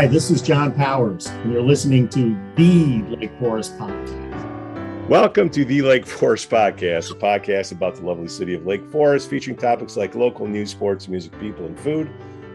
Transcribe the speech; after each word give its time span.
Hi, 0.00 0.06
this 0.06 0.30
is 0.30 0.40
John 0.40 0.72
Powers, 0.72 1.26
and 1.26 1.52
you're 1.52 1.60
listening 1.60 2.08
to 2.08 2.34
the 2.56 3.02
Lake 3.14 3.38
Forest 3.38 3.76
Podcast. 3.76 5.08
Welcome 5.10 5.50
to 5.50 5.62
the 5.62 5.82
Lake 5.82 6.06
Forest 6.06 6.48
Podcast, 6.48 7.10
a 7.10 7.14
podcast 7.16 7.72
about 7.72 7.96
the 7.96 8.06
lovely 8.06 8.28
city 8.28 8.54
of 8.54 8.64
Lake 8.64 8.82
Forest, 8.90 9.28
featuring 9.28 9.58
topics 9.58 9.98
like 9.98 10.14
local 10.14 10.46
news, 10.46 10.70
sports, 10.70 11.06
music, 11.06 11.38
people, 11.38 11.66
and 11.66 11.78
food. 11.78 12.10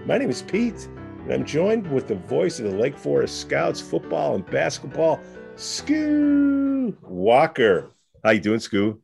My 0.07 0.17
name 0.17 0.31
is 0.31 0.41
Pete, 0.41 0.87
and 1.25 1.31
I'm 1.31 1.45
joined 1.45 1.85
with 1.91 2.07
the 2.07 2.15
voice 2.15 2.57
of 2.57 2.65
the 2.65 2.75
Lake 2.75 2.97
Forest 2.97 3.41
Scouts 3.41 3.79
football 3.79 4.33
and 4.33 4.43
basketball, 4.47 5.19
Scoo 5.55 6.99
Walker. 7.03 7.91
How 8.23 8.31
you 8.31 8.39
doing, 8.39 8.59
Scoo? 8.59 8.97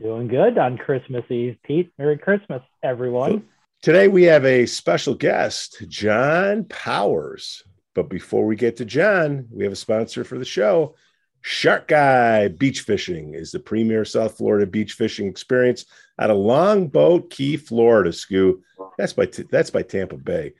Doing 0.00 0.28
good 0.28 0.56
on 0.56 0.78
Christmas 0.78 1.24
Eve, 1.28 1.58
Pete. 1.62 1.92
Merry 1.98 2.16
Christmas, 2.16 2.62
everyone. 2.82 3.44
Today 3.82 4.08
we 4.08 4.22
have 4.22 4.46
a 4.46 4.64
special 4.64 5.14
guest, 5.14 5.84
John 5.88 6.64
Powers. 6.64 7.62
But 7.94 8.08
before 8.08 8.44
we 8.46 8.56
get 8.56 8.76
to 8.76 8.84
John, 8.84 9.46
we 9.50 9.64
have 9.64 9.72
a 9.72 9.76
sponsor 9.76 10.24
for 10.24 10.38
the 10.38 10.44
show. 10.44 10.96
Shark 11.40 11.88
Guy 11.88 12.48
Beach 12.48 12.80
Fishing 12.80 13.34
is 13.34 13.52
the 13.52 13.60
premier 13.60 14.04
South 14.04 14.38
Florida 14.38 14.66
beach 14.66 14.94
fishing 14.94 15.26
experience 15.26 15.84
out 16.18 16.30
of 16.30 16.38
Longboat 16.38 17.28
Key, 17.30 17.58
Florida. 17.58 18.10
Scoo, 18.10 18.60
that's 18.96 19.12
by 19.12 19.28
that's 19.50 19.70
by 19.70 19.82
Tampa 19.82 20.16
Bay. 20.16 20.54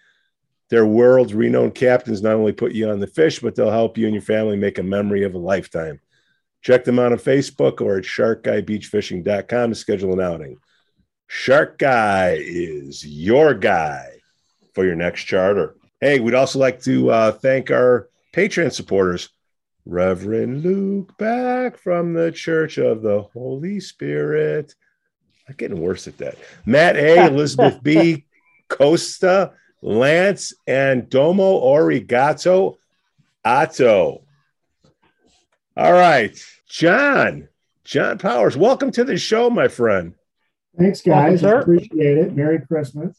Their 0.69 0.87
world 0.87 1.33
renowned 1.33 1.75
captains 1.75 2.23
not 2.23 2.35
only 2.35 2.53
put 2.53 2.73
you 2.73 2.91
on 2.91 3.01
the 3.01 3.07
fish, 3.07 3.41
but 3.41 3.55
they'll 3.55 3.71
help 3.71 3.97
you 3.97 4.07
and 4.07 4.15
your 4.15 4.23
family 4.23 4.57
make 4.57 4.79
a 4.79 4.83
memory 4.83 5.25
of 5.25 5.35
a 5.35 5.39
lifetime. 5.39 6.01
Check 6.61 6.85
them 6.85 6.99
out 6.99 7.13
on 7.13 7.19
Facebook 7.19 7.81
or 7.81 7.99
at 7.99 8.05
sharkguybeachfishing.com 8.05 9.71
to 9.71 9.75
schedule 9.75 10.13
an 10.13 10.21
outing. 10.21 10.59
Shark 11.29 11.79
Guy 11.79 12.37
is 12.39 13.07
your 13.07 13.55
guy 13.55 14.21
for 14.75 14.85
your 14.85 14.97
next 14.97 15.25
charter. 15.25 15.77
Hey, 16.05 16.21
we'd 16.21 16.35
also 16.35 16.59
like 16.59 16.83
to 16.83 17.11
uh, 17.11 17.33
thank 17.33 17.71
our 17.71 18.11
Patreon 18.35 18.71
supporters, 18.71 19.31
Reverend 19.87 20.63
Luke 20.63 21.17
back 21.17 21.79
from 21.79 22.13
the 22.13 22.31
Church 22.31 22.77
of 22.77 23.01
the 23.01 23.23
Holy 23.23 23.81
Spirit. 23.81 24.75
I'm 25.49 25.55
getting 25.55 25.81
worse 25.81 26.07
at 26.07 26.19
that. 26.19 26.37
Matt 26.67 26.97
A, 26.97 27.27
Elizabeth 27.29 27.83
B, 27.83 28.27
Costa, 28.69 29.53
Lance, 29.81 30.53
and 30.67 31.09
Domo 31.09 31.59
Origato 31.63 32.77
Otto. 33.43 34.25
All 35.75 35.93
right, 35.95 36.39
John, 36.69 37.49
John 37.83 38.19
Powers, 38.19 38.59
welcome 38.59 38.91
to 38.91 39.05
the 39.05 39.17
show, 39.17 39.49
my 39.49 39.69
friend. 39.69 40.13
Thanks, 40.79 41.01
guys. 41.01 41.41
Welcome, 41.41 41.63
Appreciate 41.63 42.19
it. 42.19 42.37
Merry 42.37 42.61
Christmas. 42.61 43.17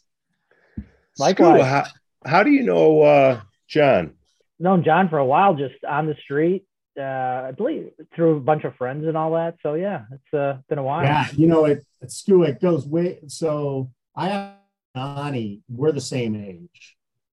Likewise. 1.18 1.64
How, 1.64 1.86
how 2.26 2.44
do 2.44 2.52
you 2.52 2.64
know 2.64 3.02
uh, 3.02 3.42
John? 3.68 4.14
Known 4.60 4.84
John 4.84 5.10
for 5.10 5.18
a 5.18 5.26
while, 5.26 5.56
just 5.56 5.76
on 5.88 6.08
the 6.08 6.16
street. 6.24 6.66
Uh, 6.98 7.48
I 7.50 7.52
believe 7.52 7.92
through 8.16 8.38
a 8.38 8.40
bunch 8.40 8.64
of 8.64 8.76
friends 8.76 9.06
and 9.06 9.18
all 9.18 9.34
that. 9.34 9.58
So 9.62 9.74
yeah, 9.74 10.06
it's 10.12 10.34
uh, 10.34 10.58
been 10.70 10.78
a 10.78 10.84
while. 10.84 11.04
Yeah, 11.04 11.28
you 11.34 11.48
know 11.48 11.66
it. 11.66 11.86
It's 12.02 12.16
school. 12.16 12.44
It 12.44 12.62
goes 12.62 12.86
way. 12.86 13.20
So 13.28 13.92
I 14.16 14.30
have 14.30 14.54
Donnie. 14.94 15.62
We're 15.70 15.92
the 15.92 16.02
same 16.02 16.36
age, 16.36 16.96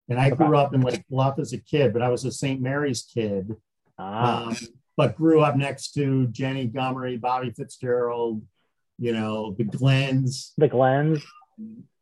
and 0.08 0.18
I 0.18 0.30
grew 0.30 0.56
up 0.56 0.74
in 0.74 0.80
Lake 0.80 1.04
Bluff 1.10 1.38
as 1.38 1.52
a 1.52 1.58
kid, 1.58 1.92
but 1.92 2.02
I 2.02 2.08
was 2.08 2.24
a 2.24 2.30
St. 2.30 2.60
Mary's 2.60 3.02
kid. 3.02 3.56
Ah. 3.98 4.46
Um, 4.46 4.56
but 4.96 5.16
grew 5.16 5.40
up 5.42 5.56
next 5.56 5.92
to 5.94 6.26
Jenny 6.26 6.68
Gummery, 6.68 7.20
Bobby 7.20 7.52
Fitzgerald, 7.52 8.42
you 8.98 9.12
know, 9.12 9.54
the 9.56 9.62
Glens. 9.62 10.52
The 10.58 10.66
Glens. 10.66 11.24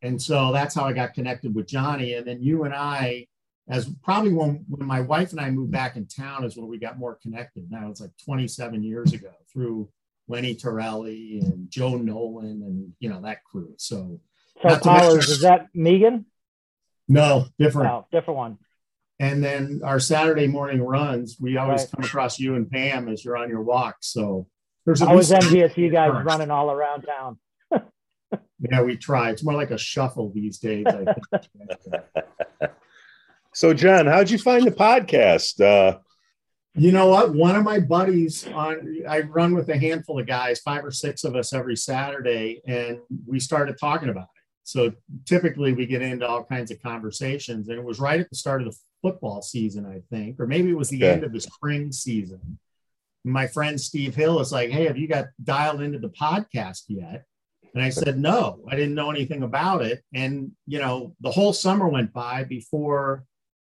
And 0.01 0.21
so 0.21 0.51
that's 0.51 0.75
how 0.75 0.85
I 0.85 0.93
got 0.93 1.13
connected 1.13 1.53
with 1.55 1.67
Johnny. 1.67 2.13
And 2.13 2.25
then 2.25 2.41
you 2.41 2.63
and 2.63 2.73
I, 2.73 3.27
as 3.69 3.89
probably 4.03 4.33
when, 4.33 4.65
when 4.67 4.87
my 4.87 5.01
wife 5.01 5.31
and 5.31 5.41
I 5.41 5.49
moved 5.49 5.71
back 5.71 5.95
in 5.95 6.07
town, 6.07 6.43
is 6.43 6.55
when 6.55 6.67
we 6.67 6.77
got 6.77 6.97
more 6.97 7.15
connected. 7.21 7.69
Now 7.69 7.89
it's 7.89 8.01
like 8.01 8.11
27 8.23 8.83
years 8.83 9.13
ago 9.13 9.31
through 9.51 9.89
Lenny 10.27 10.55
Torelli 10.55 11.39
and 11.39 11.69
Joe 11.69 11.95
Nolan 11.95 12.61
and, 12.63 12.93
you 12.99 13.09
know, 13.09 13.21
that 13.21 13.43
crew. 13.43 13.73
So, 13.77 14.19
so 14.61 14.79
Powers, 14.79 15.29
is 15.29 15.41
that 15.41 15.67
Megan? 15.73 16.25
No, 17.07 17.47
different. 17.57 17.89
No, 17.89 18.07
different 18.11 18.37
one. 18.37 18.57
And 19.19 19.43
then 19.43 19.81
our 19.83 19.99
Saturday 19.99 20.47
morning 20.47 20.81
runs, 20.81 21.37
we 21.39 21.57
always 21.57 21.81
right. 21.81 21.91
come 21.91 22.03
across 22.03 22.39
you 22.39 22.55
and 22.55 22.69
Pam 22.69 23.07
as 23.07 23.25
you're 23.25 23.37
on 23.37 23.49
your 23.49 23.63
walk. 23.63 23.97
So 24.01 24.47
there's 24.85 25.01
I 25.01 25.13
was 25.13 25.31
envious 25.31 25.75
you 25.77 25.89
guys 25.89 26.11
first. 26.11 26.25
running 26.25 26.51
all 26.51 26.71
around 26.71 27.01
town. 27.01 27.39
Yeah, 28.59 28.81
we 28.81 28.97
try. 28.97 29.29
It's 29.29 29.43
more 29.43 29.53
like 29.53 29.71
a 29.71 29.77
shuffle 29.77 30.31
these 30.33 30.57
days. 30.59 30.85
I 30.87 31.13
think. 31.13 32.71
so, 33.53 33.73
John, 33.73 34.07
how'd 34.07 34.29
you 34.29 34.37
find 34.37 34.65
the 34.65 34.71
podcast? 34.71 35.61
Uh, 35.61 35.99
you 36.75 36.91
know 36.91 37.07
what? 37.07 37.33
One 37.33 37.55
of 37.55 37.63
my 37.63 37.79
buddies 37.79 38.47
on 38.47 39.03
I 39.07 39.21
run 39.21 39.55
with 39.55 39.69
a 39.69 39.77
handful 39.77 40.19
of 40.19 40.27
guys, 40.27 40.59
five 40.59 40.85
or 40.85 40.91
six 40.91 41.23
of 41.23 41.35
us 41.35 41.53
every 41.53 41.75
Saturday, 41.75 42.61
and 42.67 42.99
we 43.25 43.39
started 43.39 43.77
talking 43.79 44.09
about 44.09 44.23
it. 44.23 44.41
So 44.63 44.91
typically 45.25 45.73
we 45.73 45.85
get 45.85 46.01
into 46.01 46.27
all 46.27 46.43
kinds 46.43 46.71
of 46.71 46.81
conversations, 46.81 47.69
and 47.69 47.77
it 47.77 47.83
was 47.83 47.99
right 47.99 48.19
at 48.19 48.29
the 48.29 48.35
start 48.35 48.61
of 48.61 48.71
the 48.71 48.77
football 49.01 49.41
season, 49.41 49.85
I 49.85 50.01
think, 50.13 50.39
or 50.39 50.47
maybe 50.47 50.69
it 50.69 50.77
was 50.77 50.89
the 50.89 51.03
okay. 51.03 51.13
end 51.13 51.23
of 51.23 51.31
the 51.31 51.39
spring 51.39 51.91
season 51.91 52.59
my 53.27 53.47
friend 53.47 53.79
Steve 53.79 54.15
Hill 54.15 54.39
is 54.39 54.51
like, 54.51 54.69
Hey, 54.69 54.87
have 54.87 54.97
you 54.97 55.07
got 55.07 55.25
dialed 55.43 55.81
into 55.81 55.99
the 55.99 56.09
podcast 56.09 56.83
yet? 56.87 57.25
And 57.73 57.83
I 57.83 57.89
said, 57.89 58.17
No, 58.17 58.59
I 58.69 58.75
didn't 58.75 58.95
know 58.95 59.11
anything 59.11 59.43
about 59.43 59.83
it. 59.83 60.01
And, 60.13 60.51
you 60.65 60.79
know, 60.79 61.15
the 61.21 61.31
whole 61.31 61.53
summer 61.53 61.87
went 61.87 62.13
by 62.13 62.43
before 62.43 63.25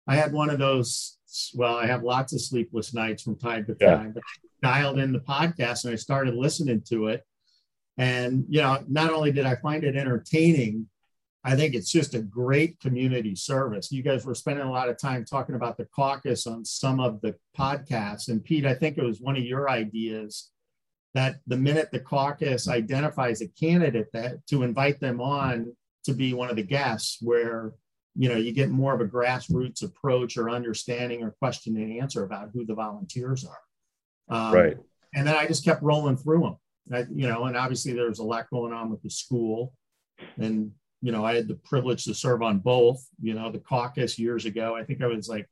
I 0.07 0.17
had 0.17 0.33
one 0.33 0.51
of 0.51 0.59
those. 0.59 1.19
Well, 1.55 1.77
I 1.77 1.87
have 1.87 2.03
lots 2.03 2.33
of 2.33 2.41
sleepless 2.41 2.95
nights 2.95 3.23
from 3.23 3.37
time 3.37 3.67
to 3.67 3.75
time, 3.75 4.07
yeah. 4.07 4.13
but 4.15 4.23
dialed 4.63 4.99
in 4.99 5.13
the 5.13 5.21
podcast 5.21 5.85
and 5.85 5.93
I 5.93 5.97
started 5.97 6.35
listening 6.35 6.83
to 6.89 7.09
it. 7.09 7.25
And, 7.99 8.45
you 8.49 8.61
know, 8.61 8.83
not 8.89 9.13
only 9.13 9.33
did 9.33 9.47
I 9.47 9.57
find 9.57 9.85
it 9.85 9.97
entertaining, 9.97 10.89
I 11.45 11.55
think 11.55 11.75
it's 11.75 11.91
just 11.91 12.15
a 12.15 12.23
great 12.23 12.81
community 12.81 13.37
service. 13.37 13.93
You 13.93 14.03
guys 14.03 14.27
were 14.27 14.35
spending 14.35 14.67
a 14.67 14.71
lot 14.71 14.89
of 14.89 14.99
time 14.99 15.25
talking 15.25 15.55
about 15.55 15.77
the 15.77 15.85
caucus 15.87 16.47
on 16.47 16.65
some 16.65 17.01
of 17.01 17.21
the 17.21 17.37
podcasts. 17.57 18.29
And 18.29 18.43
Pete, 18.43 18.67
I 18.67 18.75
think 18.75 18.99
it 18.99 19.05
was 19.05 19.21
one 19.21 19.37
of 19.37 19.45
your 19.45 19.71
ideas 19.71 20.51
that 21.17 21.41
the 21.47 21.57
minute 21.57 21.91
the 21.91 22.01
caucus 22.01 22.69
identifies 22.69 23.41
a 23.41 23.49
candidate 23.49 24.09
that 24.13 24.47
to 24.47 24.63
invite 24.63 25.01
them 25.01 25.21
on 25.21 25.75
to 26.05 26.13
be 26.13 26.35
one 26.35 26.51
of 26.51 26.57
the 26.57 26.63
guests 26.63 27.19
where 27.21 27.73
you 28.15 28.29
know 28.29 28.37
you 28.37 28.53
get 28.53 28.71
more 28.71 28.95
of 28.95 29.01
a 29.01 29.05
grassroots 29.05 29.83
approach 29.83 30.37
or 30.37 30.49
understanding 30.49 31.23
or 31.23 31.33
question 31.33 31.77
and 31.77 32.01
answer 32.01 32.23
about 32.25 32.51
who 32.53 32.65
the 32.65 32.75
volunteers 32.75 33.45
are. 33.45 33.59
Um, 34.29 34.53
right. 34.53 34.77
and 35.15 35.25
then 35.25 35.37
i 35.37 35.47
just 35.47 35.65
kept 35.65 35.85
rolling 35.85 36.17
through 36.17 36.41
them 36.41 36.57
I, 36.93 37.07
you 37.15 37.29
know 37.29 37.45
and 37.45 37.57
obviously 37.57 37.93
there's 37.93 38.19
a 38.19 38.25
lot 38.25 38.51
going 38.51 38.73
on 38.73 38.91
with 38.91 39.03
the 39.03 39.11
school. 39.11 39.73
And 40.39 40.73
you 41.03 41.13
know, 41.13 41.25
I 41.25 41.35
had 41.35 41.47
the 41.47 41.55
privilege 41.57 42.05
to 42.05 42.15
serve 42.15 42.43
on 42.43 42.59
both, 42.59 43.07
you 43.21 43.35
know, 43.35 43.51
the 43.53 43.59
caucus 43.59 44.19
years 44.19 44.45
ago. 44.45 44.75
I 44.75 44.83
think 44.83 45.03
I 45.03 45.07
was 45.07 45.29
like 45.29 45.49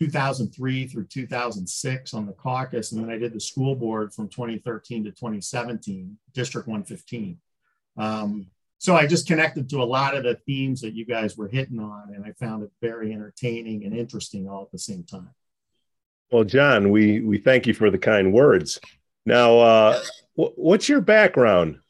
2003 0.00 0.86
through 0.86 1.04
2006 1.04 2.14
on 2.14 2.26
the 2.26 2.32
caucus. 2.32 2.92
And 2.92 3.02
then 3.02 3.10
I 3.10 3.18
did 3.18 3.34
the 3.34 3.40
school 3.40 3.74
board 3.76 4.14
from 4.14 4.28
2013 4.28 5.04
to 5.04 5.10
2017, 5.10 6.16
District 6.32 6.66
115. 6.66 7.38
Um, 7.98 8.46
so 8.78 8.96
I 8.96 9.06
just 9.06 9.26
connected 9.26 9.68
to 9.70 9.82
a 9.82 9.84
lot 9.84 10.16
of 10.16 10.24
the 10.24 10.36
themes 10.46 10.80
that 10.80 10.94
you 10.94 11.04
guys 11.04 11.36
were 11.36 11.48
hitting 11.48 11.78
on, 11.78 12.14
and 12.14 12.24
I 12.24 12.32
found 12.32 12.62
it 12.62 12.70
very 12.80 13.12
entertaining 13.12 13.84
and 13.84 13.94
interesting 13.94 14.48
all 14.48 14.62
at 14.62 14.72
the 14.72 14.78
same 14.78 15.04
time. 15.04 15.28
Well, 16.32 16.44
John, 16.44 16.90
we 16.90 17.20
we 17.20 17.36
thank 17.36 17.66
you 17.66 17.74
for 17.74 17.90
the 17.90 17.98
kind 17.98 18.32
words. 18.32 18.80
Now, 19.26 19.58
uh, 19.58 20.00
what's 20.34 20.88
your 20.88 21.02
background? 21.02 21.80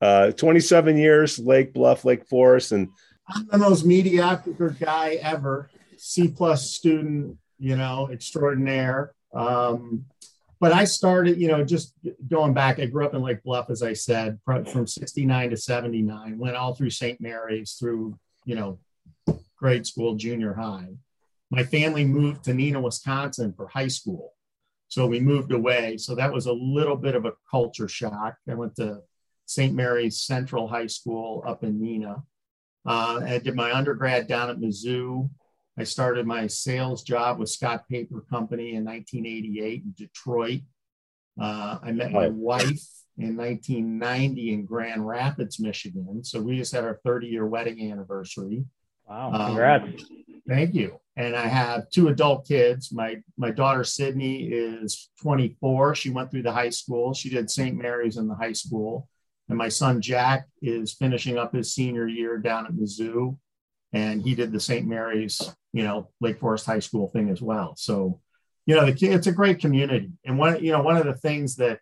Uh, 0.00 0.32
27 0.32 0.96
years, 0.96 1.38
Lake 1.38 1.72
Bluff, 1.72 2.04
Lake 2.04 2.26
Forest, 2.26 2.72
and 2.72 2.88
I'm 3.28 3.46
the 3.46 3.58
most 3.58 3.84
mediocre 3.84 4.70
guy 4.80 5.20
ever. 5.22 5.70
C 5.98 6.28
plus 6.28 6.70
student, 6.70 7.36
you 7.60 7.76
know, 7.76 8.08
extraordinaire. 8.10 9.14
Um, 9.34 10.06
but 10.58 10.72
I 10.72 10.84
started, 10.84 11.40
you 11.40 11.48
know, 11.48 11.64
just 11.64 11.94
going 12.28 12.52
back. 12.52 12.80
I 12.80 12.86
grew 12.86 13.06
up 13.06 13.14
in 13.14 13.22
Lake 13.22 13.42
Bluff, 13.42 13.70
as 13.70 13.82
I 13.82 13.92
said, 13.92 14.38
from 14.44 14.86
69 14.86 15.50
to 15.50 15.56
79. 15.56 16.38
Went 16.38 16.56
all 16.56 16.74
through 16.74 16.90
St. 16.90 17.20
Mary's, 17.20 17.74
through 17.74 18.18
you 18.44 18.54
know, 18.56 18.78
grade 19.56 19.86
school, 19.86 20.16
junior 20.16 20.54
high. 20.54 20.88
My 21.50 21.64
family 21.64 22.04
moved 22.04 22.44
to 22.44 22.52
Neenah, 22.52 22.82
Wisconsin 22.82 23.52
for 23.56 23.68
high 23.68 23.88
school. 23.88 24.34
So 24.88 25.06
we 25.06 25.20
moved 25.20 25.52
away. 25.52 25.96
So 25.98 26.14
that 26.16 26.32
was 26.32 26.46
a 26.46 26.52
little 26.52 26.96
bit 26.96 27.14
of 27.14 27.24
a 27.24 27.32
culture 27.50 27.88
shock. 27.88 28.36
I 28.48 28.54
went 28.54 28.76
to 28.76 29.00
St. 29.46 29.74
Mary's 29.74 30.20
Central 30.20 30.68
High 30.68 30.88
School 30.88 31.42
up 31.46 31.64
in 31.64 31.80
Neenah. 31.80 32.22
Uh, 32.84 33.20
I 33.24 33.38
did 33.38 33.54
my 33.54 33.72
undergrad 33.72 34.26
down 34.26 34.50
at 34.50 34.58
Mizzou. 34.58 35.30
I 35.80 35.84
started 35.84 36.26
my 36.26 36.46
sales 36.46 37.02
job 37.02 37.38
with 37.38 37.48
Scott 37.48 37.88
Paper 37.88 38.22
Company 38.28 38.74
in 38.74 38.84
1988 38.84 39.82
in 39.82 39.94
Detroit. 39.96 40.60
Uh, 41.40 41.78
I 41.82 41.90
met 41.92 42.12
my 42.12 42.28
wife 42.28 42.86
in 43.16 43.34
1990 43.34 44.52
in 44.52 44.66
Grand 44.66 45.06
Rapids, 45.06 45.58
Michigan. 45.58 46.22
So 46.22 46.38
we 46.42 46.58
just 46.58 46.74
had 46.74 46.84
our 46.84 47.00
30 47.02 47.28
year 47.28 47.46
wedding 47.46 47.90
anniversary. 47.90 48.66
Wow, 49.08 49.32
um, 49.32 49.46
congrats. 49.46 49.84
Um, 49.84 50.24
Thank 50.46 50.74
you. 50.74 51.00
And 51.16 51.34
I 51.34 51.46
have 51.46 51.88
two 51.88 52.08
adult 52.08 52.46
kids. 52.46 52.92
My 52.92 53.16
my 53.38 53.50
daughter 53.50 53.82
Sydney 53.82 54.48
is 54.48 55.08
24. 55.22 55.94
She 55.94 56.10
went 56.10 56.30
through 56.30 56.42
the 56.42 56.52
high 56.52 56.68
school. 56.68 57.14
She 57.14 57.30
did 57.30 57.48
St. 57.48 57.74
Mary's 57.74 58.18
in 58.18 58.28
the 58.28 58.34
high 58.34 58.52
school. 58.52 59.08
And 59.48 59.56
my 59.56 59.70
son 59.70 60.02
Jack 60.02 60.46
is 60.60 60.92
finishing 60.92 61.38
up 61.38 61.54
his 61.54 61.72
senior 61.72 62.06
year 62.06 62.36
down 62.36 62.66
at 62.66 62.72
Mizzou. 62.72 63.38
And 63.92 64.22
he 64.22 64.34
did 64.34 64.52
the 64.52 64.60
St. 64.60 64.86
Mary's, 64.86 65.54
you 65.72 65.82
know, 65.82 66.10
Lake 66.20 66.38
Forest 66.38 66.66
High 66.66 66.78
School 66.78 67.08
thing 67.08 67.28
as 67.28 67.42
well. 67.42 67.74
So, 67.76 68.20
you 68.66 68.76
know, 68.76 68.88
the, 68.88 69.06
it's 69.08 69.26
a 69.26 69.32
great 69.32 69.58
community. 69.58 70.12
And 70.24 70.38
one, 70.38 70.62
you 70.64 70.72
know, 70.72 70.82
one 70.82 70.96
of 70.96 71.06
the 71.06 71.14
things 71.14 71.56
that 71.56 71.80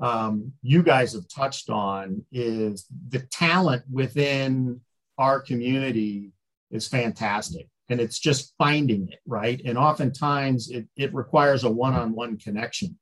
um, 0.00 0.52
you 0.62 0.82
guys 0.82 1.12
have 1.12 1.28
touched 1.28 1.70
on 1.70 2.24
is 2.32 2.86
the 3.08 3.20
talent 3.20 3.84
within 3.90 4.80
our 5.18 5.40
community 5.40 6.32
is 6.70 6.88
fantastic 6.88 7.68
and 7.90 8.00
it's 8.00 8.18
just 8.18 8.54
finding 8.56 9.08
it 9.08 9.18
right 9.26 9.60
and 9.64 9.76
oftentimes 9.76 10.70
it, 10.70 10.88
it 10.96 11.12
requires 11.12 11.64
a 11.64 11.70
one-on-one 11.70 12.38
connection 12.38 12.96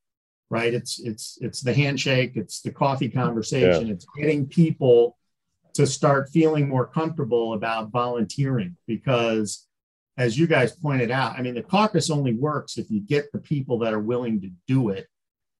right 0.51 0.75
it's 0.75 0.99
it's 1.01 1.39
it's 1.41 1.61
the 1.61 1.73
handshake 1.73 2.33
it's 2.35 2.63
the 2.63 2.73
coffee 2.73 3.09
conversation 3.09 3.87
yeah. 3.87 3.93
it's 3.93 4.07
getting 4.17 4.47
people 4.47 5.18
to 5.75 5.87
start 5.87 6.31
feeling 6.31 6.69
more 6.69 6.87
comfortable 6.87 7.55
about 7.55 7.91
volunteering 7.91 8.77
because 8.87 9.67
as 10.17 10.39
you 10.39 10.47
guys 10.47 10.73
pointed 10.73 11.11
out 11.11 11.39
i 11.39 11.43
mean 11.43 11.55
the 11.55 11.63
caucus 11.63 12.11
only 12.11 12.35
works 12.35 12.79
if 12.79 12.91
you 12.91 13.01
get 13.01 13.31
the 13.33 13.39
people 13.39 13.79
that 13.79 13.95
are 13.95 14.01
willing 14.01 14.41
to 14.41 14.51
do 14.67 14.91
it. 14.91 15.07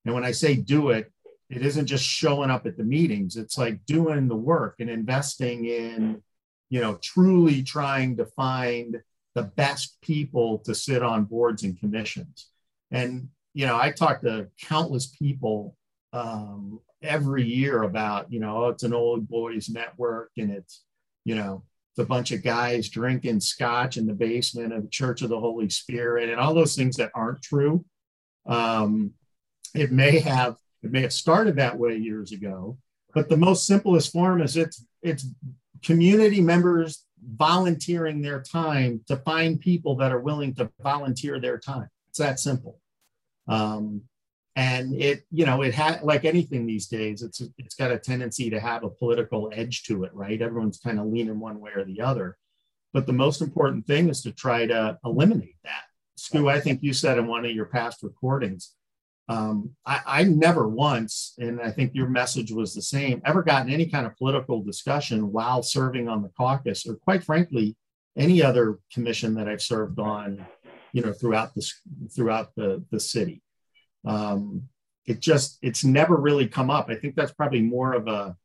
And 0.05 0.13
when 0.13 0.23
i 0.23 0.31
say 0.31 0.55
do 0.55 0.89
it 0.89 1.11
it 1.49 1.65
isn't 1.65 1.87
just 1.87 2.03
showing 2.03 2.51
up 2.51 2.67
at 2.67 2.77
the 2.77 2.83
meetings. 2.83 3.35
It's 3.35 3.57
like 3.57 3.83
doing 3.87 4.27
the 4.27 4.35
work 4.35 4.75
and 4.79 4.89
investing 4.89 5.65
in 5.65 6.21
you 6.69 6.81
know 6.81 6.99
truly 7.01 7.63
trying 7.63 8.17
to 8.17 8.25
find 8.25 8.97
the 9.35 9.43
best 9.43 9.99
people 10.01 10.59
to 10.59 10.75
sit 10.75 11.01
on 11.01 11.25
boards 11.25 11.63
and 11.63 11.79
commissions. 11.79 12.49
And 12.91 13.29
you 13.53 13.65
know 13.65 13.77
i 13.77 13.91
talked 13.91 14.23
to 14.23 14.47
countless 14.61 15.07
people 15.07 15.75
um, 16.13 16.79
every 17.01 17.43
year 17.43 17.83
about 17.83 18.31
you 18.31 18.39
know 18.39 18.65
oh, 18.65 18.69
it's 18.69 18.83
an 18.83 18.93
old 18.93 19.27
boys 19.27 19.69
network 19.69 20.31
and 20.37 20.51
it's 20.51 20.83
you 21.25 21.35
know 21.35 21.63
it's 21.91 22.03
a 22.03 22.07
bunch 22.07 22.31
of 22.31 22.43
guys 22.43 22.89
drinking 22.89 23.39
scotch 23.39 23.97
in 23.97 24.05
the 24.05 24.13
basement 24.13 24.73
of 24.73 24.83
the 24.83 24.89
church 24.89 25.21
of 25.21 25.29
the 25.29 25.39
holy 25.39 25.69
spirit 25.69 26.29
and 26.29 26.39
all 26.39 26.53
those 26.53 26.75
things 26.75 26.97
that 26.97 27.11
aren't 27.15 27.41
true 27.41 27.83
um, 28.45 29.13
it 29.75 29.91
may 29.91 30.19
have 30.19 30.55
it 30.81 30.91
may 30.91 31.01
have 31.01 31.13
started 31.13 31.55
that 31.57 31.77
way 31.77 31.97
years 31.97 32.31
ago, 32.31 32.77
but 33.13 33.29
the 33.29 33.37
most 33.37 33.67
simplest 33.67 34.11
form 34.11 34.41
is 34.41 34.57
it's 34.57 34.85
it's 35.01 35.27
community 35.83 36.41
members 36.41 37.05
volunteering 37.35 38.21
their 38.21 38.41
time 38.41 39.01
to 39.07 39.17
find 39.17 39.59
people 39.59 39.95
that 39.97 40.11
are 40.11 40.19
willing 40.19 40.53
to 40.55 40.69
volunteer 40.81 41.39
their 41.39 41.57
time. 41.57 41.89
It's 42.09 42.19
that 42.19 42.39
simple. 42.39 42.79
Um, 43.47 44.03
and 44.55 44.93
it, 44.95 45.23
you 45.31 45.45
know, 45.45 45.61
it 45.61 45.73
had 45.73 46.03
like 46.03 46.25
anything 46.25 46.65
these 46.65 46.87
days, 46.87 47.21
it's 47.21 47.41
it's 47.57 47.75
got 47.75 47.91
a 47.91 47.99
tendency 47.99 48.49
to 48.49 48.59
have 48.59 48.83
a 48.83 48.89
political 48.89 49.49
edge 49.53 49.83
to 49.83 50.03
it, 50.03 50.13
right? 50.13 50.41
Everyone's 50.41 50.79
kind 50.79 50.99
of 50.99 51.07
leaning 51.07 51.39
one 51.39 51.59
way 51.59 51.71
or 51.75 51.85
the 51.85 52.01
other. 52.01 52.37
But 52.91 53.05
the 53.05 53.13
most 53.13 53.41
important 53.41 53.85
thing 53.85 54.09
is 54.09 54.21
to 54.23 54.31
try 54.31 54.65
to 54.65 54.97
eliminate 55.05 55.57
that. 55.63 55.83
Stu, 56.17 56.49
I 56.49 56.59
think 56.59 56.83
you 56.83 56.93
said 56.93 57.17
in 57.17 57.27
one 57.27 57.45
of 57.45 57.51
your 57.51 57.65
past 57.65 58.03
recordings, 58.03 58.73
um, 59.29 59.75
I, 59.85 60.01
I, 60.05 60.23
never 60.23 60.67
once, 60.67 61.35
and 61.37 61.61
I 61.61 61.69
think 61.69 61.93
your 61.93 62.09
message 62.09 62.51
was 62.51 62.73
the 62.73 62.81
same, 62.81 63.21
ever 63.25 63.43
gotten 63.43 63.71
any 63.71 63.85
kind 63.85 64.07
of 64.07 64.17
political 64.17 64.63
discussion 64.63 65.31
while 65.31 65.61
serving 65.61 66.09
on 66.09 66.23
the 66.23 66.29
caucus, 66.29 66.87
or 66.87 66.95
quite 66.95 67.23
frankly, 67.23 67.77
any 68.17 68.41
other 68.41 68.79
commission 68.91 69.35
that 69.35 69.47
I've 69.47 69.61
served 69.61 69.99
on, 69.99 70.45
you 70.93 71.03
know, 71.03 71.13
throughout 71.13 71.53
this 71.53 71.79
throughout 72.13 72.55
the 72.55 72.83
the 72.89 72.99
city. 72.99 73.43
Um, 74.05 74.69
it 75.05 75.19
just 75.19 75.57
it's 75.61 75.83
never 75.83 76.15
really 76.15 76.47
come 76.47 76.69
up. 76.69 76.89
I 76.89 76.95
think 76.95 77.15
that's 77.15 77.33
probably 77.33 77.61
more 77.61 77.93
of 77.93 78.07
a, 78.07 78.35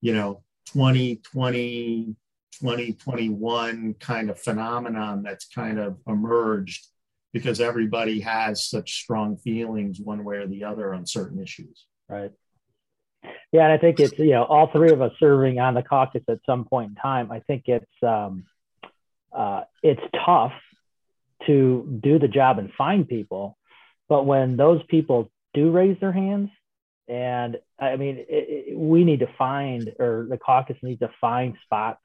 you 0.00 0.14
know, 0.14 0.42
2020, 0.72 2.14
2021 2.60 3.94
kind 3.98 4.30
of 4.30 4.38
phenomenon 4.38 5.22
that's 5.22 5.46
kind 5.46 5.78
of 5.78 5.98
emerged 6.06 6.86
because 7.32 7.60
everybody 7.60 8.20
has 8.20 8.64
such 8.64 8.94
strong 8.94 9.36
feelings 9.36 10.00
one 10.00 10.24
way 10.24 10.36
or 10.36 10.46
the 10.46 10.64
other 10.64 10.94
on 10.94 11.04
certain 11.04 11.42
issues. 11.42 11.86
Right. 12.08 12.32
Yeah, 13.52 13.64
and 13.64 13.72
I 13.72 13.78
think 13.78 14.00
it's 14.00 14.18
you 14.18 14.32
know 14.32 14.44
all 14.44 14.70
three 14.70 14.90
of 14.90 15.00
us 15.00 15.12
serving 15.18 15.58
on 15.58 15.74
the 15.74 15.82
caucus 15.82 16.22
at 16.28 16.38
some 16.46 16.64
point 16.64 16.90
in 16.90 16.94
time. 16.96 17.32
I 17.32 17.40
think 17.40 17.64
it's 17.66 17.86
um, 18.02 18.44
uh, 19.32 19.62
it's 19.82 20.02
tough 20.24 20.52
to 21.46 22.00
do 22.02 22.18
the 22.18 22.28
job 22.28 22.58
and 22.58 22.70
find 22.72 23.08
people, 23.08 23.58
but 24.08 24.26
when 24.26 24.56
those 24.56 24.82
people 24.88 25.30
do 25.52 25.70
raise 25.70 25.98
their 26.00 26.12
hands, 26.12 26.50
and 27.08 27.58
I 27.78 27.96
mean 27.96 28.18
it, 28.18 28.26
it, 28.28 28.78
we 28.78 29.04
need 29.04 29.20
to 29.20 29.28
find 29.38 29.92
or 29.98 30.26
the 30.28 30.38
caucus 30.38 30.76
needs 30.82 31.00
to 31.00 31.10
find 31.20 31.56
spots 31.64 32.00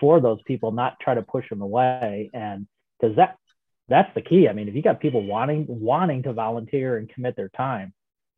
for 0.00 0.20
those 0.20 0.40
people, 0.46 0.72
not 0.72 0.98
try 1.00 1.14
to 1.14 1.22
push 1.22 1.48
them 1.48 1.60
away, 1.60 2.30
and 2.32 2.66
because 2.98 3.16
that 3.16 3.36
that's 3.88 4.12
the 4.14 4.22
key. 4.22 4.48
I 4.48 4.52
mean, 4.52 4.68
if 4.68 4.74
you 4.74 4.82
got 4.82 5.00
people 5.00 5.24
wanting 5.24 5.66
wanting 5.68 6.22
to 6.24 6.32
volunteer 6.32 6.96
and 6.96 7.08
commit 7.08 7.36
their 7.36 7.50
time, 7.50 7.92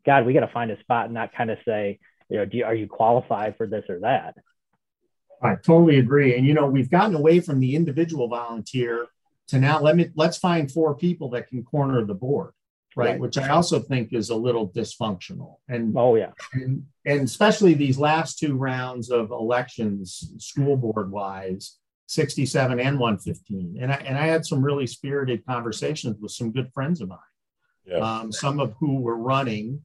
God, 0.04 0.26
we 0.26 0.32
got 0.32 0.40
to 0.40 0.52
find 0.52 0.70
a 0.70 0.80
spot 0.80 1.06
and 1.06 1.14
not 1.14 1.32
kind 1.34 1.50
of 1.50 1.58
say, 1.64 1.98
you 2.28 2.38
know, 2.38 2.44
do 2.46 2.58
you, 2.58 2.64
are 2.64 2.74
you 2.74 2.88
qualified 2.88 3.56
for 3.56 3.66
this 3.66 3.84
or 3.88 4.00
that? 4.00 4.34
I 5.42 5.56
totally 5.56 5.98
agree. 5.98 6.36
And 6.36 6.46
you 6.46 6.54
know, 6.54 6.66
we've 6.66 6.90
gotten 6.90 7.14
away 7.14 7.40
from 7.40 7.60
the 7.60 7.74
individual 7.74 8.28
volunteer 8.28 9.06
to 9.48 9.58
now 9.58 9.80
let 9.80 9.96
me 9.96 10.08
let's 10.14 10.38
find 10.38 10.70
four 10.70 10.94
people 10.94 11.30
that 11.30 11.48
can 11.48 11.64
corner 11.64 12.04
the 12.04 12.14
board, 12.14 12.52
right? 12.96 13.10
right. 13.10 13.20
Which 13.20 13.38
I 13.38 13.48
also 13.48 13.78
think 13.78 14.12
is 14.12 14.30
a 14.30 14.36
little 14.36 14.68
dysfunctional. 14.70 15.56
And 15.68 15.94
oh 15.96 16.14
yeah, 16.14 16.32
and, 16.52 16.86
and 17.04 17.22
especially 17.22 17.74
these 17.74 17.98
last 17.98 18.38
two 18.38 18.56
rounds 18.56 19.10
of 19.10 19.30
elections, 19.30 20.32
school 20.38 20.76
board 20.76 21.10
wise, 21.10 21.78
67 22.12 22.78
and 22.78 22.98
115. 22.98 23.78
And 23.80 23.92
I, 23.92 23.96
and 23.96 24.18
I 24.18 24.26
had 24.26 24.44
some 24.44 24.62
really 24.62 24.86
spirited 24.86 25.44
conversations 25.46 26.16
with 26.20 26.32
some 26.32 26.52
good 26.52 26.70
friends 26.72 27.00
of 27.00 27.08
mine, 27.08 27.18
yeah. 27.86 27.98
um, 27.98 28.32
some 28.32 28.60
of 28.60 28.74
who 28.78 29.00
were 29.00 29.16
running. 29.16 29.82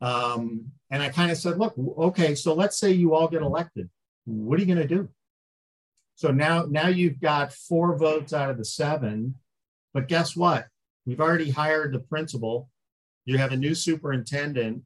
Um, 0.00 0.72
and 0.90 1.02
I 1.02 1.10
kind 1.10 1.30
of 1.30 1.38
said, 1.38 1.58
look, 1.58 1.74
okay, 1.78 2.34
so 2.34 2.54
let's 2.54 2.78
say 2.78 2.90
you 2.90 3.14
all 3.14 3.28
get 3.28 3.42
elected. 3.42 3.88
What 4.24 4.58
are 4.58 4.62
you 4.62 4.74
going 4.74 4.86
to 4.86 4.94
do? 4.94 5.08
So 6.16 6.32
now, 6.32 6.66
now 6.68 6.88
you've 6.88 7.20
got 7.20 7.52
four 7.52 7.96
votes 7.96 8.32
out 8.32 8.50
of 8.50 8.58
the 8.58 8.64
seven. 8.64 9.36
But 9.94 10.08
guess 10.08 10.34
what? 10.34 10.66
We've 11.06 11.20
already 11.20 11.50
hired 11.50 11.92
the 11.92 12.00
principal. 12.00 12.70
You 13.24 13.38
have 13.38 13.52
a 13.52 13.56
new 13.56 13.74
superintendent. 13.74 14.82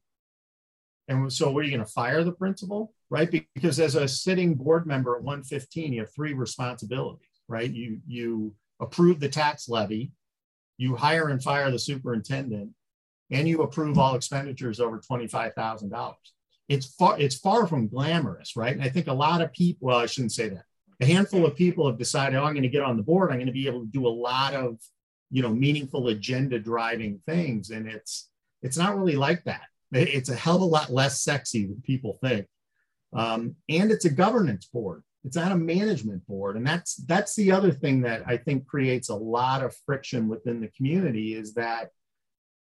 And 1.08 1.32
so, 1.32 1.50
what 1.50 1.60
are 1.60 1.62
you 1.64 1.76
going 1.76 1.86
to 1.86 1.92
fire 1.92 2.24
the 2.24 2.32
principal? 2.32 2.92
right? 3.10 3.30
Because 3.54 3.78
as 3.80 3.94
a 3.94 4.08
sitting 4.08 4.54
board 4.54 4.86
member 4.86 5.16
at 5.16 5.22
115, 5.22 5.92
you 5.92 6.00
have 6.00 6.12
three 6.14 6.32
responsibilities, 6.32 7.28
right? 7.48 7.70
You 7.70 8.00
you 8.06 8.54
approve 8.80 9.20
the 9.20 9.28
tax 9.28 9.68
levy, 9.68 10.12
you 10.76 10.96
hire 10.96 11.28
and 11.28 11.42
fire 11.42 11.70
the 11.70 11.78
superintendent, 11.78 12.70
and 13.30 13.48
you 13.48 13.62
approve 13.62 13.98
all 13.98 14.14
expenditures 14.14 14.80
over 14.80 15.00
$25,000. 15.00 16.14
It's 16.68 16.86
far 16.86 17.18
it's 17.18 17.36
far 17.36 17.66
from 17.66 17.88
glamorous, 17.88 18.56
right? 18.56 18.74
And 18.74 18.82
I 18.82 18.88
think 18.88 19.06
a 19.06 19.12
lot 19.12 19.40
of 19.40 19.52
people, 19.52 19.88
well, 19.88 19.98
I 19.98 20.06
shouldn't 20.06 20.32
say 20.32 20.48
that. 20.48 20.64
A 21.00 21.06
handful 21.06 21.44
of 21.44 21.54
people 21.54 21.86
have 21.86 21.98
decided, 21.98 22.36
oh, 22.36 22.44
I'm 22.44 22.54
going 22.54 22.62
to 22.62 22.68
get 22.68 22.82
on 22.82 22.96
the 22.96 23.02
board. 23.02 23.30
I'm 23.30 23.36
going 23.36 23.46
to 23.46 23.52
be 23.52 23.66
able 23.66 23.82
to 23.82 23.86
do 23.86 24.06
a 24.06 24.08
lot 24.08 24.54
of, 24.54 24.78
you 25.30 25.42
know, 25.42 25.50
meaningful 25.50 26.08
agenda 26.08 26.58
driving 26.58 27.20
things. 27.26 27.70
And 27.70 27.88
it's 27.88 28.30
it's 28.62 28.76
not 28.76 28.96
really 28.96 29.16
like 29.16 29.44
that. 29.44 29.62
It's 29.92 30.28
a 30.28 30.34
hell 30.34 30.56
of 30.56 30.62
a 30.62 30.64
lot 30.64 30.90
less 30.90 31.22
sexy 31.22 31.66
than 31.66 31.80
people 31.82 32.18
think. 32.22 32.46
Um, 33.12 33.56
and 33.68 33.90
it's 33.90 34.04
a 34.04 34.10
governance 34.10 34.66
board. 34.66 35.02
It's 35.24 35.36
not 35.36 35.52
a 35.52 35.56
management 35.56 36.26
board, 36.26 36.56
and 36.56 36.64
that's 36.64 36.96
that's 36.96 37.34
the 37.34 37.50
other 37.50 37.72
thing 37.72 38.02
that 38.02 38.22
I 38.26 38.36
think 38.36 38.66
creates 38.66 39.08
a 39.08 39.14
lot 39.14 39.64
of 39.64 39.74
friction 39.84 40.28
within 40.28 40.60
the 40.60 40.68
community 40.68 41.34
is 41.34 41.54
that 41.54 41.90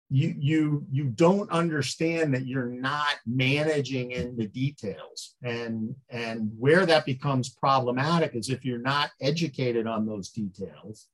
you 0.09 0.35
you 0.37 0.85
you 0.91 1.05
don't 1.05 1.49
understand 1.51 2.33
that 2.33 2.45
you're 2.45 2.69
not 2.69 3.15
managing 3.25 4.11
in 4.11 4.35
the 4.35 4.47
details 4.47 5.35
and 5.43 5.95
and 6.09 6.51
where 6.59 6.85
that 6.85 7.05
becomes 7.05 7.49
problematic 7.49 8.35
is 8.35 8.49
if 8.49 8.63
you're 8.63 8.77
not 8.77 9.09
educated 9.19 9.87
on 9.87 10.05
those 10.05 10.29
details 10.29 11.07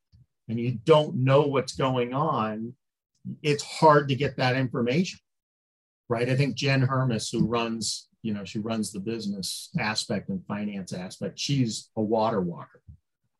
and 0.49 0.59
you 0.59 0.77
don't 0.83 1.15
know 1.15 1.41
what's 1.41 1.75
going 1.75 2.13
on 2.13 2.73
it's 3.43 3.63
hard 3.63 4.07
to 4.07 4.15
get 4.15 4.37
that 4.37 4.55
information 4.55 5.19
right 6.09 6.29
i 6.29 6.35
think 6.35 6.55
jen 6.55 6.81
hermes 6.81 7.29
who 7.29 7.45
runs 7.45 8.07
you 8.21 8.33
know, 8.33 8.45
she 8.45 8.59
runs 8.59 8.91
the 8.91 8.99
business 8.99 9.69
aspect 9.79 10.29
and 10.29 10.45
finance 10.45 10.93
aspect. 10.93 11.39
She's 11.39 11.89
a 11.95 12.01
water 12.01 12.39
walker. 12.39 12.81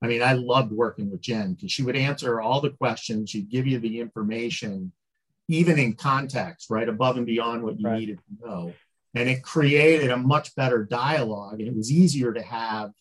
I 0.02 0.08
mean, 0.08 0.24
I 0.24 0.34
loved 0.34 0.72
working 0.72 1.12
with 1.12 1.22
Jen 1.22 1.54
because 1.54 1.72
she 1.72 1.84
would 1.84 1.96
answer 1.96 2.42
all 2.42 2.62
the 2.62 2.72
questions. 2.72 3.30
She'd 3.30 3.52
give 3.52 3.68
you 3.68 3.78
the 3.78 4.00
information, 4.00 4.92
even 5.48 5.78
in 5.78 5.94
context, 5.94 6.72
right 6.72 6.90
above 6.90 7.18
and 7.18 7.26
beyond 7.28 7.62
what 7.62 7.80
you 7.80 7.88
right. 7.88 8.00
needed 8.00 8.18
to 8.18 8.48
know. 8.48 8.74
And 9.14 9.30
it 9.30 9.44
created 9.44 10.10
a 10.10 10.18
much 10.18 10.56
better 10.56 10.84
dialogue. 10.84 11.60
And 11.60 11.68
it 11.68 11.76
was 11.76 11.92
easier 11.92 12.34
to 12.34 12.42
have 12.42 12.92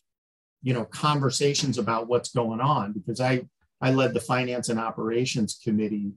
you 0.63 0.75
know, 0.75 0.85
conversations 0.85 1.79
about 1.79 2.07
what's 2.07 2.29
going 2.29 2.61
on 2.61 2.91
because 2.91 3.19
I 3.19 3.47
I 3.81 3.91
led 3.91 4.13
the 4.13 4.19
finance 4.19 4.69
and 4.69 4.79
operations 4.79 5.59
committee 5.63 6.13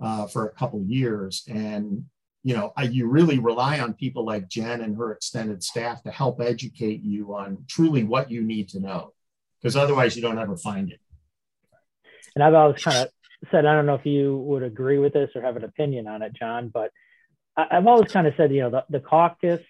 uh, 0.00 0.26
for 0.26 0.46
a 0.46 0.52
couple 0.52 0.82
years, 0.82 1.44
and 1.48 2.04
you 2.44 2.54
know, 2.54 2.72
I, 2.76 2.82
you 2.84 3.08
really 3.08 3.38
rely 3.38 3.80
on 3.80 3.94
people 3.94 4.24
like 4.24 4.48
Jen 4.48 4.82
and 4.82 4.96
her 4.98 5.12
extended 5.12 5.64
staff 5.64 6.02
to 6.02 6.10
help 6.10 6.42
educate 6.42 7.02
you 7.02 7.34
on 7.34 7.64
truly 7.66 8.04
what 8.04 8.30
you 8.30 8.42
need 8.42 8.68
to 8.70 8.80
know, 8.80 9.14
because 9.60 9.76
otherwise 9.76 10.14
you 10.14 10.20
don't 10.20 10.38
ever 10.38 10.56
find 10.56 10.92
it. 10.92 11.00
And 12.34 12.44
I've 12.44 12.52
always 12.52 12.82
kind 12.82 12.98
of 12.98 13.08
said, 13.50 13.64
I 13.64 13.72
don't 13.72 13.86
know 13.86 13.94
if 13.94 14.04
you 14.04 14.36
would 14.36 14.62
agree 14.62 14.98
with 14.98 15.14
this 15.14 15.30
or 15.34 15.40
have 15.40 15.56
an 15.56 15.64
opinion 15.64 16.06
on 16.06 16.20
it, 16.20 16.34
John, 16.38 16.68
but 16.68 16.90
I, 17.56 17.66
have 17.70 17.86
always 17.86 18.12
kind 18.12 18.26
of 18.26 18.34
said, 18.36 18.52
you 18.52 18.60
know, 18.60 18.70
the, 18.70 18.84
the 18.90 19.00
caucus, 19.00 19.60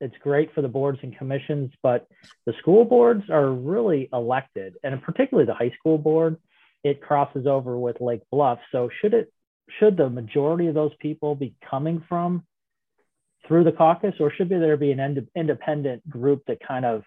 it's 0.00 0.16
great 0.22 0.54
for 0.54 0.60
the 0.60 0.68
boards 0.68 0.98
and 1.02 1.16
commissions, 1.16 1.72
but 1.82 2.06
the 2.44 2.52
school 2.58 2.84
boards 2.84 3.24
are 3.30 3.50
really 3.50 4.10
elected, 4.12 4.74
and 4.84 5.02
particularly 5.02 5.46
the 5.46 5.54
high 5.54 5.72
school 5.78 5.96
board, 5.96 6.36
it 6.88 7.02
crosses 7.02 7.46
over 7.46 7.78
with 7.78 8.00
Lake 8.00 8.22
Bluff. 8.30 8.58
So 8.72 8.88
should 9.00 9.14
it 9.14 9.32
should 9.78 9.96
the 9.96 10.08
majority 10.08 10.66
of 10.66 10.74
those 10.74 10.92
people 10.98 11.34
be 11.34 11.54
coming 11.68 12.02
from 12.08 12.44
through 13.46 13.64
the 13.64 13.72
caucus, 13.72 14.14
or 14.20 14.32
should 14.32 14.48
there 14.48 14.76
be 14.76 14.92
an 14.92 15.00
ind- 15.00 15.28
independent 15.36 16.08
group 16.08 16.42
that 16.46 16.58
kind 16.66 16.84
of 16.84 17.02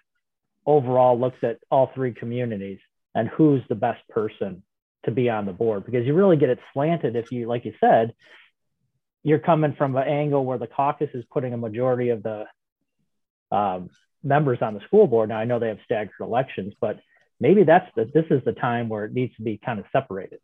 overall 0.65 1.19
looks 1.19 1.37
at 1.43 1.59
all 1.69 1.91
three 1.93 2.13
communities 2.13 2.79
and 3.15 3.27
who's 3.29 3.61
the 3.67 3.75
best 3.75 4.01
person 4.09 4.63
to 5.05 5.11
be 5.11 5.29
on 5.29 5.45
the 5.45 5.53
board? 5.53 5.85
Because 5.85 6.05
you 6.05 6.13
really 6.13 6.37
get 6.37 6.49
it 6.49 6.59
slanted 6.73 7.15
if 7.15 7.31
you, 7.31 7.47
like 7.47 7.65
you 7.65 7.73
said, 7.79 8.13
you're 9.23 9.39
coming 9.39 9.75
from 9.77 9.95
an 9.95 10.07
angle 10.07 10.45
where 10.45 10.57
the 10.57 10.67
caucus 10.67 11.09
is 11.13 11.23
putting 11.31 11.53
a 11.53 11.57
majority 11.57 12.09
of 12.09 12.23
the 12.23 12.45
um, 13.51 13.89
members 14.23 14.59
on 14.61 14.73
the 14.73 14.81
school 14.87 15.07
board. 15.07 15.29
Now 15.29 15.37
I 15.37 15.45
know 15.45 15.59
they 15.59 15.67
have 15.67 15.79
staggered 15.85 16.13
elections, 16.19 16.73
but 16.79 16.99
maybe 17.41 17.63
that's 17.63 17.89
the 17.95 18.05
this 18.13 18.25
is 18.29 18.41
the 18.45 18.53
time 18.53 18.87
where 18.87 19.03
it 19.03 19.13
needs 19.13 19.35
to 19.35 19.41
be 19.41 19.57
kind 19.57 19.79
of 19.79 19.85
separated. 19.91 20.39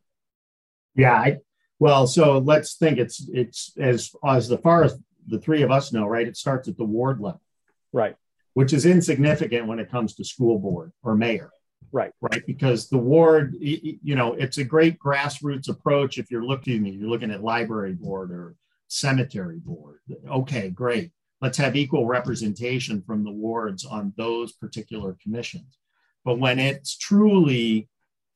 Yeah, 0.95 1.13
I, 1.13 1.37
well, 1.79 2.07
so 2.07 2.39
let's 2.39 2.75
think 2.75 2.97
it's 2.97 3.29
it's 3.31 3.71
as 3.79 4.11
as 4.25 4.49
the 4.49 4.57
far 4.57 4.83
as 4.83 4.99
the 5.27 5.39
three 5.39 5.61
of 5.61 5.71
us 5.71 5.93
know, 5.93 6.07
right? 6.07 6.27
It 6.27 6.35
starts 6.35 6.67
at 6.67 6.77
the 6.77 6.83
ward 6.83 7.21
level, 7.21 7.41
right? 7.93 8.15
Which 8.55 8.73
is 8.73 8.85
insignificant 8.85 9.67
when 9.67 9.79
it 9.79 9.91
comes 9.91 10.15
to 10.15 10.25
school 10.25 10.57
board 10.57 10.91
or 11.03 11.15
mayor, 11.15 11.51
right? 11.91 12.11
Right, 12.19 12.43
because 12.47 12.89
the 12.89 12.97
ward, 12.97 13.55
you 13.59 14.15
know, 14.15 14.33
it's 14.33 14.57
a 14.57 14.63
great 14.63 14.97
grassroots 14.97 15.69
approach. 15.69 16.17
If 16.17 16.31
you're 16.31 16.45
looking, 16.45 16.85
you're 16.85 17.09
looking 17.09 17.31
at 17.31 17.43
library 17.43 17.93
board 17.93 18.31
or 18.31 18.55
cemetery 18.87 19.59
board. 19.59 19.99
Okay, 20.27 20.69
great. 20.71 21.11
Let's 21.39 21.59
have 21.59 21.75
equal 21.75 22.07
representation 22.07 23.03
from 23.05 23.23
the 23.23 23.31
wards 23.31 23.85
on 23.85 24.13
those 24.17 24.53
particular 24.53 25.15
commissions. 25.21 25.77
But 26.25 26.39
when 26.39 26.59
it's 26.59 26.97
truly, 26.97 27.87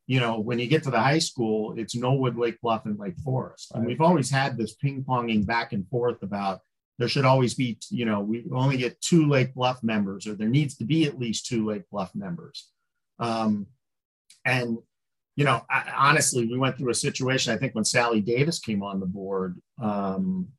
you 0.07 0.19
know, 0.19 0.39
when 0.39 0.59
you 0.59 0.67
get 0.67 0.83
to 0.83 0.91
the 0.91 0.99
high 0.99 1.19
school, 1.19 1.73
it's 1.77 1.95
Knollwood, 1.95 2.37
Lake 2.37 2.59
Bluff, 2.61 2.85
and 2.85 2.97
Lake 2.97 3.17
Forest. 3.23 3.71
And 3.73 3.85
we've 3.85 4.01
always 4.01 4.29
had 4.29 4.57
this 4.57 4.75
ping 4.75 5.03
ponging 5.03 5.45
back 5.45 5.73
and 5.73 5.87
forth 5.89 6.23
about 6.23 6.61
there 6.99 7.07
should 7.07 7.25
always 7.25 7.55
be, 7.55 7.79
you 7.89 8.05
know, 8.05 8.19
we 8.19 8.45
only 8.53 8.77
get 8.77 9.01
two 9.01 9.27
Lake 9.27 9.55
Bluff 9.55 9.81
members, 9.81 10.27
or 10.27 10.35
there 10.35 10.47
needs 10.47 10.77
to 10.77 10.85
be 10.85 11.05
at 11.05 11.17
least 11.17 11.47
two 11.47 11.65
Lake 11.65 11.83
Bluff 11.91 12.13
members. 12.13 12.69
Um, 13.19 13.67
and 14.45 14.77
you 15.35 15.45
know, 15.45 15.65
I, 15.69 15.91
honestly, 15.95 16.45
we 16.45 16.57
went 16.57 16.77
through 16.77 16.91
a 16.91 16.95
situation. 16.95 17.53
I 17.53 17.57
think 17.57 17.73
when 17.73 17.85
Sally 17.85 18.21
Davis 18.21 18.59
came 18.59 18.83
on 18.83 18.99
the 18.99 19.05
board, 19.05 19.59
um, 19.81 20.49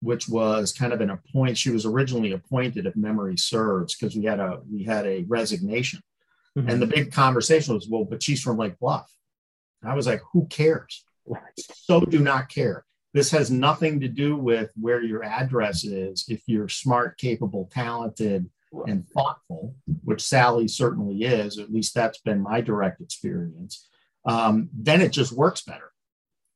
which 0.00 0.28
was 0.28 0.72
kind 0.72 0.92
of 0.92 1.00
an 1.00 1.10
appoint. 1.10 1.56
She 1.56 1.70
was 1.70 1.86
originally 1.86 2.32
appointed, 2.32 2.86
if 2.86 2.96
memory 2.96 3.36
serves, 3.38 3.96
because 3.96 4.16
we 4.16 4.24
had 4.24 4.40
a 4.40 4.60
we 4.70 4.84
had 4.84 5.06
a 5.06 5.22
resignation, 5.24 6.00
mm-hmm. 6.56 6.68
and 6.68 6.80
the 6.80 6.86
big 6.86 7.12
conversation 7.12 7.74
was, 7.74 7.88
well, 7.88 8.04
but 8.04 8.22
she's 8.22 8.42
from 8.42 8.56
Lake 8.56 8.78
Bluff. 8.78 9.10
I 9.84 9.94
was 9.94 10.06
like, 10.06 10.20
who 10.32 10.46
cares? 10.46 11.04
So 11.72 12.00
do 12.00 12.18
not 12.18 12.48
care. 12.48 12.84
This 13.14 13.30
has 13.30 13.50
nothing 13.50 14.00
to 14.00 14.08
do 14.08 14.36
with 14.36 14.70
where 14.78 15.02
your 15.02 15.24
address 15.24 15.84
is. 15.84 16.24
If 16.28 16.42
you're 16.46 16.68
smart, 16.68 17.18
capable, 17.18 17.68
talented, 17.72 18.50
and 18.86 19.08
thoughtful, 19.08 19.74
which 20.04 20.22
Sally 20.22 20.68
certainly 20.68 21.22
is, 21.22 21.58
at 21.58 21.72
least 21.72 21.94
that's 21.94 22.18
been 22.18 22.42
my 22.42 22.60
direct 22.60 23.00
experience 23.00 23.88
um, 24.26 24.68
then 24.74 25.00
it 25.00 25.12
just 25.12 25.32
works 25.32 25.62
better. 25.62 25.92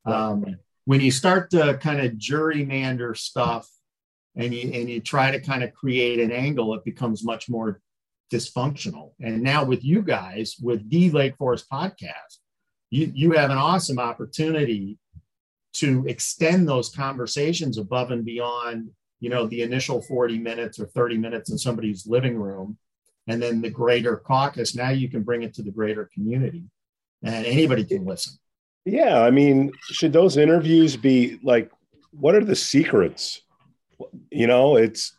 Um, 0.04 0.56
when 0.84 1.00
you 1.00 1.10
start 1.10 1.50
to 1.50 1.78
kind 1.80 2.00
of 2.00 2.12
gerrymander 2.12 3.16
stuff 3.16 3.68
and 4.34 4.52
you 4.52 4.72
and 4.72 4.90
you 4.90 5.00
try 5.00 5.30
to 5.30 5.40
kind 5.40 5.62
of 5.62 5.72
create 5.72 6.18
an 6.18 6.32
angle, 6.32 6.74
it 6.74 6.84
becomes 6.84 7.24
much 7.24 7.48
more 7.48 7.80
dysfunctional. 8.32 9.12
And 9.20 9.42
now 9.42 9.64
with 9.64 9.84
you 9.84 10.02
guys, 10.02 10.56
with 10.62 10.88
the 10.88 11.10
Lake 11.10 11.36
Forest 11.36 11.66
podcast, 11.70 12.38
you 12.90 13.10
you 13.14 13.32
have 13.32 13.50
an 13.50 13.58
awesome 13.58 13.98
opportunity 13.98 14.98
to 15.74 16.04
extend 16.06 16.68
those 16.68 16.94
conversations 16.94 17.78
above 17.78 18.10
and 18.10 18.24
beyond, 18.24 18.90
you 19.20 19.30
know, 19.30 19.46
the 19.46 19.62
initial 19.62 20.02
40 20.02 20.38
minutes 20.38 20.80
or 20.80 20.86
30 20.86 21.16
minutes 21.18 21.50
in 21.50 21.58
somebody's 21.58 22.06
living 22.06 22.36
room, 22.36 22.76
and 23.28 23.40
then 23.40 23.60
the 23.60 23.70
greater 23.70 24.16
caucus. 24.16 24.74
Now 24.74 24.90
you 24.90 25.08
can 25.08 25.22
bring 25.22 25.42
it 25.42 25.54
to 25.54 25.62
the 25.62 25.70
greater 25.70 26.10
community 26.12 26.64
and 27.22 27.46
anybody 27.46 27.84
can 27.84 28.04
listen. 28.04 28.34
Yeah, 28.84 29.22
I 29.22 29.30
mean, 29.30 29.72
should 29.82 30.12
those 30.12 30.36
interviews 30.36 30.96
be 30.96 31.38
like, 31.42 31.70
what 32.12 32.34
are 32.34 32.44
the 32.44 32.56
secrets? 32.56 33.42
You 34.30 34.46
know, 34.46 34.76
it's 34.76 35.16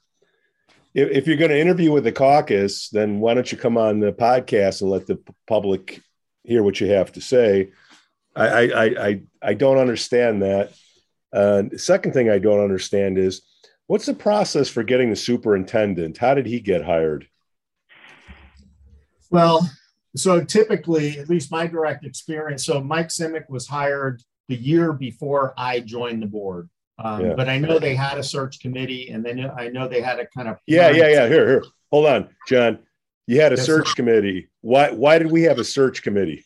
if, 0.93 1.10
if 1.10 1.27
you're 1.27 1.38
going 1.38 1.51
to 1.51 1.60
interview 1.60 1.91
with 1.91 2.03
the 2.03 2.12
caucus, 2.12 2.89
then 2.89 3.19
why 3.19 3.33
don't 3.33 3.51
you 3.51 3.57
come 3.57 3.77
on 3.77 4.00
the 4.00 4.12
podcast 4.12 4.81
and 4.81 4.89
let 4.89 5.07
the 5.07 5.19
public 5.48 6.01
hear 6.43 6.63
what 6.63 6.79
you 6.79 6.88
have 6.88 7.12
to 7.13 7.21
say? 7.21 7.71
I 8.36 8.48
I 8.48 8.83
I 8.83 9.21
I 9.41 9.53
don't 9.53 9.77
understand 9.77 10.41
that. 10.43 10.74
Uh, 11.33 11.63
second 11.77 12.13
thing 12.13 12.29
I 12.29 12.39
don't 12.39 12.62
understand 12.62 13.17
is 13.17 13.41
what's 13.88 14.05
the 14.05 14.13
process 14.13 14.69
for 14.69 14.83
getting 14.83 15.10
the 15.10 15.15
superintendent? 15.15 16.17
How 16.17 16.33
did 16.33 16.45
he 16.45 16.60
get 16.60 16.83
hired? 16.83 17.27
Well, 19.29 19.69
so 20.15 20.43
typically, 20.43 21.19
at 21.19 21.29
least 21.29 21.51
my 21.51 21.67
direct 21.67 22.05
experience, 22.05 22.65
so 22.65 22.81
Mike 22.81 23.07
Simeck 23.07 23.50
was 23.50 23.67
hired 23.67 24.21
the 24.50 24.55
year 24.55 24.91
before 24.91 25.53
I 25.57 25.79
joined 25.79 26.21
the 26.21 26.27
board. 26.27 26.69
Um, 27.03 27.25
yeah. 27.25 27.34
But 27.36 27.50
I 27.50 27.58
know 27.58 27.79
they 27.79 27.96
had 27.96 28.17
a 28.17 28.24
search 28.24 28.60
committee, 28.60 29.10
and 29.10 29.25
then 29.25 29.50
I 29.58 29.70
know 29.70 29.88
they 29.88 30.01
had 30.01 30.20
a 30.20 30.27
kind 30.27 30.48
of 30.48 30.58
yeah, 30.67 30.89
yeah, 30.89 31.08
yeah. 31.08 31.27
Here, 31.27 31.48
here, 31.48 31.63
hold 31.91 32.05
on, 32.05 32.29
John. 32.48 32.79
You 33.27 33.41
had 33.41 33.53
a 33.53 33.55
yes, 33.55 33.65
search 33.65 33.89
sir. 33.89 33.93
committee. 33.96 34.50
Why? 34.62 34.91
Why 34.91 35.17
did 35.17 35.31
we 35.31 35.43
have 35.43 35.60
a 35.60 35.63
search 35.63 36.03
committee? 36.03 36.46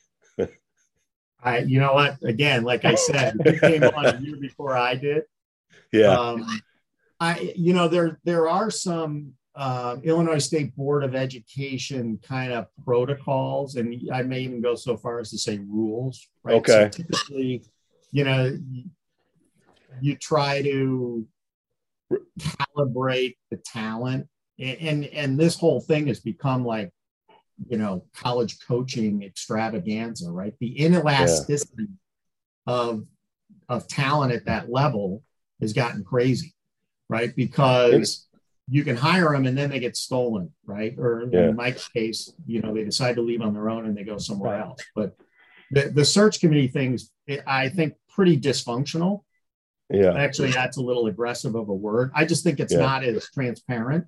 I, 1.46 1.60
you 1.60 1.80
know 1.80 1.94
what? 1.94 2.18
Again, 2.24 2.64
like 2.64 2.86
I 2.86 2.96
said, 2.96 3.36
he 3.46 3.60
came 3.60 3.84
on 3.84 4.06
a 4.06 4.20
year 4.20 4.36
before 4.36 4.76
I 4.76 4.96
did. 4.96 5.24
Yeah. 5.92 6.08
Um, 6.08 6.62
I, 7.20 7.54
you 7.56 7.74
know, 7.74 7.88
there 7.88 8.20
there 8.24 8.50
are 8.50 8.72
some 8.72 9.34
uh, 9.54 9.98
Illinois 10.04 10.40
State 10.40 10.76
Board 10.76 11.04
of 11.04 11.16
Education 11.16 12.20
kind 12.24 12.52
of 12.52 12.66
protocols, 12.84 13.76
and 13.76 14.10
I 14.12 14.24
may 14.24 14.42
even 14.42 14.62
go 14.62 14.76
so 14.76 14.98
far 14.98 15.20
as 15.20 15.30
to 15.32 15.38
say 15.38 15.60
rules. 15.60 16.28
Right? 16.44 16.56
Okay. 16.56 16.90
So 16.92 17.04
typically, 17.04 17.64
you 18.12 18.24
know, 18.24 18.58
you 20.02 20.16
try 20.16 20.62
to 20.62 21.26
calibrate 22.40 23.36
the 23.52 23.58
talent, 23.58 24.28
and 24.60 25.06
and 25.06 25.40
this 25.40 25.58
whole 25.58 25.82
thing 25.82 26.08
has 26.08 26.20
become 26.20 26.66
like, 26.66 26.92
you 27.68 27.78
know, 27.78 28.06
college 28.16 28.58
coaching 28.68 29.24
extravaganza, 29.24 30.32
right? 30.32 30.54
The 30.60 30.76
inelasticity 30.78 31.88
yeah. 32.68 32.74
of 32.74 33.06
of 33.68 33.88
talent 33.88 34.34
at 34.34 34.46
that 34.46 34.70
level 34.70 35.24
has 35.62 35.74
gotten 35.74 36.04
crazy, 36.04 36.54
right? 37.10 37.36
Because 37.36 38.28
you 38.68 38.84
can 38.84 38.96
hire 38.96 39.32
them 39.32 39.46
and 39.46 39.58
then 39.58 39.70
they 39.70 39.80
get 39.80 39.96
stolen, 39.96 40.52
right? 40.66 40.96
Or 40.98 41.28
yeah. 41.32 41.50
in 41.50 41.56
Mike's 41.56 41.88
case, 41.88 42.34
you 42.48 42.62
know, 42.62 42.74
they 42.74 42.84
decide 42.84 43.16
to 43.16 43.22
leave 43.22 43.42
on 43.42 43.54
their 43.54 43.70
own 43.70 43.86
and 43.86 43.96
they 43.96 44.04
go 44.04 44.18
somewhere 44.18 44.54
right. 44.54 44.62
else. 44.62 44.82
But 44.96 45.16
the, 45.72 45.90
the 45.90 46.06
search 46.06 46.40
committee 46.40 46.68
things, 46.68 47.12
I 47.46 47.70
think, 47.70 47.94
pretty 48.10 48.40
dysfunctional. 48.40 49.22
Yeah. 49.90 50.14
Actually, 50.16 50.52
that's 50.52 50.78
a 50.78 50.82
little 50.82 51.08
aggressive 51.08 51.56
of 51.56 51.70
a 51.70 51.74
word. 51.74 52.12
I 52.16 52.26
just 52.26 52.44
think 52.44 52.60
it's 52.60 52.74
yeah. 52.74 52.80
not 52.80 53.04
as 53.04 53.30
transparent. 53.32 54.06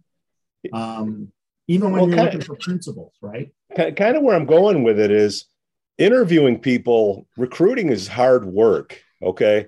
Um, 0.74 1.31
even 1.67 1.91
when 1.91 2.01
well, 2.01 2.10
you're 2.10 2.25
looking 2.25 2.41
of, 2.41 2.48
for 2.48 2.55
principals, 2.55 3.13
right? 3.22 3.51
Kind 3.75 4.17
of 4.17 4.24
where 4.24 4.36
I'm 4.36 4.46
going 4.46 4.84
with 4.84 5.00
it 5.00 5.12
is 5.12 5.46
interviewing 5.98 6.60
people, 6.60 7.27
recruiting 7.38 7.89
is 7.89 8.07
hard 8.07 8.46
work. 8.46 9.01
Okay 9.22 9.67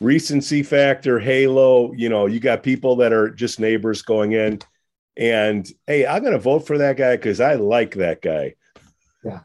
recency 0.00 0.62
factor, 0.62 1.18
halo. 1.18 1.92
You 1.92 2.08
know, 2.08 2.26
you 2.26 2.40
got 2.40 2.62
people 2.62 2.96
that 2.96 3.12
are 3.12 3.30
just 3.30 3.60
neighbors 3.60 4.02
going 4.02 4.32
in, 4.32 4.60
and 5.16 5.70
hey, 5.86 6.06
I'm 6.06 6.22
going 6.22 6.32
to 6.32 6.38
vote 6.38 6.66
for 6.66 6.78
that 6.78 6.96
guy 6.96 7.16
because 7.16 7.40
I 7.40 7.54
like 7.54 7.94
that 7.96 8.22
guy. 8.22 8.54
Yeah. 9.24 9.40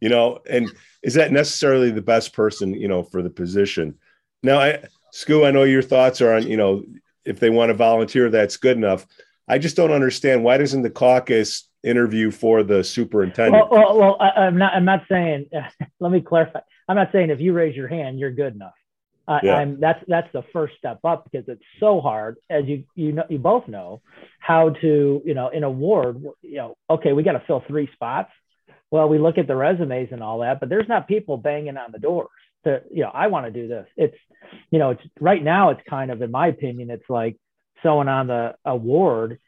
You 0.00 0.08
know, 0.08 0.40
and 0.48 0.70
is 1.02 1.14
that 1.14 1.32
necessarily 1.32 1.90
the 1.90 2.02
best 2.02 2.32
person, 2.32 2.74
you 2.74 2.88
know, 2.88 3.02
for 3.02 3.22
the 3.22 3.30
position? 3.30 3.98
Now, 4.46 4.60
I, 4.60 4.84
Scoo, 5.12 5.44
I 5.44 5.50
know 5.50 5.64
your 5.64 5.82
thoughts 5.82 6.20
are 6.20 6.34
on, 6.34 6.46
you 6.46 6.56
know, 6.56 6.84
if 7.24 7.40
they 7.40 7.50
want 7.50 7.70
to 7.70 7.74
volunteer, 7.74 8.30
that's 8.30 8.56
good 8.56 8.76
enough. 8.76 9.04
I 9.48 9.58
just 9.58 9.76
don't 9.76 9.90
understand 9.90 10.44
why 10.44 10.56
doesn't 10.56 10.82
the 10.82 10.90
caucus 10.90 11.68
interview 11.82 12.30
for 12.30 12.62
the 12.62 12.84
superintendent. 12.84 13.70
Well, 13.70 13.96
well, 13.96 13.98
well 13.98 14.16
I, 14.20 14.46
am 14.46 14.56
not. 14.56 14.74
I'm 14.74 14.84
not 14.84 15.02
saying. 15.10 15.46
let 16.00 16.12
me 16.12 16.20
clarify. 16.20 16.60
I'm 16.88 16.94
not 16.94 17.10
saying 17.12 17.30
if 17.30 17.40
you 17.40 17.52
raise 17.52 17.74
your 17.74 17.88
hand, 17.88 18.20
you're 18.20 18.30
good 18.30 18.54
enough. 18.54 18.72
Uh, 19.26 19.40
yeah. 19.42 19.54
I'm, 19.56 19.80
that's 19.80 20.02
that's 20.06 20.28
the 20.32 20.44
first 20.52 20.74
step 20.78 21.00
up 21.04 21.24
because 21.24 21.48
it's 21.48 21.62
so 21.80 22.00
hard, 22.00 22.36
as 22.48 22.64
you 22.66 22.84
you 22.94 23.10
know 23.12 23.24
you 23.28 23.38
both 23.38 23.66
know, 23.66 24.00
how 24.38 24.70
to 24.70 25.22
you 25.24 25.34
know 25.34 25.48
in 25.48 25.64
a 25.64 25.70
ward. 25.70 26.22
You 26.42 26.56
know, 26.56 26.76
okay, 26.88 27.12
we 27.12 27.24
got 27.24 27.32
to 27.32 27.42
fill 27.46 27.64
three 27.66 27.88
spots. 27.94 28.30
Well, 28.92 29.08
we 29.08 29.18
look 29.18 29.38
at 29.38 29.48
the 29.48 29.56
resumes 29.56 30.10
and 30.12 30.22
all 30.22 30.40
that, 30.40 30.60
but 30.60 30.68
there's 30.68 30.88
not 30.88 31.08
people 31.08 31.36
banging 31.36 31.76
on 31.76 31.90
the 31.90 31.98
doors 31.98 32.28
to 32.66 32.82
you 32.90 33.02
know 33.02 33.10
I 33.12 33.28
want 33.28 33.46
to 33.46 33.52
do 33.52 33.68
this. 33.68 33.86
It's 33.96 34.16
you 34.70 34.78
know 34.78 34.90
it's 34.90 35.02
right 35.20 35.42
now 35.42 35.70
it's 35.70 35.80
kind 35.88 36.10
of 36.10 36.22
in 36.22 36.30
my 36.30 36.48
opinion 36.48 36.90
it's 36.90 37.08
like 37.08 37.36
someone 37.82 38.08
on 38.08 38.26
the 38.26 38.54
award 38.64 39.38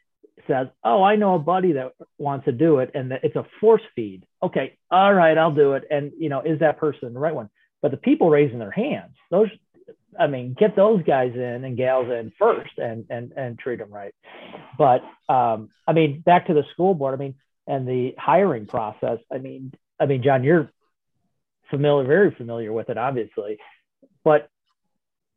says, 0.47 0.67
"Oh, 0.83 1.03
I 1.03 1.15
know 1.15 1.35
a 1.35 1.39
buddy 1.39 1.73
that 1.73 1.93
wants 2.17 2.45
to 2.45 2.51
do 2.51 2.79
it," 2.79 2.91
and 2.93 3.11
it's 3.23 3.35
a 3.35 3.45
force 3.61 3.81
feed. 3.95 4.25
Okay, 4.41 4.77
all 4.91 5.13
right, 5.13 5.37
I'll 5.37 5.53
do 5.53 5.73
it. 5.73 5.83
And 5.89 6.11
you 6.17 6.29
know, 6.29 6.41
is 6.41 6.59
that 6.59 6.77
person 6.77 7.13
the 7.13 7.19
right 7.19 7.35
one? 7.35 7.49
But 7.81 7.91
the 7.91 7.97
people 7.97 8.29
raising 8.29 8.59
their 8.59 8.71
hands, 8.71 9.15
those, 9.31 9.47
I 10.19 10.27
mean, 10.27 10.55
get 10.57 10.75
those 10.75 11.01
guys 11.03 11.33
in 11.33 11.63
and 11.63 11.77
gals 11.77 12.09
in 12.09 12.33
first, 12.37 12.77
and 12.77 13.05
and 13.09 13.31
and 13.35 13.59
treat 13.59 13.79
them 13.79 13.91
right. 13.91 14.13
But 14.77 15.01
um, 15.31 15.69
I 15.87 15.93
mean, 15.93 16.21
back 16.21 16.47
to 16.47 16.53
the 16.53 16.63
school 16.73 16.93
board. 16.93 17.13
I 17.13 17.17
mean, 17.17 17.35
and 17.67 17.87
the 17.87 18.15
hiring 18.17 18.65
process. 18.65 19.19
I 19.31 19.37
mean, 19.37 19.73
I 19.99 20.07
mean, 20.07 20.23
John, 20.23 20.43
you're 20.43 20.71
familiar, 21.69 22.07
very 22.07 22.31
familiar 22.35 22.73
with 22.73 22.89
it, 22.89 22.97
obviously. 22.97 23.57
But 24.23 24.49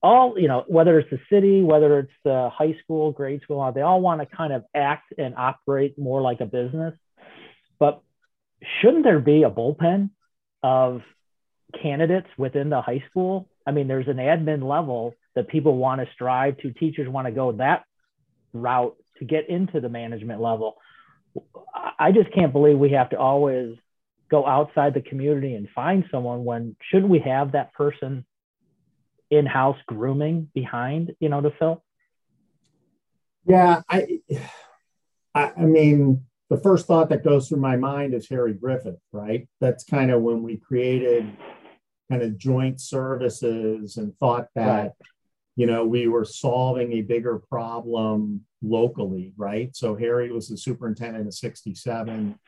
all 0.03 0.35
you 0.37 0.49
know 0.49 0.65
whether 0.67 0.99
it's 0.99 1.11
the 1.11 1.21
city 1.31 1.63
whether 1.63 2.01
it's 2.01 2.13
the 2.25 2.51
high 2.53 2.77
school 2.83 3.13
grade 3.13 3.41
school 3.43 3.71
they 3.73 3.83
all 3.83 4.01
want 4.01 4.21
to 4.21 4.37
kind 4.37 4.53
of 4.53 4.65
act 4.75 5.15
and 5.17 5.35
operate 5.37 5.99
more 5.99 6.21
like 6.21 6.41
a 6.41 6.47
business. 6.47 6.95
But 7.79 8.03
shouldn't 8.81 9.05
there 9.05 9.21
be 9.21 9.45
a 9.45 9.51
bullpen 9.51 10.11
of 10.63 11.03
candidates 11.81 12.29
within 12.37 12.69
the 12.69 12.83
high 12.83 13.05
school? 13.09 13.49
I 13.67 13.71
mean 13.71 13.87
there's 13.87 14.09
an 14.09 14.17
admin 14.17 14.69
level 14.69 15.15
that 15.35 15.49
people 15.49 15.77
want 15.77 16.01
to 16.01 16.09
strive 16.15 16.59
to 16.59 16.73
teachers 16.73 17.09
want 17.09 17.27
to 17.29 17.33
go 17.33 17.53
that 17.53 17.85
route 18.53 18.97
to 19.19 19.25
get 19.25 19.49
into 19.49 19.81
the 19.81 19.89
management 19.89 20.41
level. 20.41 20.77
I 21.99 22.13
just 22.13 22.35
can't 22.35 22.53
believe 22.53 22.77
we 22.77 22.91
have 22.91 23.11
to 23.11 23.19
always 23.19 23.77
go 24.33 24.47
outside 24.47 24.95
the 24.95 25.03
community 25.03 25.55
and 25.55 25.69
find 25.75 26.05
someone 26.11 26.43
when 26.43 26.75
shouldn't 26.91 27.11
we 27.11 27.19
have 27.21 27.53
that 27.53 27.73
person 27.75 28.25
in-house 29.31 29.77
grooming 29.87 30.49
behind, 30.55 31.15
you 31.21 31.29
know, 31.29 31.43
to 31.43 31.53
fill? 31.59 31.85
Yeah, 33.45 33.83
I, 33.91 34.21
I, 35.35 35.53
I 35.57 35.61
mean, 35.61 36.25
the 36.49 36.57
first 36.57 36.87
thought 36.87 37.11
that 37.11 37.25
goes 37.25 37.49
through 37.49 37.61
my 37.61 37.77
mind 37.77 38.15
is 38.15 38.29
Harry 38.31 38.55
Griffith, 38.55 39.01
right? 39.13 39.47
That's 39.61 39.85
kind 39.85 40.11
of 40.11 40.23
when 40.23 40.43
we 40.43 40.57
created 40.57 41.31
kind 42.11 42.23
of 42.23 42.39
joint 42.39 42.81
services 42.81 43.99
and 43.99 44.17
thought 44.19 44.49
that, 44.55 44.83
right. 44.83 44.91
you 45.57 45.67
know, 45.67 45.85
we 45.85 46.09
were 46.09 46.25
solving 46.25 46.95
a 46.95 47.03
bigger 47.03 47.39
problem 47.51 48.47
locally, 48.63 49.35
right? 49.37 49.77
So 49.77 49.95
Harry 49.95 50.33
was 50.33 50.49
the 50.49 50.57
superintendent 50.57 51.27
of 51.27 51.35
67. 51.35 52.39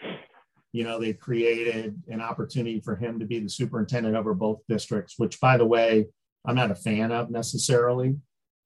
You 0.74 0.82
know, 0.82 0.98
they 0.98 1.12
created 1.12 2.02
an 2.08 2.20
opportunity 2.20 2.80
for 2.80 2.96
him 2.96 3.20
to 3.20 3.24
be 3.24 3.38
the 3.38 3.48
superintendent 3.48 4.16
over 4.16 4.34
both 4.34 4.60
districts, 4.68 5.14
which, 5.18 5.40
by 5.40 5.56
the 5.56 5.64
way, 5.64 6.06
I'm 6.44 6.56
not 6.56 6.72
a 6.72 6.74
fan 6.74 7.12
of 7.12 7.30
necessarily. 7.30 8.16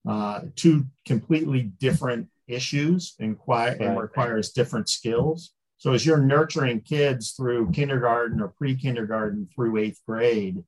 Uh, 0.08 0.40
two 0.56 0.86
completely 1.04 1.64
different 1.78 2.28
issues 2.46 3.14
and, 3.20 3.36
right. 3.46 3.78
and 3.78 4.00
requires 4.00 4.52
different 4.52 4.88
skills. 4.88 5.52
So 5.76 5.92
as 5.92 6.06
you're 6.06 6.16
nurturing 6.16 6.80
kids 6.80 7.32
through 7.32 7.72
kindergarten 7.72 8.40
or 8.40 8.54
pre-kindergarten 8.56 9.50
through 9.54 9.76
eighth 9.76 10.00
grade, 10.06 10.64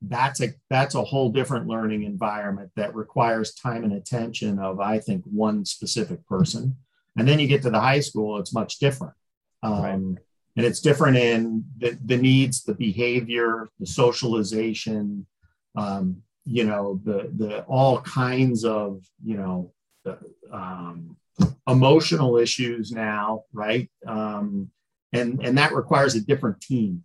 that's 0.00 0.40
a 0.40 0.50
that's 0.70 0.94
a 0.94 1.02
whole 1.02 1.30
different 1.30 1.66
learning 1.66 2.04
environment 2.04 2.70
that 2.76 2.94
requires 2.94 3.52
time 3.54 3.82
and 3.82 3.94
attention 3.94 4.60
of 4.60 4.78
I 4.78 5.00
think 5.00 5.24
one 5.24 5.64
specific 5.64 6.24
person. 6.28 6.76
And 7.16 7.26
then 7.26 7.40
you 7.40 7.48
get 7.48 7.62
to 7.62 7.70
the 7.70 7.80
high 7.80 7.98
school, 7.98 8.38
it's 8.38 8.54
much 8.54 8.78
different. 8.78 9.14
Um, 9.64 9.82
right. 9.82 10.18
And 10.58 10.66
it's 10.66 10.80
different 10.80 11.16
in 11.16 11.64
the, 11.78 11.96
the 12.04 12.16
needs, 12.16 12.64
the 12.64 12.74
behavior, 12.74 13.68
the 13.78 13.86
socialization, 13.86 15.24
um, 15.76 16.22
you 16.44 16.64
know 16.64 17.00
the 17.04 17.30
the 17.36 17.60
all 17.64 18.00
kinds 18.00 18.64
of 18.64 19.04
you 19.22 19.36
know 19.36 19.72
um, 20.50 21.16
emotional 21.68 22.38
issues 22.38 22.90
now 22.90 23.44
right? 23.52 23.88
Um, 24.06 24.70
and 25.12 25.40
and 25.44 25.58
that 25.58 25.74
requires 25.74 26.14
a 26.14 26.20
different 26.20 26.60
team. 26.60 27.04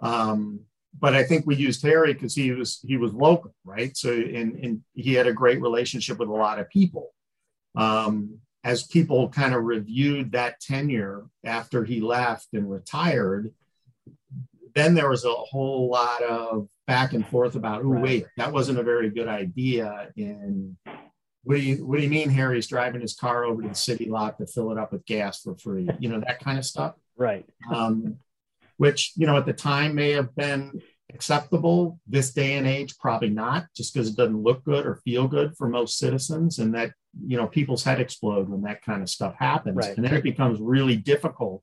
Um, 0.00 0.60
but 1.00 1.14
i 1.14 1.24
think 1.24 1.46
we 1.46 1.56
used 1.56 1.80
harry 1.80 2.12
because 2.12 2.34
he 2.34 2.50
was 2.50 2.80
he 2.86 2.98
was 2.98 3.14
local 3.14 3.54
right? 3.64 3.96
So 3.96 4.12
and, 4.12 4.52
and 4.62 4.82
he 4.92 5.14
had 5.14 5.26
a 5.26 5.32
great 5.32 5.62
relationship 5.62 6.18
with 6.18 6.28
a 6.28 6.32
lot 6.32 6.58
of 6.58 6.68
people. 6.68 7.14
Um, 7.74 8.41
as 8.64 8.86
people 8.86 9.28
kind 9.28 9.54
of 9.54 9.64
reviewed 9.64 10.32
that 10.32 10.60
tenure 10.60 11.26
after 11.44 11.84
he 11.84 12.00
left 12.00 12.48
and 12.52 12.70
retired 12.70 13.52
then 14.74 14.94
there 14.94 15.08
was 15.08 15.24
a 15.24 15.32
whole 15.32 15.88
lot 15.88 16.22
of 16.22 16.68
back 16.86 17.12
and 17.12 17.26
forth 17.26 17.54
about, 17.54 17.82
oh, 17.82 17.88
right. 17.88 18.02
wait, 18.02 18.26
that 18.36 18.52
wasn't 18.52 18.78
a 18.78 18.82
very 18.82 19.10
good 19.10 19.28
idea. 19.28 20.08
And 20.16 20.76
what 21.44 21.56
do 21.56 21.60
you 21.60 21.86
what 21.86 21.96
do 21.96 22.02
you 22.02 22.10
mean 22.10 22.30
Harry's 22.30 22.68
driving 22.68 23.00
his 23.00 23.14
car 23.14 23.44
over 23.44 23.62
to 23.62 23.68
the 23.68 23.74
city 23.74 24.08
lot 24.08 24.38
to 24.38 24.46
fill 24.46 24.70
it 24.72 24.78
up 24.78 24.92
with 24.92 25.04
gas 25.04 25.40
for 25.40 25.56
free? 25.56 25.88
You 25.98 26.08
know, 26.08 26.20
that 26.20 26.40
kind 26.40 26.58
of 26.58 26.64
stuff. 26.64 26.94
Right. 27.16 27.44
Um, 27.72 28.16
which, 28.76 29.12
you 29.16 29.26
know, 29.26 29.36
at 29.36 29.46
the 29.46 29.52
time 29.52 29.94
may 29.94 30.12
have 30.12 30.34
been 30.34 30.80
acceptable. 31.12 32.00
This 32.06 32.32
day 32.32 32.54
and 32.54 32.66
age, 32.66 32.96
probably 32.98 33.30
not, 33.30 33.66
just 33.76 33.92
because 33.92 34.08
it 34.08 34.16
doesn't 34.16 34.42
look 34.42 34.64
good 34.64 34.86
or 34.86 34.96
feel 34.96 35.28
good 35.28 35.56
for 35.56 35.68
most 35.68 35.98
citizens. 35.98 36.58
And 36.58 36.74
that, 36.74 36.92
you 37.26 37.36
know, 37.36 37.46
people's 37.46 37.84
head 37.84 38.00
explode 38.00 38.48
when 38.48 38.62
that 38.62 38.82
kind 38.82 39.02
of 39.02 39.08
stuff 39.08 39.34
happens. 39.38 39.76
Right. 39.76 39.96
And 39.96 40.04
then 40.04 40.14
it 40.14 40.22
becomes 40.22 40.60
really 40.60 40.96
difficult 40.96 41.62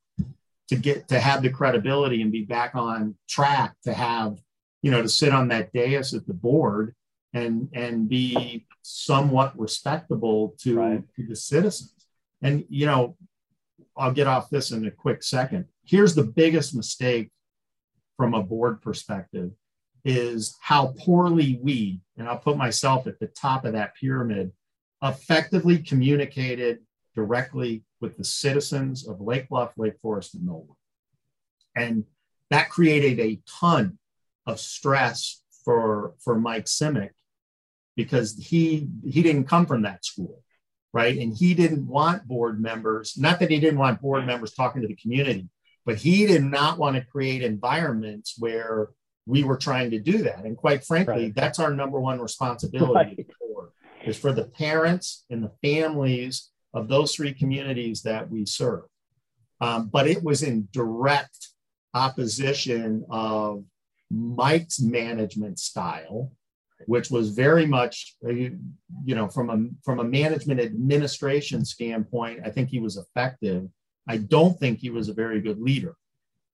to 0.70 0.76
get 0.76 1.08
to 1.08 1.20
have 1.20 1.42
the 1.42 1.50
credibility 1.50 2.22
and 2.22 2.32
be 2.32 2.44
back 2.44 2.76
on 2.76 3.16
track 3.28 3.76
to 3.84 3.94
have 3.94 4.38
you 4.82 4.92
know 4.92 5.02
to 5.02 5.10
sit 5.10 5.34
on 5.34 5.48
that 5.50 5.74
dais 5.74 6.14
at 6.14 6.26
the 6.28 6.34
board 6.34 6.96
and 7.34 7.70
and 7.74 8.08
be 8.08 8.66
somewhat 8.82 9.58
respectable 9.60 10.56
to, 10.60 10.78
right. 10.78 11.04
to 11.16 11.26
the 11.28 11.36
citizens 11.36 11.94
and 12.42 12.64
you 12.70 12.86
know 12.86 13.16
i'll 13.98 14.14
get 14.14 14.28
off 14.28 14.50
this 14.50 14.72
in 14.72 14.86
a 14.86 14.92
quick 14.92 15.24
second 15.24 15.66
here's 15.84 16.16
the 16.16 16.24
biggest 16.24 16.76
mistake 16.76 17.32
from 18.16 18.34
a 18.34 18.44
board 18.44 18.82
perspective 18.82 19.52
is 20.06 20.56
how 20.62 20.94
poorly 21.00 21.60
we 21.62 22.00
and 22.18 22.28
i'll 22.28 22.38
put 22.38 22.58
myself 22.58 23.08
at 23.08 23.20
the 23.20 23.28
top 23.28 23.66
of 23.66 23.74
that 23.74 23.96
pyramid 23.96 24.52
effectively 25.04 25.80
communicated 25.80 26.80
directly 27.16 27.84
with 28.02 28.18
the 28.18 28.24
citizens 28.24 29.08
of 29.08 29.22
Lake 29.22 29.50
Bluff, 29.50 29.74
Lake 29.78 29.96
Forest, 30.02 30.36
and 30.36 30.48
Knollwood. 30.48 30.76
And 31.76 32.06
that 32.50 32.70
created 32.70 33.20
a 33.20 33.40
ton 33.60 33.98
of 34.46 34.60
stress 34.60 35.42
for, 35.64 36.14
for 36.24 36.40
Mike 36.40 36.66
Simeck 36.66 37.12
because 37.96 38.38
he 38.38 38.88
he 39.04 39.22
didn't 39.22 39.44
come 39.44 39.66
from 39.66 39.82
that 39.82 40.06
school, 40.06 40.42
right? 40.94 41.18
And 41.18 41.36
he 41.36 41.54
didn't 41.54 41.86
want 41.86 42.26
board 42.26 42.62
members, 42.62 43.18
not 43.18 43.40
that 43.42 43.52
he 43.52 43.60
didn't 43.60 43.78
want 43.78 44.02
board 44.02 44.26
members 44.26 44.54
talking 44.54 44.82
to 44.82 44.88
the 44.88 44.96
community, 44.96 45.50
but 45.86 45.98
he 45.98 46.26
did 46.26 46.46
not 46.46 46.78
want 46.78 46.96
to 46.96 47.02
create 47.02 47.42
environments 47.42 48.36
where 48.40 48.90
we 49.26 49.44
were 49.44 49.58
trying 49.58 49.92
to 49.92 50.00
do 50.00 50.20
that. 50.20 50.46
And 50.46 50.56
quite 50.56 50.86
frankly, 50.86 51.26
right. 51.26 51.36
that's 51.36 51.60
our 51.60 51.74
number 51.74 52.00
one 52.00 52.22
responsibility 52.22 52.94
right. 52.94 53.28
Is 54.06 54.18
for 54.18 54.32
the 54.32 54.46
parents 54.46 55.26
and 55.30 55.44
the 55.44 55.52
families 55.62 56.50
of 56.74 56.88
those 56.88 57.16
three 57.16 57.34
communities 57.34 58.02
that 58.04 58.30
we 58.30 58.46
serve. 58.46 58.84
Um, 59.62 59.88
but 59.88 60.08
it 60.08 60.24
was 60.24 60.44
in 60.44 60.70
direct 60.72 61.50
opposition 61.94 63.06
of 63.10 63.64
Mike's 64.10 64.80
management 64.80 65.60
style, 65.60 66.32
which 66.86 67.10
was 67.12 67.32
very 67.32 67.66
much, 67.66 68.16
uh, 68.26 68.30
you 68.30 69.16
know, 69.16 69.28
from 69.28 69.50
a 69.50 69.58
from 69.84 70.00
a 70.00 70.04
management 70.04 70.60
administration 70.62 71.66
standpoint, 71.66 72.42
I 72.46 72.50
think 72.50 72.70
he 72.70 72.80
was 72.80 72.98
effective. 72.98 73.68
I 74.08 74.18
don't 74.18 74.58
think 74.60 74.80
he 74.80 74.90
was 74.90 75.10
a 75.10 75.14
very 75.14 75.42
good 75.42 75.60
leader. 75.60 75.96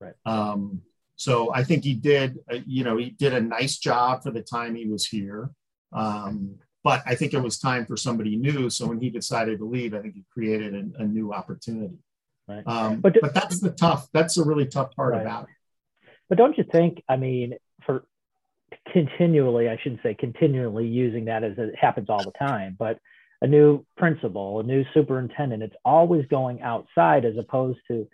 Right. 0.02 0.16
Um, 0.26 0.82
so 1.16 1.54
I 1.54 1.64
think 1.64 1.84
he 1.84 1.94
did, 1.94 2.40
uh, 2.52 2.58
you 2.66 2.84
know, 2.84 2.98
he 2.98 3.12
did 3.12 3.34
a 3.34 3.40
nice 3.40 3.78
job 3.78 4.24
for 4.24 4.32
the 4.32 4.42
time 4.42 4.76
he 4.76 4.88
was 4.88 5.06
here. 5.06 5.52
Um, 5.94 6.56
but 6.86 7.02
I 7.08 7.16
think 7.16 7.34
it 7.34 7.42
was 7.42 7.58
time 7.58 7.84
for 7.88 7.98
somebody 7.98 8.36
new. 8.36 8.70
So 8.70 8.86
when 8.86 9.02
he 9.02 9.10
decided 9.10 9.58
to 9.58 9.66
leave, 9.66 9.96
I 9.96 10.02
think 10.02 10.14
he 10.14 10.24
created 10.32 10.76
a, 10.76 11.02
a 11.02 11.04
new 11.04 11.34
opportunity. 11.34 11.98
Right. 12.48 12.64
Um, 12.68 13.02
but, 13.02 13.18
but 13.20 13.34
that's 13.34 13.60
the 13.60 13.72
tough, 13.72 14.08
that's 14.14 14.38
a 14.38 14.46
really 14.46 14.68
tough 14.68 14.96
part 14.96 15.14
right. 15.14 15.22
about 15.24 15.46
it. 15.46 16.08
But 16.30 16.38
don't 16.38 16.56
you 16.60 16.64
think, 16.72 17.02
I 17.10 17.16
mean, 17.16 17.56
for 17.88 18.06
continually, 18.94 19.68
I 19.68 19.78
shouldn't 19.82 20.04
say 20.04 20.14
continually 20.14 20.86
using 20.86 21.26
that 21.26 21.44
as 21.44 21.54
it 21.58 21.76
happens 21.76 22.08
all 22.08 22.24
the 22.24 22.32
time, 22.38 22.76
but 22.78 23.00
a 23.42 23.48
new 23.48 23.84
principal, 23.98 24.60
a 24.60 24.64
new 24.64 24.86
superintendent, 24.94 25.64
it's 25.64 25.76
always 25.84 26.28
going 26.28 26.62
outside 26.62 27.26
as 27.26 27.36
opposed 27.36 27.80
to 27.88 28.08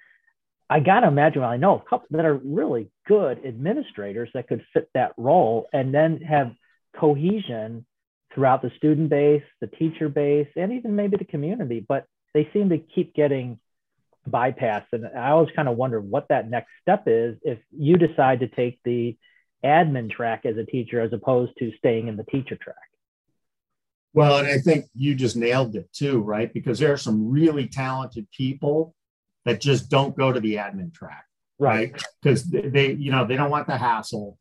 I 0.69 0.79
got 0.79 1.01
to 1.01 1.07
imagine, 1.07 1.41
well, 1.41 1.51
I 1.51 1.57
know 1.57 1.75
a 1.85 1.89
couple 1.89 2.07
that 2.11 2.23
are 2.23 2.35
really 2.35 2.89
good 3.05 3.45
administrators 3.45 4.29
that 4.33 4.47
could 4.47 4.63
fit 4.73 4.89
that 4.93 5.11
role 5.17 5.67
and 5.73 5.93
then 5.93 6.21
have 6.21 6.53
cohesion 6.97 7.85
throughout 8.33 8.61
the 8.61 8.71
student 8.77 9.09
base, 9.09 9.43
the 9.59 9.67
teacher 9.67 10.09
base, 10.09 10.47
and 10.55 10.71
even 10.71 10.95
maybe 10.95 11.17
the 11.17 11.25
community. 11.25 11.85
But 11.87 12.05
they 12.33 12.49
seem 12.53 12.69
to 12.69 12.77
keep 12.77 13.13
getting 13.13 13.59
bypassed. 14.29 14.87
And 14.93 15.07
I 15.17 15.31
always 15.31 15.53
kind 15.55 15.67
of 15.67 15.77
wonder 15.77 15.99
what 15.99 16.27
that 16.29 16.49
next 16.49 16.69
step 16.81 17.03
is 17.07 17.37
if 17.43 17.59
you 17.71 17.97
decide 17.97 18.41
to 18.41 18.47
take 18.47 18.79
the 18.83 19.17
admin 19.63 20.09
track 20.09 20.45
as 20.45 20.57
a 20.57 20.65
teacher 20.65 21.01
as 21.01 21.13
opposed 21.13 21.53
to 21.59 21.71
staying 21.77 22.07
in 22.07 22.17
the 22.17 22.23
teacher 22.23 22.55
track. 22.55 22.75
Well, 24.13 24.37
and 24.37 24.47
I 24.47 24.57
think 24.57 24.85
you 24.93 25.15
just 25.15 25.37
nailed 25.37 25.75
it 25.75 25.91
too, 25.93 26.19
right? 26.19 26.51
Because 26.53 26.79
there 26.79 26.91
are 26.91 26.97
some 26.97 27.29
really 27.29 27.67
talented 27.67 28.27
people 28.31 28.93
that 29.45 29.61
just 29.61 29.89
don't 29.89 30.17
go 30.17 30.31
to 30.31 30.39
the 30.39 30.55
admin 30.55 30.93
track, 30.93 31.25
right? 31.57 31.93
Because 32.21 32.43
they, 32.43 32.91
you 32.91 33.11
know, 33.11 33.25
they 33.25 33.37
don't 33.37 33.49
want 33.49 33.67
the 33.67 33.77
hassle. 33.77 34.37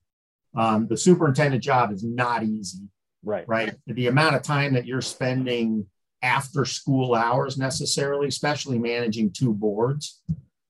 Um, 0.56 0.88
the 0.88 0.96
superintendent 0.96 1.62
job 1.62 1.92
is 1.92 2.02
not 2.02 2.42
easy, 2.42 2.88
right? 3.24 3.46
Right. 3.46 3.74
The 3.86 4.08
amount 4.08 4.36
of 4.36 4.42
time 4.42 4.74
that 4.74 4.86
you're 4.86 5.02
spending 5.02 5.86
after 6.22 6.64
school 6.64 7.14
hours 7.14 7.56
necessarily, 7.56 8.28
especially 8.28 8.78
managing 8.78 9.32
two 9.32 9.54
boards, 9.54 10.20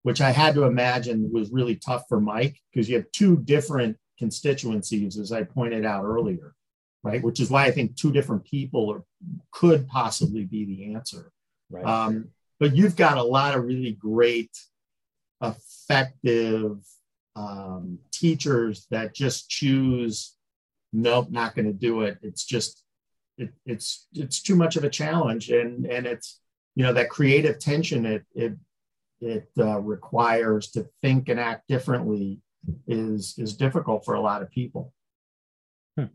which 0.02 0.20
I 0.20 0.30
had 0.30 0.54
to 0.54 0.64
imagine 0.64 1.30
was 1.32 1.50
really 1.50 1.76
tough 1.76 2.04
for 2.08 2.20
Mike 2.20 2.58
because 2.72 2.88
you 2.88 2.96
have 2.96 3.10
two 3.12 3.36
different 3.38 3.96
constituencies, 4.18 5.18
as 5.18 5.32
I 5.32 5.42
pointed 5.42 5.84
out 5.84 6.04
earlier, 6.04 6.54
right? 7.02 7.22
Which 7.22 7.40
is 7.40 7.50
why 7.50 7.64
I 7.64 7.70
think 7.70 7.96
two 7.96 8.12
different 8.12 8.44
people 8.44 8.92
are, 8.92 9.02
could 9.50 9.88
possibly 9.88 10.44
be 10.44 10.64
the 10.64 10.94
answer. 10.94 11.32
Right. 11.70 11.84
Um, 11.84 12.28
but 12.58 12.76
you've 12.76 12.96
got 12.96 13.18
a 13.18 13.22
lot 13.22 13.56
of 13.56 13.64
really 13.64 13.92
great, 13.92 14.56
effective 15.42 16.78
um, 17.34 17.98
teachers 18.12 18.86
that 18.90 19.14
just 19.14 19.48
choose, 19.48 20.36
nope, 20.92 21.30
not 21.30 21.54
going 21.54 21.66
to 21.66 21.72
do 21.72 22.02
it. 22.02 22.18
It's 22.22 22.44
just, 22.44 22.82
it, 23.38 23.52
it's 23.64 24.06
it's 24.12 24.42
too 24.42 24.56
much 24.56 24.76
of 24.76 24.84
a 24.84 24.90
challenge, 24.90 25.50
and 25.50 25.86
and 25.86 26.06
it's 26.06 26.40
you 26.74 26.84
know 26.84 26.92
that 26.92 27.10
creative 27.10 27.58
tension 27.58 28.06
it 28.06 28.24
it 28.34 28.54
it 29.20 29.48
uh, 29.58 29.80
requires 29.80 30.70
to 30.70 30.86
think 31.02 31.28
and 31.28 31.38
act 31.38 31.68
differently 31.68 32.40
is 32.86 33.34
is 33.38 33.56
difficult 33.56 34.04
for 34.04 34.14
a 34.14 34.20
lot 34.20 34.42
of 34.42 34.50
people. 34.50 34.92
Hmm. 35.96 36.06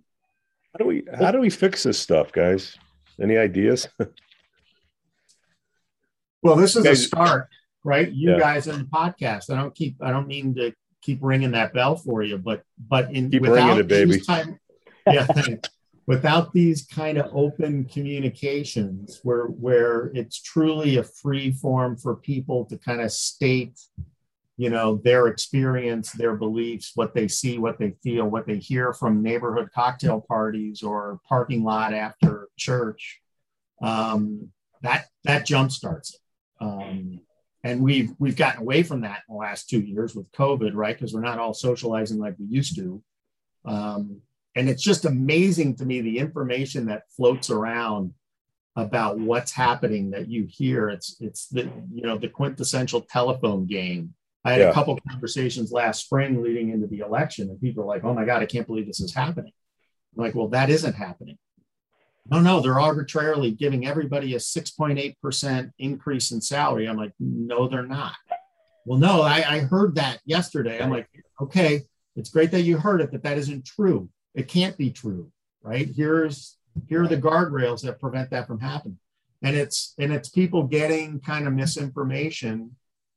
How 0.73 0.79
do 0.79 0.85
we 0.85 1.03
how 1.19 1.31
do 1.31 1.39
we 1.39 1.49
fix 1.49 1.83
this 1.83 1.99
stuff, 1.99 2.31
guys? 2.31 2.77
Any 3.19 3.38
ideas? 3.38 3.88
well, 6.43 6.55
this 6.55 6.75
is 6.75 6.85
a 6.85 6.95
start, 6.95 7.47
right? 7.83 8.11
You 8.11 8.33
yeah. 8.33 8.39
guys 8.39 8.67
in 8.67 8.79
the 8.79 8.85
podcast. 8.85 9.49
I 9.49 9.55
don't 9.55 9.73
keep 9.73 9.97
I 10.01 10.11
don't 10.11 10.27
mean 10.27 10.55
to 10.55 10.73
keep 11.01 11.19
ringing 11.21 11.51
that 11.51 11.73
bell 11.73 11.95
for 11.95 12.23
you, 12.23 12.38
but 12.38 12.63
but 12.77 13.13
in 13.13 13.29
keep 13.29 13.41
without 13.41 13.79
it, 13.79 13.88
baby. 13.88 14.19
Time, 14.19 14.59
yeah, 15.08 15.28
without 16.08 16.54
these 16.54 16.86
kind 16.86 17.18
of 17.18 17.30
open 17.34 17.86
communications 17.86 19.20
where 19.24 19.46
where 19.46 20.12
it's 20.13 20.41
truly 20.41 20.98
a 20.98 21.04
free 21.04 21.52
form 21.52 21.98
for 21.98 22.15
people 22.15 22.65
to 22.65 22.78
kind 22.78 23.02
of 23.02 23.12
state 23.12 23.80
you 24.58 24.70
know 24.70 24.98
their 25.04 25.28
experience 25.28 26.12
their 26.13 26.36
beliefs 26.36 26.91
what 26.96 27.13
they 27.13 27.28
see 27.28 27.58
what 27.58 27.78
they 27.78 27.94
feel 28.04 28.26
what 28.26 28.48
they 28.48 28.58
hear 28.58 28.94
from 28.94 29.22
neighborhood 29.22 29.70
cocktail 29.74 30.22
parties 30.22 30.82
or 30.82 31.20
parking 31.28 31.63
lot 31.63 31.94
after 31.94 32.48
church 32.58 33.22
um, 33.82 34.50
that 34.82 35.06
that 35.24 35.46
jump 35.46 35.72
starts 35.72 36.13
it. 36.13 36.22
Um, 36.63 37.20
and 37.63 37.82
we've 37.82 38.12
we've 38.20 38.38
gotten 38.38 38.62
away 38.62 38.84
from 38.84 39.02
that 39.02 39.24
in 39.28 39.36
the 39.36 39.39
last 39.39 39.70
two 39.70 39.82
years 39.82 40.15
with 40.15 40.32
covid 40.32 40.72
right? 40.74 40.96
Because 40.96 41.13
we're 41.13 41.22
not 41.22 41.39
all 41.39 41.54
socializing 41.54 42.20
like 42.20 42.36
we 42.39 42.46
used 42.46 42.76
to. 42.76 43.02
Um, 43.65 44.22
and 44.56 44.70
it's 44.70 44.84
just 44.84 45.06
amazing 45.06 45.76
to 45.76 45.86
me 45.86 46.02
the 46.02 46.18
information 46.18 46.86
that 46.88 47.04
floats 47.15 47.50
around 47.50 48.13
about 48.76 49.18
what's 49.18 49.52
happening 49.52 50.12
that 50.12 50.28
you 50.30 50.46
hear 50.50 50.89
it's 50.89 51.15
it's 51.22 51.48
the 51.48 51.63
you 51.94 52.02
know 52.02 52.18
the 52.18 52.28
quintessential 52.28 53.02
telephone 53.02 53.65
game 53.65 54.13
I 54.44 54.52
had 54.52 54.62
yeah. 54.62 54.70
a 54.70 54.74
couple 54.74 55.00
conversations 55.10 55.72
last 55.72 56.06
spring 56.06 56.44
leading 56.44 56.70
into 56.70 56.86
the 56.86 57.00
election, 57.00 57.50
and 57.50 57.60
people 57.60 57.82
are 57.82 57.88
like, 57.88 58.04
"Oh 58.04 58.13
my 58.13 58.26
God, 58.26 58.44
I 58.44 58.46
can't 58.46 58.68
believe 58.68 58.86
this 58.86 59.00
is 59.00 59.12
happening." 59.12 59.52
I'm 60.15 60.24
like, 60.24 60.36
well, 60.36 60.48
that 60.50 60.70
isn't 60.70 60.94
happening. 60.94 61.38
No, 62.30 62.39
no, 62.39 62.60
they're 62.60 62.80
arbitrarily 62.80 63.52
giving 63.52 63.86
everybody 63.86 64.34
a 64.34 64.38
6.8% 64.38 65.72
increase 65.78 66.32
in 66.32 66.41
salary. 66.41 66.88
I'm 66.88 66.98
like, 66.98 67.13
no, 67.20 67.68
they're 67.68 67.86
not. 67.86 68.15
Well, 68.86 68.98
no, 68.98 69.22
I, 69.22 69.44
I 69.48 69.60
heard 69.60 69.96
that 69.96 70.20
yesterday. 70.26 70.82
I'm 70.82 70.89
like, 70.89 71.08
okay, 71.39 71.84
it's 72.15 72.30
great 72.30 72.52
that 72.52 72.62
you 72.62 72.78
heard 72.78 73.02
it, 73.02 73.12
but 73.12 73.24
that 73.24 73.38
isn't 73.38 73.65
true. 73.65 74.10
It 74.36 74.48
can't 74.48 74.78
be 74.78 74.91
true, 74.91 75.32
right? 75.63 75.88
Here's 75.88 76.58
here 76.88 77.04
are 77.04 77.08
the 77.08 77.17
guardrails 77.17 77.82
that 77.84 78.00
prevent 78.00 78.30
that 78.32 78.48
from 78.48 78.60
happening. 78.60 79.00
And 79.41 79.56
it's 79.56 79.93
and 79.98 80.13
it's 80.13 80.30
people 80.30 80.63
getting 80.63 81.19
kind 81.21 81.48
of 81.48 81.54
misinformation 81.54 82.76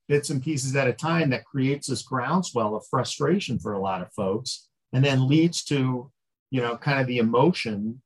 bits 0.09 0.31
and 0.31 0.42
pieces 0.42 0.74
at 0.74 0.88
a 0.88 0.92
time 0.92 1.31
that 1.31 1.44
creates 1.44 1.88
this 1.88 2.02
groundswell 2.02 2.74
of 2.74 2.87
frustration 2.87 3.59
for 3.59 3.74
a 3.74 3.81
lot 3.81 4.00
of 4.00 4.12
folks 4.12 4.68
and 4.92 5.04
then 5.04 5.28
leads 5.28 5.62
to 5.64 6.11
you 6.50 6.61
know 6.61 6.76
kind 6.76 7.00
of 7.00 7.07
the 7.07 7.18
emotion 7.18 8.00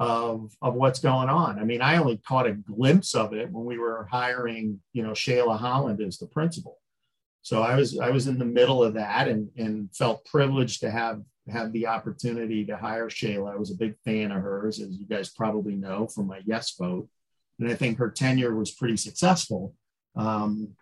of 0.00 0.52
of 0.60 0.74
what's 0.74 0.98
going 0.98 1.28
on 1.28 1.58
i 1.60 1.64
mean 1.64 1.80
i 1.80 1.96
only 1.96 2.20
caught 2.26 2.48
a 2.48 2.52
glimpse 2.52 3.14
of 3.14 3.32
it 3.32 3.50
when 3.52 3.64
we 3.64 3.78
were 3.78 4.08
hiring 4.10 4.80
you 4.92 5.04
know 5.04 5.12
Chala 5.12 5.56
Holland 5.56 6.00
as 6.00 6.18
the 6.18 6.26
principal 6.26 6.80
so 7.42 7.62
i 7.62 7.76
was 7.76 7.98
i 8.00 8.10
was 8.10 8.26
in 8.26 8.38
the 8.38 8.44
middle 8.44 8.82
of 8.82 8.94
that 8.94 9.28
and 9.28 9.48
and 9.56 9.94
felt 9.94 10.24
privileged 10.24 10.80
to 10.80 10.90
have 10.90 11.22
have 11.48 11.72
the 11.72 11.86
opportunity 11.86 12.64
to 12.64 12.76
hire 12.76 13.08
Chala 13.08 13.52
i 13.52 13.56
was 13.56 13.70
a 13.70 13.76
big 13.76 13.96
fan 14.04 14.30
of 14.32 14.42
hers 14.42 14.80
as 14.80 14.96
you 14.96 15.06
guys 15.06 15.30
probably 15.30 15.74
know 15.74 16.06
from 16.06 16.26
my 16.26 16.40
yes 16.44 16.74
vote 16.78 17.08
and 17.58 17.68
i 17.70 17.74
think 17.74 17.98
her 17.98 18.10
tenure 18.10 18.54
was 18.54 18.70
pretty 18.70 18.96
successful 18.96 19.74
um, 20.16 20.74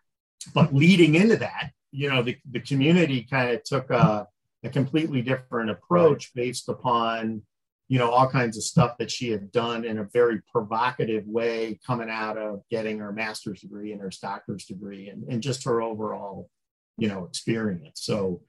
but 0.54 0.74
leading 0.74 1.14
into 1.14 1.36
that, 1.36 1.70
you 1.90 2.08
know, 2.08 2.22
the, 2.22 2.36
the 2.50 2.60
community 2.60 3.26
kind 3.28 3.50
of 3.50 3.62
took 3.62 3.90
a, 3.90 4.26
a 4.64 4.68
completely 4.68 5.22
different 5.22 5.70
approach 5.70 6.32
based 6.34 6.68
upon, 6.68 7.42
you 7.88 7.98
know, 7.98 8.10
all 8.10 8.28
kinds 8.28 8.56
of 8.56 8.64
stuff 8.64 8.96
that 8.98 9.10
she 9.10 9.30
had 9.30 9.52
done 9.52 9.84
in 9.84 9.98
a 9.98 10.08
very 10.12 10.40
provocative 10.50 11.26
way 11.26 11.78
coming 11.86 12.10
out 12.10 12.38
of 12.38 12.62
getting 12.70 12.98
her 12.98 13.12
master's 13.12 13.60
degree 13.60 13.92
and 13.92 14.00
her 14.00 14.10
doctor's 14.20 14.64
degree 14.64 15.08
and, 15.08 15.24
and 15.28 15.42
just 15.42 15.64
her 15.64 15.82
overall, 15.82 16.48
you 16.96 17.08
know, 17.08 17.24
experience. 17.24 18.00
So, 18.02 18.42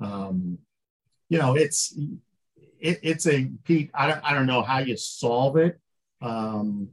um, 0.00 0.58
you 1.30 1.38
know, 1.38 1.56
it's, 1.56 1.96
it, 2.78 2.98
it's 3.02 3.26
a 3.26 3.50
Pete. 3.64 3.90
I 3.94 4.08
don't, 4.08 4.20
I 4.22 4.34
don't 4.34 4.46
know 4.46 4.62
how 4.62 4.80
you 4.80 4.96
solve 4.96 5.56
it, 5.56 5.80
um, 6.20 6.88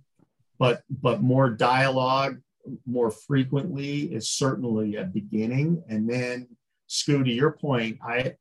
but 0.59 0.83
but 0.89 1.21
more 1.21 1.49
dialogue, 1.49 2.39
more 2.85 3.11
frequently 3.11 4.03
is 4.13 4.29
certainly 4.29 4.95
a 4.95 5.03
beginning. 5.03 5.83
And 5.89 6.09
then, 6.09 6.47
Scoo, 6.87 7.25
to 7.25 7.31
your 7.31 7.51
point, 7.51 7.99
I, 8.01 8.35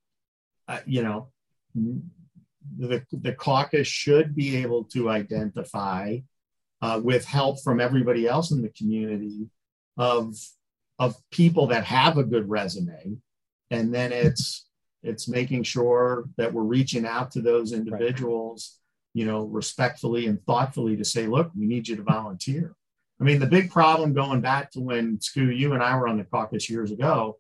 I 0.69 0.83
you 0.87 1.03
know, 1.03 1.31
the, 2.79 3.05
the 3.11 3.33
caucus 3.33 3.89
should 3.89 4.35
be 4.35 4.57
able 4.57 4.85
to 4.85 5.09
identify 5.09 6.19
uh, 6.83 7.01
with 7.03 7.25
help 7.25 7.63
from 7.63 7.81
everybody 7.81 8.29
else 8.29 8.51
in 8.51 8.63
the 8.63 8.69
community 8.71 9.49
of 9.97 10.37
of 10.99 11.15
people 11.31 11.67
that 11.69 11.85
have 11.85 12.17
a 12.17 12.25
good 12.25 12.49
resume 12.49 13.19
and 13.71 13.95
then 13.95 14.13
it's 14.13 14.66
it's 15.07 15.29
making 15.29 15.63
sure 15.63 16.29
that 16.37 16.53
we're 16.53 16.63
reaching 16.63 17.07
out 17.07 17.31
to 17.31 17.41
those 17.41 17.73
individuals 17.73 18.79
right. 19.15 19.21
you 19.21 19.27
know 19.27 19.45
respectfully 19.45 20.27
and 20.27 20.45
thoughtfully 20.45 20.97
to 20.97 21.05
say 21.05 21.27
look 21.27 21.51
we 21.57 21.67
need 21.67 21.87
you 21.89 21.97
to 21.97 22.03
volunteer 22.03 22.77
I 23.21 23.25
mean, 23.25 23.41
the 23.41 23.47
big 23.47 23.71
problem 23.71 24.13
going 24.13 24.41
back 24.41 24.71
to 24.73 24.81
when 24.81 25.19
Scoo, 25.19 25.57
you 25.57 25.73
and 25.73 25.83
I 25.83 25.97
were 25.97 26.09
on 26.09 26.19
the 26.19 26.25
caucus 26.25 26.69
years 26.69 26.91
ago 26.91 27.39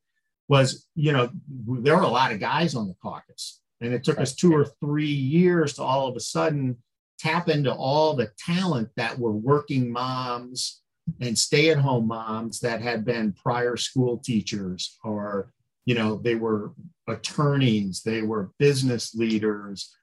was, 0.48 0.86
you 0.94 1.12
know, 1.12 1.28
there 1.48 1.96
were 1.96 2.02
a 2.02 2.08
lot 2.08 2.32
of 2.32 2.40
guys 2.40 2.74
on 2.74 2.88
the 2.88 2.94
caucus. 3.02 3.60
And 3.80 3.92
it 3.92 4.04
took 4.04 4.18
us 4.18 4.34
two 4.34 4.54
or 4.54 4.64
three 4.80 5.06
years 5.06 5.74
to 5.74 5.82
all 5.82 6.08
of 6.08 6.16
a 6.16 6.20
sudden 6.20 6.78
tap 7.18 7.48
into 7.48 7.72
all 7.72 8.14
the 8.14 8.30
talent 8.38 8.88
that 8.96 9.18
were 9.18 9.32
working 9.32 9.92
moms 9.92 10.80
and 11.20 11.38
stay 11.38 11.70
at 11.70 11.78
home 11.78 12.06
moms 12.06 12.60
that 12.60 12.80
had 12.80 13.04
been 13.04 13.32
prior 13.32 13.76
school 13.76 14.18
teachers 14.18 14.98
or, 15.04 15.52
you 15.86 15.94
know, 15.94 16.16
they 16.16 16.34
were 16.34 16.72
attorneys, 17.08 18.02
they 18.02 18.20
were 18.22 18.50
business 18.58 19.14
leaders, 19.14 19.96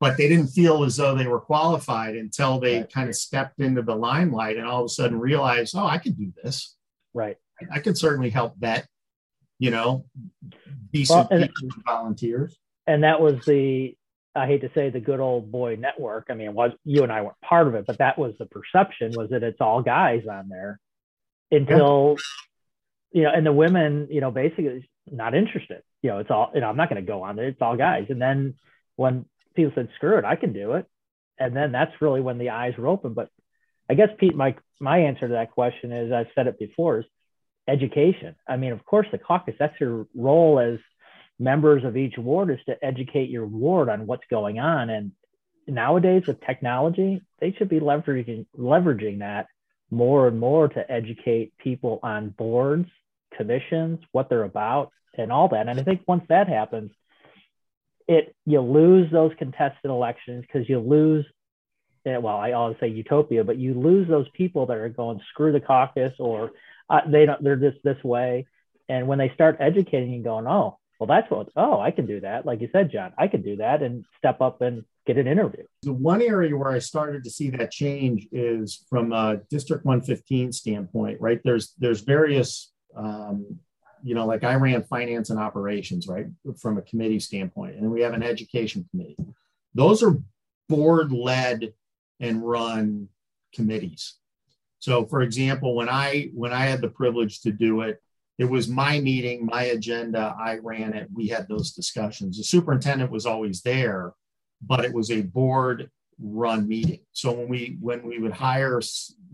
but 0.00 0.16
they 0.16 0.28
didn't 0.28 0.48
feel 0.48 0.82
as 0.82 0.96
though 0.96 1.14
they 1.14 1.26
were 1.26 1.40
qualified 1.40 2.16
until 2.16 2.58
they 2.58 2.78
right. 2.78 2.92
kind 2.92 3.08
of 3.08 3.14
stepped 3.14 3.60
into 3.60 3.82
the 3.82 3.94
limelight 3.94 4.56
and 4.56 4.66
all 4.66 4.80
of 4.80 4.86
a 4.86 4.88
sudden 4.88 5.18
realized, 5.18 5.74
oh, 5.76 5.86
I 5.86 5.98
could 5.98 6.18
do 6.18 6.32
this. 6.42 6.76
Right. 7.14 7.36
I, 7.72 7.78
can 7.78 7.94
certainly 7.94 8.30
help 8.30 8.56
vet, 8.58 8.86
you 9.58 9.70
know, 9.70 10.06
decent 10.92 11.30
well, 11.30 11.42
and, 11.42 11.50
volunteers. 11.86 12.56
And 12.86 13.04
that 13.04 13.20
was 13.20 13.44
the, 13.46 13.94
I 14.34 14.46
hate 14.46 14.62
to 14.62 14.70
say 14.74 14.90
the 14.90 15.00
good 15.00 15.20
old 15.20 15.52
boy 15.52 15.76
network. 15.76 16.28
I 16.30 16.34
mean, 16.34 16.54
was 16.54 16.72
you 16.84 17.02
and 17.02 17.12
I 17.12 17.20
weren't 17.20 17.40
part 17.44 17.68
of 17.68 17.74
it, 17.74 17.84
but 17.86 17.98
that 17.98 18.18
was 18.18 18.32
the 18.38 18.46
perception 18.46 19.12
was 19.14 19.30
that 19.30 19.42
it's 19.42 19.60
all 19.60 19.82
guys 19.82 20.22
on 20.30 20.48
there 20.48 20.80
until 21.50 22.16
you 23.12 23.22
know, 23.22 23.30
and 23.34 23.44
the 23.44 23.52
women, 23.52 24.08
you 24.10 24.20
know, 24.20 24.30
basically 24.30 24.88
not 25.10 25.34
interested. 25.34 25.82
You 26.02 26.10
know, 26.10 26.18
it's 26.18 26.30
all, 26.30 26.50
you 26.54 26.60
know, 26.60 26.68
I'm 26.68 26.76
not 26.76 26.88
going 26.88 27.02
to 27.04 27.06
go 27.06 27.22
on 27.22 27.36
there. 27.36 27.48
It's 27.48 27.60
all 27.60 27.76
guys. 27.76 28.06
And 28.08 28.20
then 28.20 28.54
when 28.96 29.26
people 29.54 29.72
said, 29.74 29.88
screw 29.96 30.18
it, 30.18 30.24
I 30.24 30.36
can 30.36 30.52
do 30.52 30.72
it. 30.72 30.86
And 31.38 31.56
then 31.56 31.72
that's 31.72 32.00
really 32.00 32.20
when 32.20 32.38
the 32.38 32.50
eyes 32.50 32.74
were 32.76 32.86
open. 32.86 33.14
But 33.14 33.30
I 33.88 33.94
guess, 33.94 34.10
Pete, 34.18 34.36
my, 34.36 34.54
my 34.78 34.98
answer 34.98 35.26
to 35.26 35.34
that 35.34 35.50
question 35.50 35.92
is 35.92 36.12
I've 36.12 36.28
said 36.34 36.46
it 36.46 36.58
before 36.58 37.00
is 37.00 37.04
education. 37.66 38.36
I 38.46 38.56
mean, 38.56 38.72
of 38.72 38.84
course, 38.84 39.06
the 39.10 39.18
caucus, 39.18 39.54
that's 39.58 39.78
your 39.80 40.06
role 40.14 40.60
as 40.60 40.78
members 41.38 41.84
of 41.84 41.96
each 41.96 42.16
ward 42.18 42.50
is 42.50 42.58
to 42.66 42.84
educate 42.84 43.30
your 43.30 43.46
ward 43.46 43.88
on 43.88 44.06
what's 44.06 44.26
going 44.30 44.58
on. 44.58 44.90
And 44.90 45.12
nowadays 45.66 46.22
with 46.26 46.40
technology, 46.42 47.22
they 47.40 47.52
should 47.52 47.68
be 47.68 47.80
leveraging, 47.80 48.46
leveraging 48.56 49.20
that 49.20 49.46
more 49.90 50.28
and 50.28 50.38
more 50.38 50.68
to 50.68 50.90
educate 50.90 51.56
people 51.58 51.98
on 52.02 52.28
boards, 52.30 52.88
commissions, 53.36 54.00
what 54.12 54.28
they're 54.28 54.44
about, 54.44 54.90
and 55.16 55.32
all 55.32 55.48
that. 55.48 55.68
And 55.68 55.78
I 55.78 55.82
think 55.82 56.02
once 56.06 56.24
that 56.28 56.48
happens, 56.48 56.90
it 58.10 58.34
you 58.44 58.60
lose 58.60 59.10
those 59.12 59.32
contested 59.38 59.90
elections 59.90 60.44
because 60.44 60.68
you 60.68 60.80
lose 60.80 61.24
eh, 62.06 62.16
well 62.16 62.36
i 62.36 62.52
always 62.52 62.76
say 62.80 62.88
utopia 62.88 63.44
but 63.44 63.56
you 63.56 63.72
lose 63.72 64.08
those 64.08 64.26
people 64.34 64.66
that 64.66 64.78
are 64.78 64.88
going 64.88 65.20
screw 65.30 65.52
the 65.52 65.60
caucus 65.60 66.12
or 66.18 66.50
uh, 66.90 67.02
they 67.06 67.24
don't 67.24 67.42
they're 67.42 67.56
just 67.56 67.78
this 67.84 68.02
way. 68.02 68.46
And 68.88 69.06
when 69.06 69.18
they 69.18 69.30
start 69.34 69.58
educating 69.60 70.14
and 70.14 70.24
going 70.24 70.48
oh 70.48 70.78
well 70.98 71.06
that's 71.06 71.30
what 71.30 71.50
oh 71.54 71.80
i 71.80 71.92
can 71.92 72.06
do 72.06 72.20
that 72.20 72.44
like 72.44 72.60
you 72.60 72.68
said 72.72 72.90
john 72.90 73.12
i 73.16 73.28
can 73.28 73.42
do 73.42 73.56
that 73.56 73.80
and 73.80 74.04
step 74.18 74.40
up 74.40 74.60
and 74.60 74.84
get 75.06 75.16
an 75.16 75.28
interview. 75.28 75.62
The 75.82 75.92
one 75.92 76.20
area 76.20 76.56
where 76.56 76.72
i 76.72 76.80
started 76.80 77.22
to 77.24 77.30
see 77.30 77.50
that 77.50 77.70
change 77.70 78.26
is 78.32 78.84
from 78.90 79.12
a 79.12 79.40
district 79.50 79.84
115 79.84 80.52
standpoint 80.52 81.20
right? 81.20 81.40
There's 81.44 81.74
there's 81.78 82.00
various 82.00 82.72
um, 82.96 83.58
you 84.02 84.14
know, 84.14 84.26
like 84.26 84.44
I 84.44 84.54
ran 84.54 84.82
finance 84.82 85.30
and 85.30 85.38
operations, 85.38 86.06
right, 86.08 86.26
from 86.58 86.78
a 86.78 86.82
committee 86.82 87.20
standpoint, 87.20 87.76
and 87.76 87.90
we 87.90 88.00
have 88.02 88.14
an 88.14 88.22
education 88.22 88.86
committee. 88.90 89.16
Those 89.74 90.02
are 90.02 90.18
board 90.68 91.12
led 91.12 91.74
and 92.18 92.46
run 92.46 93.08
committees. 93.54 94.14
So, 94.78 95.04
for 95.04 95.20
example, 95.20 95.74
when 95.74 95.88
I 95.88 96.30
when 96.34 96.52
I 96.52 96.66
had 96.66 96.80
the 96.80 96.88
privilege 96.88 97.42
to 97.42 97.52
do 97.52 97.82
it, 97.82 98.00
it 98.38 98.44
was 98.44 98.68
my 98.68 99.00
meeting, 99.00 99.44
my 99.44 99.64
agenda. 99.64 100.34
I 100.38 100.58
ran 100.62 100.94
it. 100.94 101.08
We 101.12 101.28
had 101.28 101.46
those 101.46 101.72
discussions. 101.72 102.38
The 102.38 102.44
superintendent 102.44 103.10
was 103.10 103.26
always 103.26 103.60
there, 103.60 104.14
but 104.62 104.84
it 104.84 104.94
was 104.94 105.10
a 105.10 105.20
board 105.20 105.90
run 106.18 106.66
meeting. 106.66 107.00
So 107.12 107.32
when 107.32 107.48
we 107.48 107.76
when 107.80 108.06
we 108.06 108.18
would 108.18 108.32
hire 108.32 108.80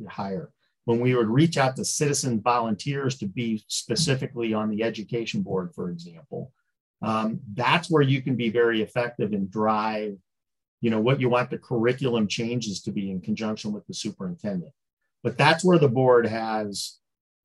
hire 0.09 0.51
when 0.87 1.01
we 1.01 1.15
would 1.15 1.29
reach 1.29 1.59
out 1.59 1.77
to 1.77 1.85
citizen 1.85 2.41
volunteers 2.41 3.19
to 3.19 3.27
be 3.27 3.63
specifically 3.67 4.55
on 4.55 4.71
the 4.71 4.83
education 4.83 5.43
board, 5.43 5.75
for 5.75 5.91
example, 5.91 6.53
um, 7.03 7.41
that's 7.55 7.91
where 7.91 8.03
you 8.03 8.23
can 8.23 8.37
be 8.37 8.49
very 8.49 8.81
effective 8.83 9.33
and 9.33 9.51
drive, 9.51 10.17
you 10.81 10.91
know, 10.91 11.01
what 11.01 11.21
you 11.21 11.29
want 11.29 11.51
the 11.51 11.59
curriculum 11.59 12.29
changes 12.29 12.81
to 12.83 12.93
be 12.93 13.11
in 13.11 13.21
conjunction 13.21 13.73
with 13.73 13.87
the 13.87 13.95
superintendent. 13.95 14.73
But 15.25 15.37
that's 15.37 15.65
where 15.65 15.79
the 15.79 15.89
board 15.89 16.25
has, 16.27 16.99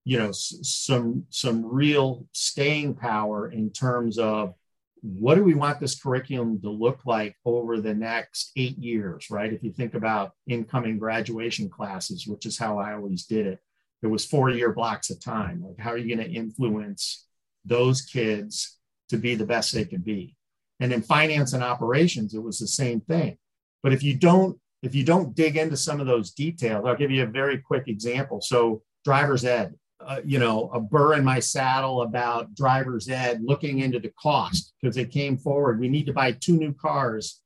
you 0.06 0.19
know, 0.19 0.30
s- 0.30 0.60
some 0.62 1.25
some 1.30 1.65
real 1.65 2.27
staying 2.34 2.93
power 2.93 3.49
in 3.49 3.71
terms 3.71 4.19
of 4.19 4.54
what 5.01 5.35
do 5.35 5.43
we 5.43 5.55
want 5.55 5.79
this 5.79 5.99
curriculum 5.99 6.61
to 6.61 6.69
look 6.69 7.05
like 7.05 7.35
over 7.43 7.81
the 7.81 7.93
next 7.93 8.51
eight 8.55 8.77
years, 8.77 9.27
right? 9.31 9.51
If 9.51 9.63
you 9.63 9.71
think 9.71 9.95
about 9.95 10.33
incoming 10.47 10.99
graduation 10.99 11.69
classes, 11.69 12.27
which 12.27 12.45
is 12.45 12.57
how 12.57 12.77
I 12.77 12.93
always 12.93 13.25
did 13.25 13.47
it, 13.47 13.59
it 14.03 14.07
was 14.07 14.25
four 14.25 14.49
year 14.49 14.71
blocks 14.71 15.09
of 15.09 15.19
time. 15.19 15.63
Like, 15.65 15.79
how 15.79 15.91
are 15.91 15.97
you 15.97 16.15
going 16.15 16.27
to 16.27 16.33
influence 16.33 17.25
those 17.65 18.01
kids 18.01 18.77
to 19.09 19.17
be 19.17 19.35
the 19.35 19.45
best 19.45 19.73
they 19.73 19.85
can 19.85 20.01
be? 20.01 20.35
And 20.79 20.93
in 20.93 21.01
finance 21.01 21.53
and 21.53 21.63
operations, 21.63 22.33
it 22.33 22.43
was 22.43 22.59
the 22.59 22.67
same 22.67 23.01
thing. 23.01 23.37
But 23.83 23.93
if 23.93 24.03
you 24.03 24.15
don't, 24.15 24.57
if 24.83 24.95
you 24.95 25.03
don't 25.03 25.35
dig 25.35 25.57
into 25.57 25.77
some 25.77 25.99
of 25.99 26.07
those 26.07 26.31
details, 26.31 26.85
I'll 26.85 26.95
give 26.95 27.11
you 27.11 27.23
a 27.23 27.27
very 27.27 27.59
quick 27.59 27.87
example. 27.87 28.41
So, 28.41 28.81
driver's 29.03 29.45
ed, 29.45 29.75
uh, 30.05 30.21
you 30.25 30.39
know, 30.39 30.69
a 30.73 30.79
burr 30.79 31.13
in 31.13 31.23
my 31.23 31.39
saddle 31.39 32.01
about 32.01 32.53
driver's 32.55 33.09
ed, 33.09 33.41
looking 33.43 33.79
into 33.79 33.99
the 33.99 34.11
cost 34.21 34.73
because 34.81 34.95
they 34.95 35.05
came 35.05 35.37
forward. 35.37 35.79
We 35.79 35.89
need 35.89 36.05
to 36.07 36.13
buy 36.13 36.33
two 36.33 36.57
new 36.57 36.73
cars. 36.73 37.41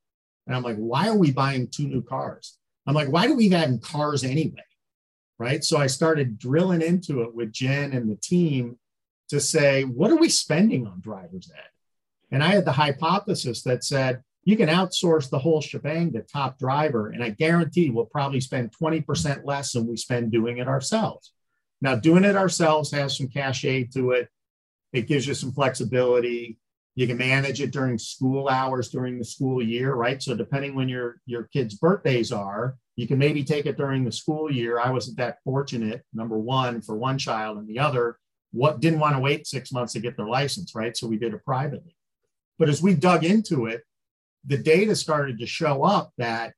And 0.48 0.56
I'm 0.56 0.64
like, 0.64 0.78
why 0.78 1.08
are 1.08 1.18
we 1.18 1.32
buying 1.32 1.68
two 1.68 1.88
new 1.88 2.02
cars? 2.02 2.58
I'm 2.88 2.94
like, 2.94 3.10
why 3.10 3.28
do 3.28 3.36
we 3.36 3.50
have 3.50 3.82
cars 3.82 4.24
anyway? 4.24 4.64
Right. 5.38 5.64
So 5.64 5.78
I 5.78 5.88
started 5.88 6.38
drilling 6.38 6.82
into 6.82 7.22
it 7.22 7.36
with 7.36 7.52
Jen 7.52 7.92
and 7.92 8.10
the 8.10 8.16
team 8.16 8.78
to 9.30 9.40
say, 9.40 9.84
what 9.84 10.12
are 10.12 10.18
we 10.18 10.30
spending 10.30 10.88
on 10.88 11.02
driver's 11.02 11.52
ed? 11.54 11.70
And 12.32 12.44
I 12.44 12.48
had 12.48 12.66
the 12.66 12.72
hypothesis 12.72 13.64
that 13.64 13.84
said, 13.84 14.22
you 14.46 14.56
can 14.56 14.70
outsource 14.70 15.30
the 15.30 15.40
whole 15.40 15.60
shebang 15.60 16.14
to 16.14 16.22
top 16.22 16.60
driver. 16.60 17.10
And 17.10 17.24
I 17.24 17.32
guarantee 17.32 17.90
we'll 17.90 18.06
probably 18.06 18.40
spend 18.40 18.74
20% 18.80 19.42
less 19.44 19.74
than 19.74 19.88
we 19.88 19.98
spend 19.98 20.32
doing 20.32 20.60
it 20.60 20.68
ourselves. 20.68 21.34
Now, 21.82 21.96
doing 21.96 22.24
it 22.24 22.36
ourselves 22.36 22.92
has 22.92 23.18
some 23.18 23.28
cachet 23.28 23.86
to 23.94 24.12
it. 24.12 24.30
It 24.94 25.08
gives 25.08 25.28
you 25.28 25.34
some 25.34 25.52
flexibility. 25.52 26.58
You 26.96 27.08
can 27.08 27.18
manage 27.18 27.62
it 27.62 27.72
during 27.72 27.98
school 27.98 28.48
hours 28.48 28.90
during 28.90 29.18
the 29.20 29.26
school 29.26 29.62
year, 29.62 29.94
right? 29.94 30.22
So 30.24 30.36
depending 30.36 30.76
when 30.76 30.88
your 30.88 31.18
your 31.26 31.44
kids' 31.44 31.76
birthdays 31.76 32.32
are, 32.32 32.78
you 32.96 33.08
can 33.08 33.18
maybe 33.18 33.44
take 33.44 33.66
it 33.66 33.78
during 33.78 34.06
the 34.06 34.12
school 34.12 34.50
year. 34.50 34.80
I 34.80 34.92
wasn't 34.92 35.18
that 35.18 35.40
fortunate. 35.44 36.04
Number 36.14 36.38
one 36.38 36.82
for 36.82 36.96
one 36.96 37.18
child, 37.18 37.58
and 37.58 37.68
the 37.68 37.80
other 37.80 38.18
what 38.52 38.80
didn't 38.80 39.02
want 39.02 39.16
to 39.16 39.20
wait 39.20 39.46
six 39.46 39.74
months 39.74 39.92
to 39.94 40.00
get 40.00 40.16
their 40.16 40.28
license, 40.28 40.74
right? 40.74 40.96
So 40.96 41.08
we 41.08 41.18
did 41.18 41.34
it 41.34 41.44
privately. 41.44 41.94
But 42.58 42.70
as 42.70 42.82
we 42.82 42.96
dug 42.96 43.26
into 43.26 43.66
it, 43.66 43.84
the 44.46 44.58
data 44.58 44.96
started 44.96 45.40
to 45.40 45.46
show 45.46 45.84
up 45.84 46.14
that 46.18 46.54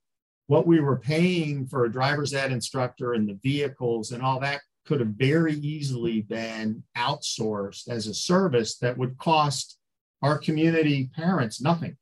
what 0.45 0.67
we 0.67 0.79
were 0.79 0.99
paying 0.99 1.65
for 1.65 1.85
a 1.85 1.91
driver's 1.91 2.35
ed 2.35 2.51
instructor 2.51 3.13
and 3.13 3.27
the 3.27 3.39
vehicles 3.41 4.11
and 4.11 4.21
all 4.21 4.39
that 4.41 4.61
could 4.87 4.99
have 4.99 5.09
very 5.09 5.53
easily 5.53 6.21
been 6.21 6.83
outsourced 6.97 7.89
as 7.89 8.07
a 8.07 8.13
service 8.13 8.77
that 8.77 8.97
would 8.97 9.17
cost 9.17 9.77
our 10.21 10.37
community 10.37 11.09
parents 11.15 11.61
nothing. 11.61 11.97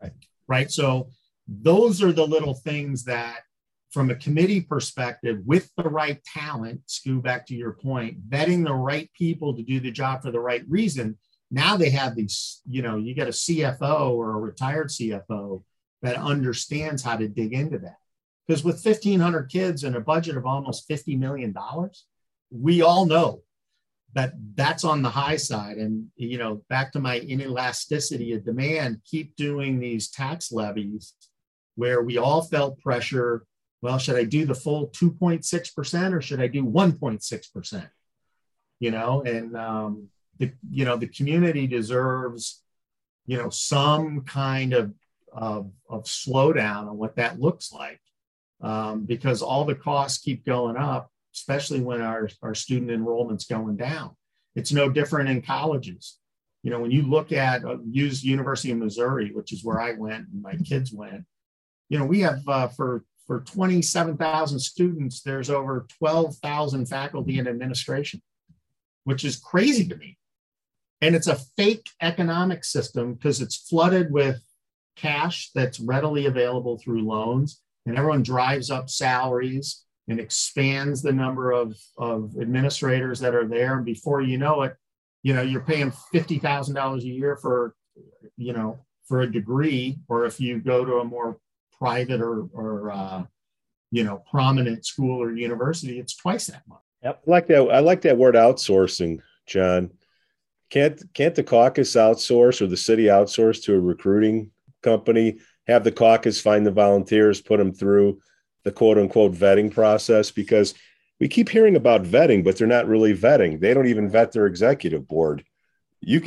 Right. 0.00 0.12
Right. 0.46 0.70
So 0.70 1.08
those 1.48 2.02
are 2.02 2.12
the 2.12 2.26
little 2.26 2.54
things 2.54 3.04
that 3.04 3.40
from 3.90 4.10
a 4.10 4.14
committee 4.14 4.60
perspective, 4.60 5.40
with 5.44 5.68
the 5.76 5.88
right 5.88 6.22
talent, 6.24 6.80
Scoot, 6.86 7.24
back 7.24 7.46
to 7.46 7.56
your 7.56 7.72
point, 7.72 8.28
vetting 8.28 8.64
the 8.64 8.74
right 8.74 9.10
people 9.14 9.56
to 9.56 9.62
do 9.62 9.80
the 9.80 9.90
job 9.90 10.22
for 10.22 10.30
the 10.30 10.38
right 10.38 10.62
reason. 10.68 11.18
Now 11.50 11.76
they 11.76 11.90
have 11.90 12.14
these, 12.14 12.60
you 12.68 12.82
know, 12.82 12.96
you 12.96 13.14
get 13.14 13.26
a 13.26 13.32
CFO 13.32 14.12
or 14.12 14.34
a 14.34 14.40
retired 14.40 14.90
CFO 14.90 15.64
that 16.02 16.16
understands 16.16 17.02
how 17.02 17.16
to 17.16 17.26
dig 17.26 17.52
into 17.52 17.78
that. 17.80 17.96
Because 18.46 18.62
with 18.62 18.84
1,500 18.84 19.50
kids 19.50 19.84
and 19.84 19.96
a 19.96 20.00
budget 20.00 20.36
of 20.36 20.46
almost 20.46 20.88
$50 20.88 21.18
million, 21.18 21.52
we 22.50 22.82
all 22.82 23.06
know 23.06 23.42
that 24.14 24.32
that's 24.54 24.84
on 24.84 25.02
the 25.02 25.10
high 25.10 25.36
side. 25.36 25.76
And, 25.76 26.08
you 26.16 26.38
know, 26.38 26.62
back 26.68 26.92
to 26.92 27.00
my 27.00 27.20
inelasticity 27.20 28.34
of 28.34 28.44
demand, 28.44 29.02
keep 29.04 29.36
doing 29.36 29.78
these 29.78 30.10
tax 30.10 30.50
levies 30.50 31.14
where 31.76 32.02
we 32.02 32.18
all 32.18 32.42
felt 32.42 32.80
pressure. 32.80 33.44
Well, 33.82 33.98
should 33.98 34.16
I 34.16 34.24
do 34.24 34.44
the 34.44 34.54
full 34.54 34.88
2.6% 34.88 36.12
or 36.12 36.20
should 36.20 36.40
I 36.40 36.48
do 36.48 36.64
1.6%? 36.64 37.88
You 38.80 38.90
know, 38.90 39.22
and, 39.22 39.56
um, 39.56 40.08
the, 40.38 40.52
you 40.70 40.84
know, 40.84 40.96
the 40.96 41.06
community 41.06 41.66
deserves, 41.66 42.62
you 43.26 43.36
know, 43.36 43.50
some 43.50 44.22
kind 44.22 44.72
of, 44.72 44.94
of, 45.32 45.70
of 45.88 46.04
slowdown 46.04 46.88
on 46.88 46.96
what 46.96 47.16
that 47.16 47.38
looks 47.38 47.72
like 47.72 48.00
um, 48.62 49.04
because 49.04 49.42
all 49.42 49.64
the 49.64 49.74
costs 49.74 50.22
keep 50.22 50.44
going 50.44 50.76
up, 50.76 51.10
especially 51.34 51.80
when 51.80 52.00
our, 52.00 52.28
our 52.42 52.54
student 52.54 52.90
enrollment's 52.90 53.46
going 53.46 53.76
down. 53.76 54.16
It's 54.54 54.72
no 54.72 54.88
different 54.88 55.28
in 55.28 55.42
colleges. 55.42 56.18
You 56.62 56.70
know, 56.70 56.80
when 56.80 56.90
you 56.90 57.02
look 57.02 57.32
at 57.32 57.64
uh, 57.64 57.78
use 57.88 58.24
University 58.24 58.70
of 58.72 58.78
Missouri, 58.78 59.30
which 59.32 59.52
is 59.52 59.64
where 59.64 59.80
I 59.80 59.92
went 59.92 60.28
and 60.28 60.42
my 60.42 60.56
kids 60.56 60.92
went, 60.92 61.24
you 61.88 61.98
know, 61.98 62.04
we 62.04 62.20
have 62.20 62.40
uh, 62.46 62.68
for 62.68 63.04
for 63.26 63.40
27,000 63.40 64.58
students, 64.58 65.22
there's 65.22 65.50
over 65.50 65.86
12,000 66.00 66.86
faculty 66.86 67.38
and 67.38 67.46
administration, 67.46 68.20
which 69.04 69.24
is 69.24 69.36
crazy 69.36 69.86
to 69.86 69.96
me. 69.96 70.18
And 71.00 71.14
it's 71.14 71.28
a 71.28 71.38
fake 71.56 71.88
economic 72.02 72.64
system 72.64 73.14
because 73.14 73.40
it's 73.40 73.56
flooded 73.56 74.10
with 74.10 74.42
cash 74.96 75.50
that's 75.54 75.78
readily 75.78 76.26
available 76.26 76.76
through 76.78 77.06
loans 77.06 77.62
and 77.86 77.96
everyone 77.96 78.22
drives 78.22 78.70
up 78.70 78.90
salaries 78.90 79.84
and 80.10 80.18
expands 80.18 81.02
the 81.02 81.12
number 81.12 81.52
of, 81.52 81.78
of 81.96 82.36
administrators 82.40 83.20
that 83.20 83.34
are 83.34 83.46
there. 83.46 83.76
And 83.76 83.84
before 83.84 84.20
you 84.20 84.38
know 84.38 84.62
it, 84.62 84.76
you 85.22 85.34
know, 85.34 85.42
you're 85.42 85.60
paying 85.60 85.92
$50,000 86.12 86.98
a 86.98 87.04
year 87.04 87.36
for, 87.36 87.74
you 88.36 88.52
know, 88.52 88.80
for 89.06 89.20
a 89.20 89.30
degree, 89.30 89.98
or 90.08 90.24
if 90.24 90.40
you 90.40 90.58
go 90.58 90.84
to 90.84 90.98
a 90.98 91.04
more 91.04 91.38
private 91.78 92.20
or, 92.20 92.48
or 92.52 92.90
uh, 92.90 93.22
you 93.90 94.04
know, 94.04 94.22
prominent 94.30 94.84
school 94.84 95.22
or 95.22 95.32
university, 95.32 95.98
it's 95.98 96.16
twice 96.16 96.46
that 96.46 96.62
much. 96.68 96.78
Yep. 97.02 97.22
I 97.26 97.30
like 97.30 97.46
that. 97.48 97.62
I 97.70 97.78
like 97.80 98.02
that 98.02 98.18
word 98.18 98.34
outsourcing, 98.34 99.20
John. 99.46 99.90
Can't 100.70 101.02
can't 101.14 101.34
the 101.34 101.42
caucus 101.42 101.94
outsource 101.94 102.60
or 102.60 102.66
the 102.66 102.76
city 102.76 103.04
outsource 103.04 103.62
to 103.64 103.74
a 103.74 103.80
recruiting 103.80 104.50
company? 104.82 105.38
Have 105.66 105.82
the 105.82 105.92
caucus 105.92 106.40
find 106.40 106.64
the 106.64 106.70
volunteers, 106.70 107.40
put 107.40 107.58
them 107.58 107.72
through 107.72 108.20
the 108.64 108.72
quote 108.72 108.98
unquote 108.98 109.32
vetting 109.32 109.72
process 109.72 110.30
because 110.30 110.74
we 111.18 111.28
keep 111.28 111.48
hearing 111.48 111.76
about 111.76 112.02
vetting, 112.02 112.42
but 112.42 112.56
they're 112.56 112.66
not 112.66 112.88
really 112.88 113.14
vetting. 113.14 113.60
They 113.60 113.74
don't 113.74 113.86
even 113.86 114.08
vet 114.08 114.32
their 114.32 114.46
executive 114.46 115.06
board. 115.06 115.44
You 116.00 116.22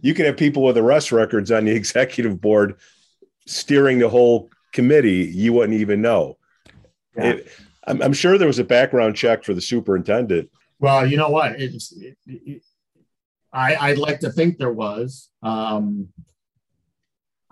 you 0.00 0.14
can 0.14 0.24
have 0.26 0.36
people 0.36 0.62
with 0.62 0.78
arrest 0.78 1.12
records 1.12 1.50
on 1.50 1.64
the 1.64 1.72
executive 1.76 2.40
board 2.40 2.76
steering 3.46 3.98
the 3.98 4.08
whole 4.08 4.50
committee. 4.72 5.30
You 5.32 5.52
wouldn't 5.52 5.80
even 5.80 6.02
know. 6.02 6.38
Yeah. 7.16 7.24
It, 7.24 7.48
I'm, 7.86 8.02
I'm, 8.02 8.12
sure 8.14 8.38
there 8.38 8.48
was 8.48 8.58
a 8.58 8.64
background 8.64 9.14
check 9.14 9.44
for 9.44 9.52
the 9.52 9.60
superintendent. 9.60 10.50
Well, 10.78 11.06
you 11.06 11.18
know 11.18 11.28
what? 11.28 11.60
It's, 11.60 11.92
it, 11.92 12.16
it, 12.26 12.62
I, 13.52 13.76
I'd 13.76 13.98
like 13.98 14.20
to 14.20 14.30
think 14.30 14.56
there 14.58 14.72
was. 14.72 15.28
Um, 15.42 16.08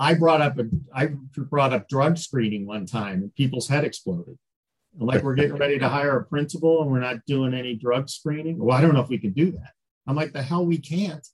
I 0.03 0.15
brought 0.15 0.41
up 0.41 0.59
a, 0.59 0.65
I 0.93 1.11
brought 1.37 1.73
up 1.73 1.89
drug 1.89 2.19
screening 2.19 2.67
one 2.67 2.87
time, 2.87 3.23
and 3.23 3.35
people's 3.37 3.69
head 3.69 3.85
exploded. 3.85 4.37
Like 4.99 5.23
we're 5.23 5.37
getting 5.37 5.57
ready 5.57 5.79
to 5.79 5.89
hire 5.89 6.19
a 6.19 6.25
principal, 6.25 6.83
and 6.83 6.91
we're 6.91 6.99
not 6.99 7.25
doing 7.25 7.55
any 7.55 7.77
drug 7.77 8.09
screening. 8.09 8.59
Well, 8.59 8.77
I 8.77 8.81
don't 8.81 8.95
know 8.95 9.01
if 9.01 9.09
we 9.09 9.19
can 9.19 9.33
do 9.33 9.53
that. 9.53 9.71
I'm 10.09 10.17
like, 10.17 10.33
the 10.33 10.43
hell 10.43 10.67
we 10.67 10.79
can't. 10.79 11.25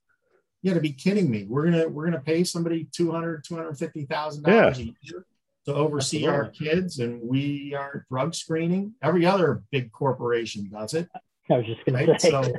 You 0.61 0.71
got 0.71 0.75
to 0.75 0.83
be 0.83 0.93
kidding 0.93 1.31
me. 1.31 1.47
We're 1.49 1.65
gonna 1.65 1.89
we're 1.89 2.05
gonna 2.05 2.21
pay 2.21 2.45
somebody 2.45 2.87
200 2.95 3.43
250,000 3.43 4.43
dollars 4.43 4.79
a 4.81 4.83
year 4.83 5.25
to 5.65 5.75
oversee 5.75 6.27
Absolutely. 6.27 6.29
our 6.29 6.51
kids, 6.51 6.99
and 6.99 7.23
we 7.23 7.75
aren't 7.75 8.07
drug 8.11 8.35
screening. 8.35 8.93
Every 9.03 9.25
other 9.25 9.63
big 9.73 9.91
corporation 9.93 10.69
does 10.71 10.93
it. 10.93 11.09
I 11.51 11.57
was 11.57 11.67
just 11.67 11.87
gonna 11.87 12.07
right? 12.07 12.21
say. 12.21 12.31
So, 12.31 12.53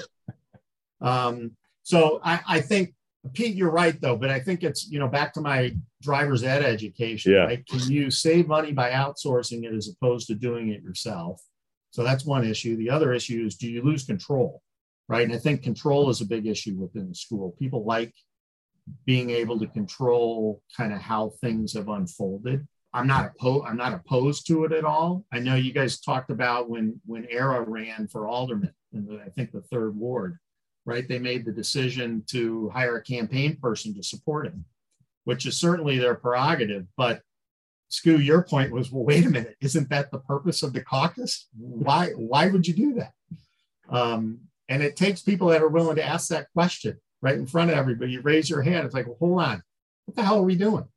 um, 1.01 1.51
so 1.83 2.19
I, 2.23 2.39
I 2.47 2.61
think 2.61 2.95
Pete, 3.33 3.55
you're 3.55 3.71
right 3.71 3.99
though, 4.01 4.15
but 4.15 4.29
I 4.29 4.39
think 4.39 4.63
it's 4.63 4.89
you 4.89 4.99
know 4.99 5.07
back 5.07 5.33
to 5.33 5.41
my 5.41 5.75
driver's 6.01 6.43
ed 6.43 6.63
education. 6.63 7.33
Yeah. 7.33 7.45
Right? 7.45 7.65
Can 7.65 7.79
you 7.91 8.09
save 8.11 8.47
money 8.47 8.71
by 8.71 8.91
outsourcing 8.91 9.63
it 9.63 9.73
as 9.73 9.89
opposed 9.89 10.27
to 10.27 10.35
doing 10.35 10.69
it 10.69 10.81
yourself? 10.81 11.41
So 11.91 12.03
that's 12.03 12.25
one 12.25 12.45
issue. 12.45 12.77
The 12.77 12.89
other 12.89 13.13
issue 13.13 13.45
is 13.45 13.55
do 13.55 13.69
you 13.69 13.81
lose 13.81 14.05
control? 14.05 14.61
Right. 15.07 15.23
And 15.23 15.33
I 15.33 15.39
think 15.39 15.63
control 15.63 16.09
is 16.09 16.21
a 16.21 16.25
big 16.25 16.45
issue 16.45 16.75
within 16.75 17.09
the 17.09 17.15
school. 17.15 17.55
People 17.57 17.83
like 17.83 18.13
being 19.05 19.31
able 19.31 19.59
to 19.59 19.67
control 19.67 20.61
kind 20.75 20.93
of 20.93 20.99
how 21.01 21.31
things 21.41 21.73
have 21.73 21.89
unfolded. 21.89 22.67
I'm 22.93 23.07
not 23.07 23.31
opposed. 23.31 23.65
I'm 23.67 23.77
not 23.77 23.93
opposed 23.93 24.47
to 24.47 24.65
it 24.65 24.71
at 24.71 24.83
all. 24.83 25.25
I 25.31 25.39
know 25.39 25.55
you 25.55 25.73
guys 25.73 25.99
talked 25.99 26.31
about 26.31 26.69
when 26.69 26.99
when 27.05 27.27
Era 27.29 27.61
ran 27.61 28.07
for 28.07 28.27
alderman 28.27 28.73
in 28.93 29.05
the, 29.05 29.21
I 29.25 29.29
think 29.29 29.51
the 29.51 29.61
third 29.61 29.95
ward 29.95 30.37
right? 30.89 31.07
They 31.07 31.19
made 31.19 31.45
the 31.45 31.51
decision 31.51 32.23
to 32.27 32.69
hire 32.69 32.97
a 32.97 33.03
campaign 33.03 33.55
person 33.61 33.93
to 33.95 34.03
support 34.03 34.47
him, 34.47 34.65
which 35.23 35.45
is 35.45 35.57
certainly 35.57 35.97
their 35.97 36.15
prerogative. 36.15 36.85
But 36.97 37.21
Scoo, 37.91 38.23
your 38.23 38.43
point 38.43 38.71
was, 38.71 38.91
well, 38.91 39.05
wait 39.05 39.25
a 39.25 39.29
minute, 39.29 39.55
isn't 39.61 39.89
that 39.89 40.11
the 40.11 40.19
purpose 40.19 40.63
of 40.63 40.73
the 40.73 40.83
caucus? 40.83 41.47
Why 41.57 42.07
why 42.31 42.47
would 42.47 42.67
you 42.67 42.73
do 42.73 42.93
that? 42.95 43.13
Um, 43.89 44.39
and 44.67 44.83
it 44.83 44.95
takes 44.95 45.21
people 45.21 45.47
that 45.47 45.61
are 45.61 45.67
willing 45.67 45.95
to 45.95 46.05
ask 46.05 46.29
that 46.29 46.51
question 46.53 46.99
right 47.21 47.35
in 47.35 47.47
front 47.47 47.71
of 47.71 47.77
everybody. 47.77 48.11
You 48.11 48.21
raise 48.21 48.49
your 48.49 48.61
hand. 48.61 48.85
It's 48.85 48.93
like, 48.93 49.07
well, 49.07 49.17
hold 49.19 49.41
on, 49.41 49.63
what 50.05 50.15
the 50.15 50.23
hell 50.23 50.39
are 50.39 50.43
we 50.43 50.55
doing? 50.55 50.87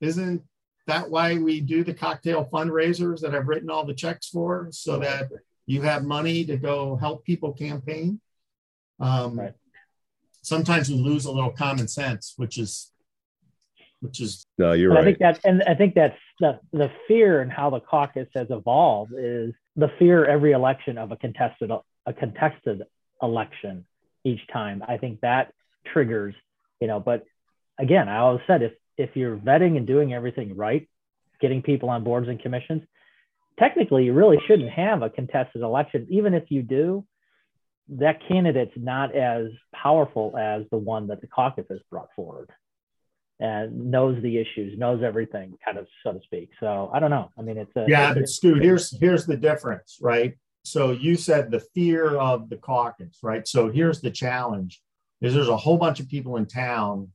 Isn't 0.00 0.42
that 0.86 1.10
why 1.10 1.38
we 1.38 1.60
do 1.60 1.84
the 1.84 1.94
cocktail 1.94 2.48
fundraisers 2.52 3.20
that 3.20 3.34
I've 3.34 3.46
written 3.46 3.70
all 3.70 3.84
the 3.84 3.94
checks 3.94 4.28
for, 4.28 4.68
so 4.70 4.98
that 4.98 5.28
you 5.66 5.82
have 5.82 6.04
money 6.04 6.44
to 6.46 6.56
go 6.56 6.96
help 6.96 7.24
people 7.24 7.52
campaign? 7.52 8.20
Um, 9.00 9.38
right. 9.38 9.54
Sometimes 10.42 10.88
we 10.88 10.96
lose 10.96 11.24
a 11.24 11.30
little 11.30 11.50
common 11.50 11.88
sense, 11.88 12.34
which 12.36 12.58
is, 12.58 12.92
which 14.00 14.20
is. 14.20 14.44
No, 14.58 14.72
you're 14.72 14.90
right. 14.90 15.00
I 15.00 15.04
think 15.04 15.18
that's, 15.18 15.38
and 15.44 15.62
I 15.64 15.74
think 15.74 15.94
that's 15.94 16.18
the 16.38 16.60
the 16.72 16.90
fear 17.06 17.40
and 17.40 17.52
how 17.52 17.70
the 17.70 17.80
caucus 17.80 18.28
has 18.34 18.46
evolved 18.50 19.12
is 19.16 19.52
the 19.76 19.90
fear 19.98 20.24
every 20.24 20.52
election 20.52 20.98
of 20.98 21.12
a 21.12 21.16
contested 21.16 21.70
a 22.06 22.12
contested 22.12 22.82
election 23.22 23.84
each 24.24 24.40
time. 24.52 24.82
I 24.86 24.96
think 24.96 25.20
that 25.20 25.52
triggers, 25.92 26.34
you 26.80 26.86
know. 26.86 27.00
But 27.00 27.24
again, 27.78 28.08
I 28.08 28.18
always 28.18 28.42
said 28.46 28.62
if 28.62 28.72
if 28.96 29.10
you're 29.14 29.36
vetting 29.36 29.76
and 29.76 29.86
doing 29.86 30.12
everything 30.12 30.56
right, 30.56 30.88
getting 31.40 31.62
people 31.62 31.90
on 31.90 32.04
boards 32.04 32.28
and 32.28 32.40
commissions, 32.40 32.82
technically 33.58 34.04
you 34.04 34.12
really 34.12 34.38
shouldn't 34.46 34.70
have 34.70 35.02
a 35.02 35.10
contested 35.10 35.62
election. 35.62 36.06
Even 36.10 36.34
if 36.34 36.50
you 36.50 36.62
do, 36.62 37.04
that 37.98 38.20
candidate's 38.28 38.72
not 38.76 39.14
as 39.14 39.46
powerful 39.74 40.36
as 40.38 40.64
the 40.70 40.78
one 40.78 41.08
that 41.08 41.20
the 41.20 41.26
caucus 41.26 41.66
has 41.70 41.80
brought 41.90 42.08
forward 42.14 42.50
and 43.40 43.90
knows 43.90 44.22
the 44.22 44.38
issues, 44.38 44.78
knows 44.78 45.02
everything, 45.02 45.56
kind 45.64 45.78
of 45.78 45.86
so 46.04 46.12
to 46.12 46.20
speak. 46.22 46.50
So 46.60 46.90
I 46.92 47.00
don't 47.00 47.10
know. 47.10 47.30
I 47.38 47.42
mean, 47.42 47.56
it's 47.56 47.74
a 47.74 47.86
yeah, 47.88 48.14
but 48.14 48.28
Stu, 48.28 48.54
here's 48.54 48.96
here's 49.00 49.26
the 49.26 49.36
difference, 49.36 49.98
right? 50.00 50.34
So 50.62 50.92
you 50.92 51.16
said 51.16 51.50
the 51.50 51.60
fear 51.74 52.16
of 52.16 52.50
the 52.50 52.56
caucus, 52.56 53.18
right? 53.22 53.48
So 53.48 53.70
here's 53.70 54.00
the 54.00 54.10
challenge: 54.10 54.82
is 55.20 55.34
there's 55.34 55.48
a 55.48 55.56
whole 55.56 55.78
bunch 55.78 56.00
of 56.00 56.08
people 56.08 56.36
in 56.36 56.46
town 56.46 57.10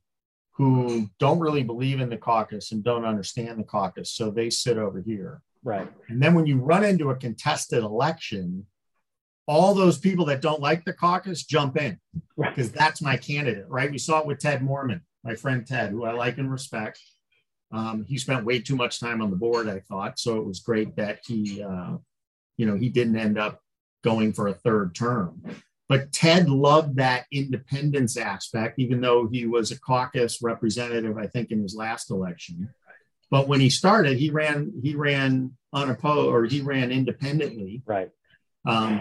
who 0.52 1.08
don't 1.18 1.38
really 1.38 1.62
believe 1.62 2.00
in 2.00 2.08
the 2.08 2.16
caucus 2.16 2.72
and 2.72 2.82
don't 2.82 3.04
understand 3.04 3.58
the 3.58 3.64
caucus, 3.64 4.10
so 4.10 4.30
they 4.30 4.50
sit 4.50 4.78
over 4.78 5.00
here, 5.00 5.42
right? 5.62 5.88
And 6.08 6.20
then 6.20 6.34
when 6.34 6.46
you 6.46 6.58
run 6.58 6.84
into 6.84 7.10
a 7.10 7.16
contested 7.16 7.84
election, 7.84 8.66
all 9.46 9.74
those 9.74 9.98
people 9.98 10.24
that 10.26 10.42
don't 10.42 10.60
like 10.60 10.84
the 10.84 10.92
caucus 10.92 11.44
jump 11.44 11.76
in 11.76 11.98
because 12.36 12.72
that's 12.72 13.00
my 13.00 13.16
candidate, 13.16 13.66
right? 13.68 13.90
We 13.90 13.98
saw 13.98 14.20
it 14.20 14.26
with 14.26 14.40
Ted 14.40 14.60
Moorman, 14.60 15.00
my 15.22 15.34
friend 15.34 15.66
Ted, 15.66 15.90
who 15.90 16.04
I 16.04 16.12
like 16.12 16.38
and 16.38 16.50
respect. 16.50 17.00
Um, 17.72 18.04
he 18.08 18.18
spent 18.18 18.44
way 18.44 18.60
too 18.60 18.76
much 18.76 19.00
time 19.00 19.22
on 19.22 19.30
the 19.30 19.36
board, 19.36 19.68
I 19.68 19.80
thought. 19.80 20.18
So 20.18 20.36
it 20.36 20.46
was 20.46 20.60
great 20.60 20.96
that 20.96 21.20
he, 21.26 21.62
uh, 21.62 21.96
you 22.56 22.66
know, 22.66 22.74
he 22.74 22.88
didn't 22.88 23.16
end 23.16 23.38
up 23.38 23.60
going 24.02 24.32
for 24.32 24.48
a 24.48 24.54
third 24.54 24.94
term. 24.94 25.42
But 25.88 26.12
Ted 26.12 26.48
loved 26.48 26.96
that 26.96 27.26
independence 27.30 28.16
aspect, 28.16 28.78
even 28.78 29.00
though 29.00 29.28
he 29.28 29.46
was 29.46 29.70
a 29.70 29.78
caucus 29.78 30.42
representative, 30.42 31.16
I 31.16 31.28
think, 31.28 31.52
in 31.52 31.62
his 31.62 31.76
last 31.76 32.10
election. 32.10 32.68
But 33.30 33.46
when 33.46 33.60
he 33.60 33.70
started, 33.70 34.18
he 34.18 34.30
ran 34.30 34.72
he 34.82 34.94
ran 34.94 35.52
unopposed 35.72 36.28
or 36.28 36.44
he 36.44 36.60
ran 36.60 36.90
independently. 36.90 37.82
Right. 37.84 38.10
Um, 38.66 39.00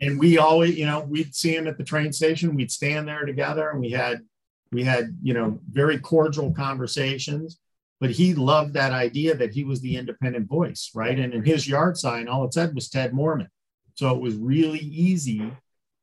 and 0.00 0.18
we 0.18 0.38
always, 0.38 0.76
you 0.76 0.86
know, 0.86 1.00
we'd 1.00 1.34
see 1.34 1.54
him 1.54 1.66
at 1.66 1.78
the 1.78 1.84
train 1.84 2.12
station. 2.12 2.54
We'd 2.54 2.70
stand 2.70 3.08
there 3.08 3.24
together, 3.24 3.70
and 3.70 3.80
we 3.80 3.90
had 3.90 4.20
we 4.72 4.84
had 4.84 5.16
you 5.22 5.34
know 5.34 5.58
very 5.70 5.98
cordial 5.98 6.52
conversations. 6.52 7.58
But 7.98 8.10
he 8.10 8.34
loved 8.34 8.74
that 8.74 8.92
idea 8.92 9.34
that 9.36 9.54
he 9.54 9.64
was 9.64 9.80
the 9.80 9.96
independent 9.96 10.48
voice, 10.48 10.90
right? 10.94 11.18
And 11.18 11.32
in 11.32 11.42
his 11.42 11.66
yard 11.66 11.96
sign, 11.96 12.28
all 12.28 12.44
it 12.44 12.52
said 12.52 12.74
was 12.74 12.90
Ted 12.90 13.12
Moorman. 13.12 13.48
So 13.94 14.14
it 14.14 14.20
was 14.20 14.36
really 14.36 14.80
easy 14.80 15.50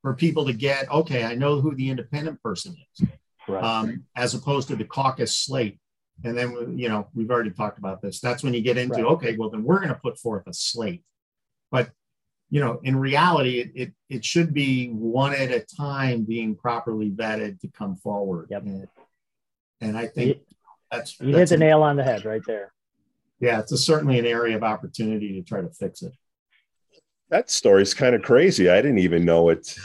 for 0.01 0.15
people 0.15 0.45
to 0.45 0.53
get, 0.53 0.91
okay, 0.91 1.23
I 1.23 1.35
know 1.35 1.61
who 1.61 1.75
the 1.75 1.89
independent 1.89 2.41
person 2.41 2.75
is, 2.99 3.07
right. 3.47 3.63
um, 3.63 4.03
as 4.15 4.33
opposed 4.33 4.67
to 4.69 4.75
the 4.75 4.85
caucus 4.85 5.37
slate. 5.37 5.79
And 6.23 6.35
then, 6.35 6.77
you 6.77 6.89
know, 6.89 7.07
we've 7.13 7.29
already 7.29 7.51
talked 7.51 7.77
about 7.77 8.01
this. 8.01 8.19
That's 8.19 8.43
when 8.43 8.55
you 8.55 8.61
get 8.61 8.77
into, 8.77 9.03
right. 9.03 9.11
okay, 9.13 9.37
well, 9.37 9.51
then 9.51 9.63
we're 9.63 9.79
going 9.79 9.89
to 9.89 9.95
put 9.95 10.17
forth 10.17 10.47
a 10.47 10.53
slate. 10.53 11.03
But 11.71 11.91
you 12.53 12.59
know, 12.59 12.79
in 12.83 12.95
reality, 12.95 13.61
it, 13.61 13.71
it, 13.73 13.93
it 14.09 14.23
should 14.23 14.53
be 14.53 14.89
one 14.89 15.33
at 15.33 15.49
a 15.49 15.61
time 15.75 16.21
being 16.21 16.53
properly 16.55 17.09
vetted 17.09 17.59
to 17.61 17.67
come 17.67 17.95
forward. 17.95 18.49
Yep. 18.51 18.61
And, 18.65 18.87
and 19.81 19.97
I 19.97 20.05
think 20.05 20.27
you, 20.27 20.39
that's 20.91 21.19
you 21.19 21.31
that's 21.31 21.49
hit 21.49 21.57
the 21.57 21.65
a, 21.65 21.67
nail 21.67 21.81
on 21.81 21.95
the 21.95 22.03
head 22.03 22.25
right 22.25 22.43
there. 22.45 22.71
Yeah, 23.39 23.57
it's 23.57 23.71
a, 23.71 23.77
certainly 23.77 24.19
an 24.19 24.27
area 24.27 24.55
of 24.55 24.61
opportunity 24.61 25.33
to 25.33 25.41
try 25.41 25.61
to 25.61 25.69
fix 25.69 26.03
it. 26.03 26.13
That 27.29 27.49
story's 27.49 27.95
kind 27.95 28.13
of 28.13 28.21
crazy. 28.21 28.69
I 28.69 28.83
didn't 28.83 28.99
even 28.99 29.25
know 29.25 29.49
it. 29.49 29.75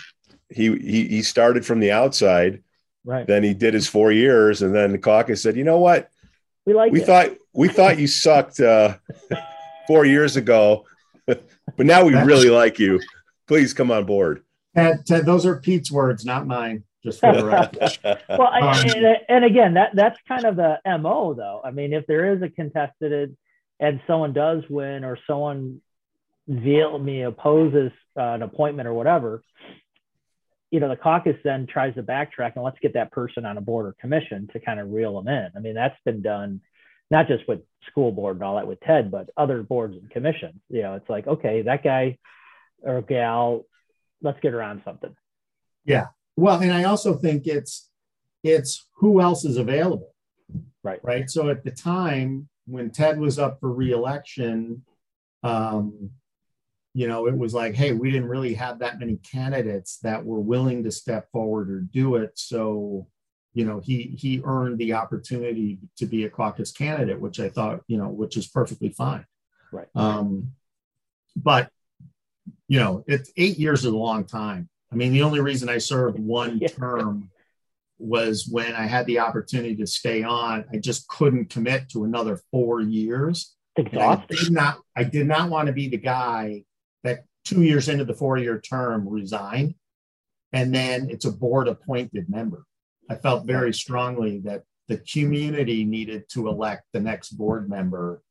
He 0.50 0.76
he 0.76 1.08
he 1.08 1.22
started 1.22 1.64
from 1.64 1.80
the 1.80 1.92
outside. 1.92 2.62
Right. 3.02 3.26
Then 3.26 3.44
he 3.44 3.54
did 3.54 3.72
his 3.72 3.88
four 3.88 4.12
years, 4.12 4.60
and 4.60 4.74
then 4.74 4.92
the 4.92 4.98
caucus 4.98 5.42
said, 5.42 5.56
"You 5.56 5.64
know 5.64 5.78
what? 5.78 6.10
We 6.66 6.74
like. 6.74 6.92
We 6.92 7.00
it. 7.00 7.06
thought 7.06 7.30
we 7.54 7.68
thought 7.68 7.98
you 7.98 8.06
sucked 8.06 8.60
uh, 8.60 8.98
four 9.86 10.04
years 10.04 10.36
ago 10.36 10.84
but 11.76 11.86
now 11.86 12.04
we 12.04 12.14
really 12.14 12.50
like 12.50 12.78
you. 12.78 13.00
Please 13.46 13.72
come 13.72 13.90
on 13.90 14.04
board. 14.04 14.42
Ted, 14.74 15.06
Ted, 15.06 15.26
those 15.26 15.46
are 15.46 15.56
Pete's 15.56 15.90
words, 15.90 16.24
not 16.24 16.46
mine. 16.46 16.84
Just 17.02 17.20
for 17.20 17.32
the 17.32 17.44
record. 17.44 17.98
well, 18.28 18.48
um, 18.52 18.74
and, 18.86 19.16
and, 19.28 19.44
again, 19.44 19.74
that 19.74 19.90
that's 19.94 20.18
kind 20.26 20.44
of 20.44 20.56
the 20.56 20.78
mo, 20.98 21.32
though. 21.32 21.60
I 21.64 21.70
mean, 21.70 21.92
if 21.92 22.06
there 22.06 22.34
is 22.34 22.42
a 22.42 22.48
contested 22.48 23.36
and 23.78 24.00
someone 24.06 24.32
does 24.32 24.64
win, 24.68 25.04
or 25.04 25.16
someone 25.26 25.80
vehemently 26.48 27.22
opposes 27.22 27.92
uh, 28.16 28.22
an 28.22 28.42
appointment 28.42 28.88
or 28.88 28.94
whatever, 28.94 29.42
you 30.70 30.80
know, 30.80 30.88
the 30.88 30.96
caucus 30.96 31.36
then 31.44 31.66
tries 31.66 31.94
to 31.94 32.02
backtrack 32.02 32.54
and 32.56 32.64
let's 32.64 32.78
get 32.80 32.94
that 32.94 33.12
person 33.12 33.46
on 33.46 33.56
a 33.56 33.60
board 33.60 33.86
or 33.86 33.94
commission 34.00 34.48
to 34.52 34.60
kind 34.60 34.80
of 34.80 34.90
reel 34.90 35.20
them 35.20 35.28
in. 35.28 35.50
I 35.56 35.60
mean, 35.60 35.74
that's 35.74 35.96
been 36.04 36.20
done 36.20 36.60
not 37.10 37.26
just 37.28 37.46
with 37.48 37.60
school 37.90 38.12
board 38.12 38.36
and 38.36 38.44
all 38.44 38.56
that 38.56 38.66
with 38.66 38.80
Ted, 38.80 39.10
but 39.10 39.30
other 39.36 39.62
boards 39.62 39.96
and 39.96 40.10
commissions. 40.10 40.60
You 40.68 40.82
know, 40.82 40.94
it's 40.94 41.08
like, 41.08 41.26
okay, 41.26 41.62
that 41.62 41.82
guy 41.82 42.18
or 42.82 43.02
gal, 43.02 43.64
let's 44.22 44.40
get 44.40 44.54
around 44.54 44.82
something. 44.84 45.14
Yeah. 45.84 46.06
Well, 46.36 46.60
and 46.60 46.72
I 46.72 46.84
also 46.84 47.14
think 47.16 47.46
it's 47.46 47.90
it's 48.44 48.86
who 48.96 49.20
else 49.20 49.44
is 49.44 49.56
available. 49.56 50.14
Right. 50.82 51.00
Right. 51.02 51.28
So 51.28 51.48
at 51.48 51.64
the 51.64 51.70
time 51.70 52.48
when 52.66 52.90
Ted 52.90 53.18
was 53.18 53.38
up 53.38 53.58
for 53.60 53.72
reelection, 53.72 54.84
um, 55.42 56.10
you 56.94 57.06
know, 57.06 57.26
it 57.26 57.36
was 57.36 57.54
like, 57.54 57.74
hey, 57.74 57.92
we 57.92 58.10
didn't 58.10 58.28
really 58.28 58.54
have 58.54 58.80
that 58.80 58.98
many 58.98 59.16
candidates 59.16 59.98
that 60.02 60.24
were 60.24 60.40
willing 60.40 60.84
to 60.84 60.90
step 60.90 61.30
forward 61.30 61.70
or 61.70 61.80
do 61.80 62.16
it. 62.16 62.32
So, 62.34 63.06
you 63.58 63.64
know, 63.64 63.80
he 63.80 64.14
he 64.16 64.40
earned 64.44 64.78
the 64.78 64.92
opportunity 64.92 65.80
to 65.96 66.06
be 66.06 66.22
a 66.22 66.30
caucus 66.30 66.70
candidate, 66.70 67.20
which 67.20 67.40
I 67.40 67.48
thought, 67.48 67.80
you 67.88 67.98
know, 67.98 68.08
which 68.08 68.36
is 68.36 68.46
perfectly 68.46 68.90
fine. 68.90 69.26
Right. 69.72 69.88
Um, 69.96 70.52
but 71.34 71.68
you 72.68 72.78
know, 72.78 73.02
it's 73.08 73.32
eight 73.36 73.58
years 73.58 73.80
is 73.80 73.86
a 73.86 73.96
long 73.96 74.26
time. 74.26 74.68
I 74.92 74.94
mean, 74.94 75.12
the 75.12 75.24
only 75.24 75.40
reason 75.40 75.68
I 75.68 75.78
served 75.78 76.20
one 76.20 76.58
Yeah. 76.58 76.68
term 76.68 77.30
was 77.98 78.46
when 78.48 78.76
I 78.76 78.86
had 78.86 79.06
the 79.06 79.18
opportunity 79.18 79.74
to 79.74 79.88
stay 79.88 80.22
on. 80.22 80.64
I 80.72 80.76
just 80.76 81.08
couldn't 81.08 81.50
commit 81.50 81.88
to 81.88 82.04
another 82.04 82.40
four 82.52 82.80
years. 82.80 83.56
I 83.76 84.24
did 84.28 84.52
not. 84.52 84.78
I 84.94 85.02
did 85.02 85.26
not 85.26 85.50
want 85.50 85.66
to 85.66 85.72
be 85.72 85.88
the 85.88 85.98
guy 85.98 86.62
that 87.02 87.24
two 87.44 87.62
years 87.64 87.88
into 87.88 88.04
the 88.04 88.14
four-year 88.14 88.60
term 88.60 89.08
resigned, 89.08 89.74
and 90.52 90.72
then 90.72 91.10
it's 91.10 91.24
a 91.24 91.32
board-appointed 91.32 92.30
member. 92.30 92.64
I 93.08 93.14
felt 93.14 93.46
very 93.46 93.72
strongly 93.72 94.40
that 94.40 94.62
the 94.88 94.98
community 94.98 95.84
needed 95.84 96.28
to 96.30 96.48
elect 96.48 96.84
the 96.92 97.00
next 97.00 97.30
board 97.30 97.68
member, 97.68 98.22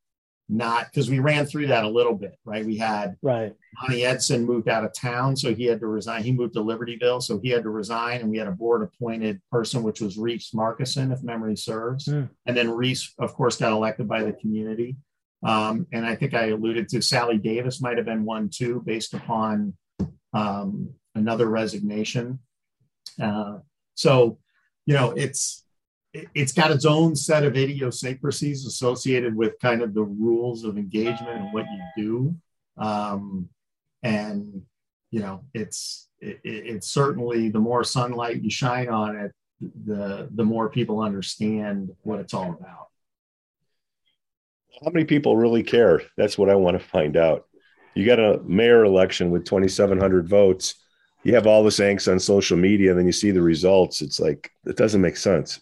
not 0.49 0.85
because 0.85 1.09
we 1.09 1.19
ran 1.19 1.45
through 1.45 1.67
that 1.67 1.83
a 1.83 1.89
little 1.89 2.15
bit, 2.15 2.35
right? 2.45 2.65
We 2.65 2.77
had 2.77 3.15
Right. 3.21 3.53
Monty 3.81 4.05
Edson 4.05 4.45
moved 4.45 4.69
out 4.69 4.83
of 4.83 4.93
town, 4.93 5.35
so 5.35 5.53
he 5.53 5.65
had 5.65 5.79
to 5.81 5.87
resign. 5.87 6.23
He 6.23 6.31
moved 6.31 6.53
to 6.53 6.61
Libertyville, 6.61 7.21
so 7.21 7.39
he 7.39 7.49
had 7.49 7.63
to 7.63 7.69
resign, 7.69 8.21
and 8.21 8.29
we 8.29 8.37
had 8.37 8.47
a 8.47 8.51
board-appointed 8.51 9.41
person, 9.51 9.83
which 9.83 10.01
was 10.01 10.17
Reese 10.17 10.51
Markison, 10.51 11.13
if 11.13 11.21
memory 11.21 11.55
serves. 11.55 12.05
Hmm. 12.05 12.23
And 12.45 12.57
then 12.57 12.71
Reese, 12.71 13.13
of 13.19 13.33
course, 13.33 13.57
got 13.57 13.71
elected 13.71 14.07
by 14.07 14.23
the 14.23 14.33
community. 14.33 14.95
Um, 15.43 15.85
and 15.93 16.05
I 16.05 16.15
think 16.15 16.33
I 16.33 16.47
alluded 16.47 16.89
to 16.89 17.01
Sally 17.01 17.37
Davis 17.37 17.81
might 17.81 17.97
have 17.97 18.07
been 18.07 18.25
one 18.25 18.49
too, 18.49 18.81
based 18.85 19.13
upon 19.13 19.75
um, 20.33 20.89
another 21.13 21.47
resignation. 21.47 22.39
Uh, 23.21 23.59
so, 23.93 24.39
you 24.87 24.95
know, 24.95 25.11
it's 25.11 25.63
it- 26.13 26.29
it's 26.33 26.53
got 26.53 26.71
its 26.71 26.85
own 26.85 27.15
set 27.15 27.43
of 27.43 27.55
idiosyncrasies 27.55 28.65
associated 28.65 29.35
with 29.35 29.59
kind 29.59 29.81
of 29.83 29.93
the 29.93 30.01
rules 30.03 30.63
of 30.63 30.77
engagement 30.77 31.39
and 31.41 31.53
what 31.53 31.65
you 31.65 32.03
do. 32.03 32.35
Um, 32.83 33.49
and 34.01 34.63
you 35.11 35.19
know, 35.19 35.43
it's 35.53 36.09
it, 36.19 36.39
it- 36.43 36.65
it's 36.73 36.87
certainly 36.87 37.49
the 37.49 37.59
more 37.59 37.83
sunlight 37.83 38.41
you 38.41 38.49
shine 38.49 38.89
on 38.89 39.15
it, 39.17 39.31
the 39.85 40.29
the 40.33 40.45
more 40.45 40.69
people 40.69 41.01
understand 41.01 41.91
what 42.03 42.19
it's 42.19 42.33
all 42.33 42.51
about. 42.59 42.87
How 44.83 44.91
many 44.91 45.05
people 45.05 45.35
really 45.35 45.63
care? 45.63 46.01
That's 46.17 46.37
what 46.37 46.49
I 46.49 46.55
want 46.55 46.79
to 46.79 46.87
find 46.87 47.17
out. 47.17 47.47
You 47.95 48.05
got 48.05 48.19
a 48.19 48.39
mayor 48.45 48.85
election 48.85 49.31
with 49.31 49.43
2,700 49.45 50.29
votes. 50.29 50.75
You 51.23 51.35
have 51.35 51.47
all 51.47 51.63
this 51.63 51.79
angst 51.79 52.11
on 52.11 52.19
social 52.19 52.57
media, 52.57 52.91
and 52.91 52.99
then 52.99 53.05
you 53.05 53.11
see 53.11 53.31
the 53.31 53.41
results. 53.41 54.01
It's 54.01 54.19
like, 54.19 54.51
it 54.65 54.77
doesn't 54.77 55.01
make 55.01 55.17
sense. 55.17 55.59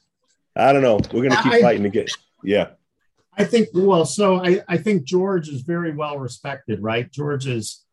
I 0.56 0.72
don't 0.74 0.84
know. 0.84 1.00
We're 1.12 1.28
going 1.28 1.32
to 1.32 1.42
keep 1.42 1.54
I- 1.54 1.62
fighting 1.62 1.84
to 1.84 1.90
get, 1.90 2.10
yeah. 2.44 2.70
I 3.38 3.44
think 3.44 3.68
well, 3.74 4.06
so 4.06 4.44
I, 4.44 4.62
I 4.68 4.78
think 4.78 5.04
George 5.04 5.50
is 5.50 5.62
very 5.62 5.92
well 5.92 6.18
respected, 6.18 6.82
right? 6.82 7.12
George 7.12 7.48
is, 7.48 7.84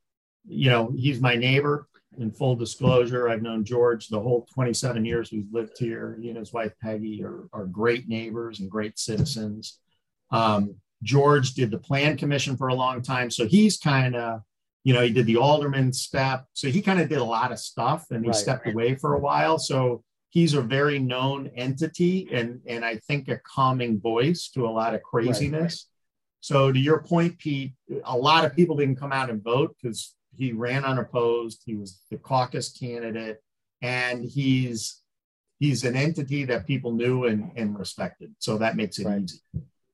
you 0.47 0.71
know, 0.71 0.93
he's 0.97 1.21
my 1.21 1.35
neighbor. 1.35 1.89
In 2.19 2.31
full 2.31 2.55
disclosure, 2.57 3.29
I've 3.29 3.43
known 3.43 3.65
George 3.65 4.09
the 4.09 4.21
whole 4.21 4.47
27 4.55 5.05
years 5.05 5.33
we've 5.33 5.51
lived 5.51 5.79
here. 5.79 6.19
He 6.21 6.29
and 6.29 6.37
his 6.39 6.53
wife 6.53 6.73
Peggy 6.81 7.25
are, 7.25 7.49
are 7.55 7.65
great 7.65 8.07
neighbors 8.07 8.61
and 8.61 8.71
great 8.71 8.99
citizens. 8.99 9.79
Um, 10.31 10.77
George 11.03 11.55
did 11.55 11.71
the 11.71 11.79
plan 11.79 12.17
commission 12.17 12.57
for 12.57 12.69
a 12.69 12.75
long 12.75 13.03
time, 13.03 13.31
so 13.31 13.47
he's 13.47 13.79
kind 13.79 14.15
of, 14.15 14.43
you 14.85 14.93
know, 14.93 15.03
he 15.03 15.11
did 15.11 15.27
the 15.27 15.37
alderman 15.37 15.93
step, 15.93 16.47
so 16.53 16.69
he 16.69 16.83
kind 16.83 17.01
of 17.01 17.09
did 17.09 17.19
a 17.19 17.25
lot 17.25 17.53
of 17.53 17.59
stuff, 17.59 18.07
and 18.11 18.25
he 18.25 18.31
Right. 18.31 18.37
stepped 18.37 18.67
away 18.67 18.95
for 18.97 19.15
a 19.15 19.21
while. 19.21 19.59
So 19.59 20.03
he's 20.31 20.55
a 20.55 20.63
very 20.63 20.99
known 20.99 21.49
entity, 21.57 22.29
and 22.33 22.61
and 22.67 22.85
I 22.85 22.97
think 22.97 23.29
a 23.29 23.39
calming 23.39 24.01
voice 24.01 24.49
to 24.55 24.67
a 24.67 24.71
lot 24.71 24.95
of 24.95 25.03
craziness. 25.03 25.89
So 26.41 26.73
to 26.73 26.79
your 26.79 27.03
point, 27.03 27.39
Pete, 27.39 27.75
a 28.05 28.17
lot 28.17 28.45
of 28.45 28.57
people 28.57 28.77
didn't 28.77 28.97
come 28.97 29.13
out 29.13 29.31
and 29.31 29.43
vote 29.43 29.77
because 29.81 30.17
he 30.37 30.53
ran 30.53 30.85
unopposed. 30.85 31.63
He 31.65 31.77
was 31.77 32.01
the 32.11 32.17
caucus 32.19 32.77
candidate, 32.77 33.39
and 33.81 34.25
he's 34.25 35.03
he's 35.61 35.85
an 35.85 35.95
entity 35.95 36.45
that 36.47 36.67
people 36.67 36.91
knew 36.91 37.27
and, 37.27 37.53
and 37.55 37.79
respected. 37.79 38.35
So 38.41 38.59
that 38.59 38.75
makes 38.75 38.99
it 38.99 39.07
Right. 39.07 39.23
easy. 39.23 39.39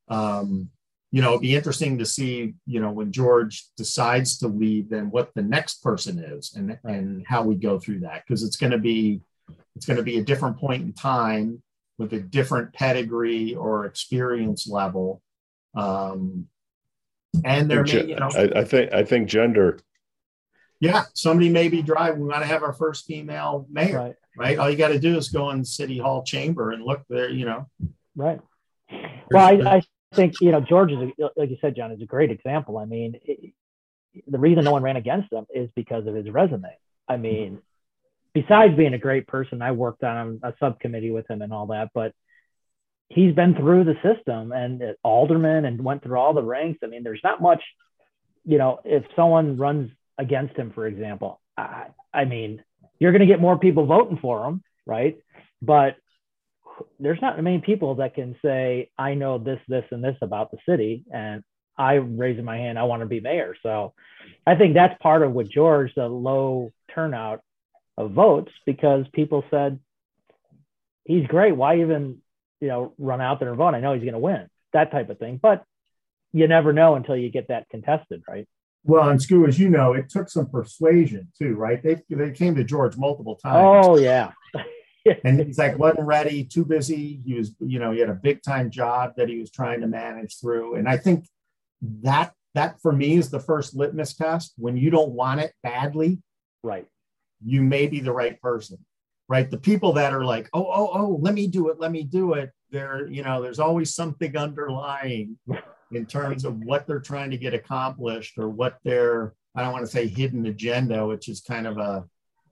Um, 0.09 0.71
you 1.11 1.23
know, 1.23 1.31
it'd 1.31 1.41
be 1.41 1.57
interesting 1.57 1.99
to 1.99 2.05
see, 2.07 2.55
you 2.67 2.81
know, 2.81 2.91
when 2.91 3.13
George 3.13 3.65
decides 3.77 4.39
to 4.39 4.49
leave, 4.49 4.91
then 4.91 5.11
what 5.11 5.33
the 5.35 5.43
next 5.43 5.83
person 5.83 6.19
is 6.19 6.55
and, 6.55 6.79
and 6.85 7.25
how 7.27 7.43
we 7.43 7.55
go 7.55 7.79
through 7.79 8.01
that. 8.01 8.25
Because 8.27 8.43
it's 8.43 8.57
going 8.57 8.73
to 8.73 8.79
be 8.79 9.23
it's 9.75 9.87
going 9.87 9.97
to 9.97 10.03
be 10.03 10.19
a 10.19 10.25
different 10.25 10.59
point 10.59 10.83
in 10.83 10.93
time 10.93 11.63
with 11.99 12.13
a 12.13 12.21
different 12.21 12.73
pedigree 12.75 13.55
or 13.55 13.87
experience 13.87 14.69
level. 14.69 15.23
Um, 15.75 16.47
and 17.45 17.71
there 17.71 17.85
may, 17.85 18.07
you 18.07 18.17
know, 18.17 18.29
I, 18.35 18.61
I 18.61 18.65
think, 18.65 18.93
I 18.93 19.05
think 19.05 19.29
gender, 19.29 19.79
yeah, 20.81 21.05
somebody 21.15 21.49
may 21.49 21.69
be 21.69 21.83
driving. 21.83 22.21
We 22.21 22.29
want 22.29 22.43
to 22.43 22.47
have 22.49 22.63
our 22.63 22.73
first 22.73 23.07
female 23.07 23.67
mayor, 23.71 23.99
Right. 23.99 24.15
right? 24.37 24.59
All 24.59 24.71
you 24.71 24.77
got 24.77 24.89
to 24.89 24.99
do 24.99 25.17
is 25.17 25.29
go 25.29 25.51
in 25.51 25.65
City 25.65 25.99
Hall 25.99 26.23
chamber 26.23 26.71
and 26.73 26.85
look 26.85 27.03
there, 27.09 27.31
you 27.31 27.45
know. 27.45 27.67
Right. 28.17 28.41
Well, 29.31 29.47
I, 29.47 29.77
I 29.77 29.83
think 30.17 30.35
you 30.41 30.51
know 30.53 30.61
George 30.61 30.93
is 30.93 30.99
a, 30.99 31.31
like 31.37 31.51
you 31.51 31.59
said, 31.61 31.77
John 31.77 31.93
is 31.93 32.03
a 32.03 32.07
great 32.07 32.31
example. 32.31 32.79
I 32.79 32.85
mean, 32.85 33.19
it, 33.25 33.53
the 34.27 34.39
reason 34.39 34.65
no 34.65 34.73
one 34.73 34.83
ran 34.83 34.97
against 34.97 35.33
him 35.33 35.47
is 35.55 35.71
because 35.75 36.07
of 36.07 36.15
his 36.15 36.29
resume. 36.31 36.71
I 37.09 37.17
mean, 37.17 37.61
besides 38.35 38.77
being 38.77 38.95
a 38.95 38.99
great 38.99 39.27
person, 39.27 39.63
I 39.63 39.73
worked 39.73 40.05
on 40.05 40.41
a 40.43 40.55
subcommittee 40.61 41.11
with 41.11 41.29
him 41.31 41.43
and 41.43 41.53
all 41.53 41.67
that, 41.69 41.91
but 41.95 42.13
he's 43.09 43.35
been 43.35 43.55
through 43.55 43.85
the 43.85 43.95
system 44.03 44.53
and 44.53 44.83
uh, 44.83 44.93
alderman 45.03 45.65
and 45.65 45.83
went 45.83 46.03
through 46.03 46.19
all 46.19 46.35
the 46.35 46.43
ranks. 46.43 46.81
I 46.83 46.87
mean, 46.87 47.03
there's 47.03 47.21
not 47.25 47.41
much, 47.41 47.63
you 48.45 48.59
know, 48.59 48.81
if 48.85 49.05
someone 49.17 49.57
runs 49.57 49.91
against 50.19 50.57
him, 50.57 50.73
for 50.75 50.87
example, 50.87 51.41
I, 51.57 51.87
I 52.13 52.25
mean, 52.25 52.63
you're 52.99 53.13
going 53.13 53.21
to 53.21 53.27
get 53.27 53.41
more 53.41 53.59
people 53.59 53.87
voting 53.87 54.19
for 54.21 54.47
him, 54.47 54.63
right? 54.85 55.19
But 55.63 55.97
there's 56.99 57.21
not 57.21 57.43
many 57.43 57.59
people 57.59 57.97
that 57.97 58.15
can 58.15 58.37
say, 58.43 58.91
I 58.99 59.15
know 59.15 59.39
this, 59.39 59.61
this, 59.69 59.85
and 59.91 60.03
this 60.03 60.17
about 60.23 60.51
the 60.51 60.59
city. 60.69 61.05
And 61.13 61.43
I 61.77 61.95
raising 61.95 62.45
my 62.45 62.57
hand, 62.57 62.79
I 62.79 62.85
want 62.85 63.01
to 63.01 63.07
be 63.07 63.21
mayor. 63.21 63.55
So 63.63 63.95
I 64.47 64.57
think 64.57 64.75
that's 64.75 65.01
part 65.01 65.23
of 65.23 65.33
what 65.33 65.49
George, 65.49 65.93
the 65.95 66.09
low 66.09 66.73
turnout 66.95 67.41
of 67.97 68.13
votes, 68.13 68.53
because 68.67 69.07
people 69.13 69.45
said, 69.51 69.79
he's 71.05 71.27
great. 71.27 71.57
Why 71.57 71.81
even, 71.81 72.19
you 72.61 72.69
know, 72.69 72.95
run 72.99 73.21
out 73.21 73.41
there 73.41 73.49
and 73.49 73.59
vote? 73.59 73.75
I 73.75 73.81
know 73.81 73.95
he's 73.95 74.03
going 74.03 74.13
to 74.13 74.19
win, 74.19 74.49
that 74.73 74.91
type 74.91 75.09
of 75.11 75.19
thing. 75.19 75.39
But 75.41 75.65
you 76.33 76.49
never 76.49 76.73
know 76.73 76.95
until 76.95 77.17
you 77.17 77.31
get 77.31 77.49
that 77.49 77.69
contested, 77.69 78.23
right? 78.29 78.47
Well, 78.85 79.09
and 79.09 79.21
Scoo, 79.21 79.47
as 79.47 79.59
you 79.59 79.69
know, 79.69 79.93
it 79.93 80.09
took 80.09 80.31
some 80.31 80.49
persuasion 80.49 81.29
too, 81.39 81.55
right? 81.55 81.83
They 81.83 82.01
they 82.09 82.31
came 82.31 82.55
to 82.55 82.65
George 82.65 82.97
multiple 82.97 83.37
times. 83.37 83.87
Oh, 83.87 83.99
yeah. 83.99 84.33
and 85.25 85.41
he's 85.41 85.59
like 85.59 85.79
wasn't 85.79 86.07
ready 86.07 86.45
too 86.45 86.65
busy. 86.65 87.21
He 87.25 87.35
was 87.35 87.55
you 87.61 87.79
know 87.79 87.93
he 87.93 88.01
had 88.01 88.11
a 88.11 88.15
big 88.15 88.43
time 88.43 88.71
job 88.71 89.13
that 89.17 89.29
he 89.29 89.39
was 89.39 89.51
trying 89.51 89.81
to 89.81 89.87
manage 89.87 90.39
through. 90.41 90.77
And 90.77 90.89
i 90.89 90.97
think 90.97 91.27
that 92.03 92.33
that 92.55 92.81
for 92.81 92.93
me 92.93 93.17
is 93.17 93.31
the 93.31 93.41
first 93.41 93.75
litmus 93.75 94.15
test. 94.15 94.55
When 94.57 94.77
you 94.77 94.91
don't 94.91 95.13
want 95.13 95.41
it 95.41 95.53
badly 95.63 96.21
right. 96.63 96.87
you 97.45 97.63
may 97.63 97.87
be 97.87 98.01
the 98.01 98.13
right 98.13 98.41
person 98.41 98.79
right? 99.31 99.51
The 99.51 99.59
people 99.59 99.93
that 99.93 100.15
are 100.15 100.25
like 100.25 100.49
oh 100.55 100.67
oh 100.67 100.91
oh 100.93 101.19
let 101.21 101.35
me 101.35 101.47
do 101.47 101.69
it 101.69 101.79
let 101.79 101.93
me 101.93 102.03
do 102.03 102.35
it. 102.35 102.51
There 102.71 103.07
you 103.09 103.23
know 103.23 103.41
there's 103.43 103.61
always 103.61 103.95
something 103.95 104.37
underlying 104.37 105.39
in 105.93 106.07
terms 106.07 106.45
of 106.45 106.59
what 106.59 106.87
they're 106.87 107.01
trying 107.01 107.31
to 107.31 107.39
get 107.39 107.55
accomplished 107.55 108.39
or 108.39 108.49
what 108.49 108.79
their 108.85 109.35
i 109.55 109.63
don't 109.63 109.73
want 109.73 109.85
to 109.85 109.91
say 109.91 110.07
hidden 110.07 110.47
agenda 110.47 111.07
which 111.07 111.29
is 111.29 111.41
kind 111.41 111.67
of 111.67 111.79
a 111.79 112.05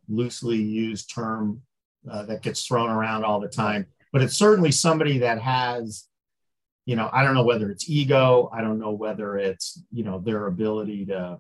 loosely 0.09 0.57
used 0.57 1.13
term 1.13 1.61
uh, 2.11 2.25
that 2.25 2.43
gets 2.43 2.67
thrown 2.67 2.91
around 2.91 3.25
all 3.25 3.41
the 3.41 3.49
time. 3.49 3.87
But 4.13 4.23
it's 4.23 4.37
certainly 4.37 4.73
somebody 4.73 5.19
that 5.19 5.41
has 5.41 6.05
you 6.87 6.95
know 6.95 7.11
i 7.13 7.25
don't 7.25 7.35
know 7.35 7.43
whether 7.43 7.69
it's 7.69 7.91
ego 7.91 8.49
i 8.53 8.61
don't 8.61 8.79
know 8.79 8.93
whether 8.93 9.37
it's 9.37 9.83
you 9.91 10.05
know 10.05 10.21
their 10.21 10.47
ability 10.47 11.07
to 11.07 11.37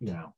you 0.00 0.12
know 0.12 0.34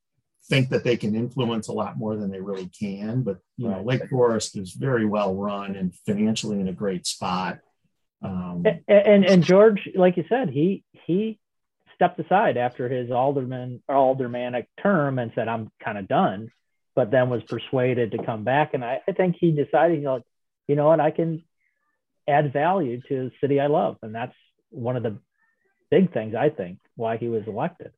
think 0.46 0.70
that 0.70 0.84
they 0.84 0.96
can 0.96 1.14
influence 1.14 1.68
a 1.68 1.72
lot 1.72 1.96
more 1.96 2.16
than 2.16 2.30
they 2.30 2.40
really 2.40 2.68
can. 2.68 3.22
But 3.22 3.38
you 3.56 3.68
know 3.68 3.82
lake 3.82 4.08
forest 4.10 4.56
is 4.56 4.72
very 4.72 5.06
well 5.06 5.34
run 5.34 5.76
and 5.76 5.94
financially 6.06 6.60
in 6.60 6.68
a 6.68 6.72
great 6.72 7.06
spot. 7.06 7.58
Um, 8.22 8.64
and, 8.64 8.80
and 8.88 9.24
and 9.24 9.42
George, 9.42 9.88
like 9.94 10.16
you 10.16 10.24
said, 10.28 10.50
he 10.50 10.84
he 11.06 11.38
stepped 11.94 12.18
aside 12.18 12.56
after 12.56 12.88
his 12.88 13.10
alderman 13.10 13.82
aldermanic 13.88 14.68
term 14.82 15.18
and 15.18 15.32
said, 15.34 15.48
"I'm 15.48 15.70
kind 15.82 15.98
of 15.98 16.08
done." 16.08 16.50
But 16.94 17.10
then 17.10 17.30
was 17.30 17.42
persuaded 17.44 18.12
to 18.12 18.24
come 18.24 18.44
back. 18.44 18.74
And 18.74 18.84
I, 18.84 19.00
I 19.08 19.12
think 19.12 19.36
he 19.38 19.50
decided, 19.50 19.98
you 19.98 20.04
know, 20.04 20.22
you 20.68 20.76
know 20.76 20.88
what, 20.88 21.00
I 21.00 21.10
can 21.10 21.44
add 22.28 22.52
value 22.52 23.00
to 23.08 23.30
the 23.30 23.32
city 23.40 23.60
I 23.60 23.66
love. 23.66 23.96
And 24.02 24.14
that's 24.14 24.34
one 24.70 24.96
of 24.96 25.02
the 25.02 25.18
big 25.90 26.12
things 26.12 26.34
I 26.34 26.50
think 26.50 26.78
why 26.96 27.16
he 27.16 27.28
was 27.28 27.46
elected. 27.46 27.92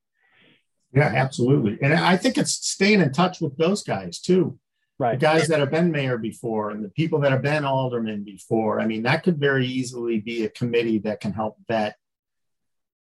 Yeah, 0.92 1.12
absolutely. 1.14 1.78
And 1.82 1.92
I 1.92 2.16
think 2.16 2.38
it's 2.38 2.52
staying 2.52 3.00
in 3.00 3.12
touch 3.12 3.40
with 3.40 3.56
those 3.56 3.82
guys 3.82 4.20
too. 4.20 4.58
Right. 4.96 5.18
The 5.18 5.26
guys 5.26 5.48
that 5.48 5.58
have 5.58 5.72
been 5.72 5.90
mayor 5.90 6.18
before 6.18 6.70
and 6.70 6.84
the 6.84 6.88
people 6.88 7.20
that 7.20 7.32
have 7.32 7.42
been 7.42 7.64
aldermen 7.64 8.22
before. 8.22 8.80
I 8.80 8.86
mean, 8.86 9.02
that 9.02 9.24
could 9.24 9.38
very 9.38 9.66
easily 9.66 10.20
be 10.20 10.44
a 10.44 10.48
committee 10.48 10.98
that 10.98 11.20
can 11.20 11.32
help 11.32 11.56
vet, 11.66 11.96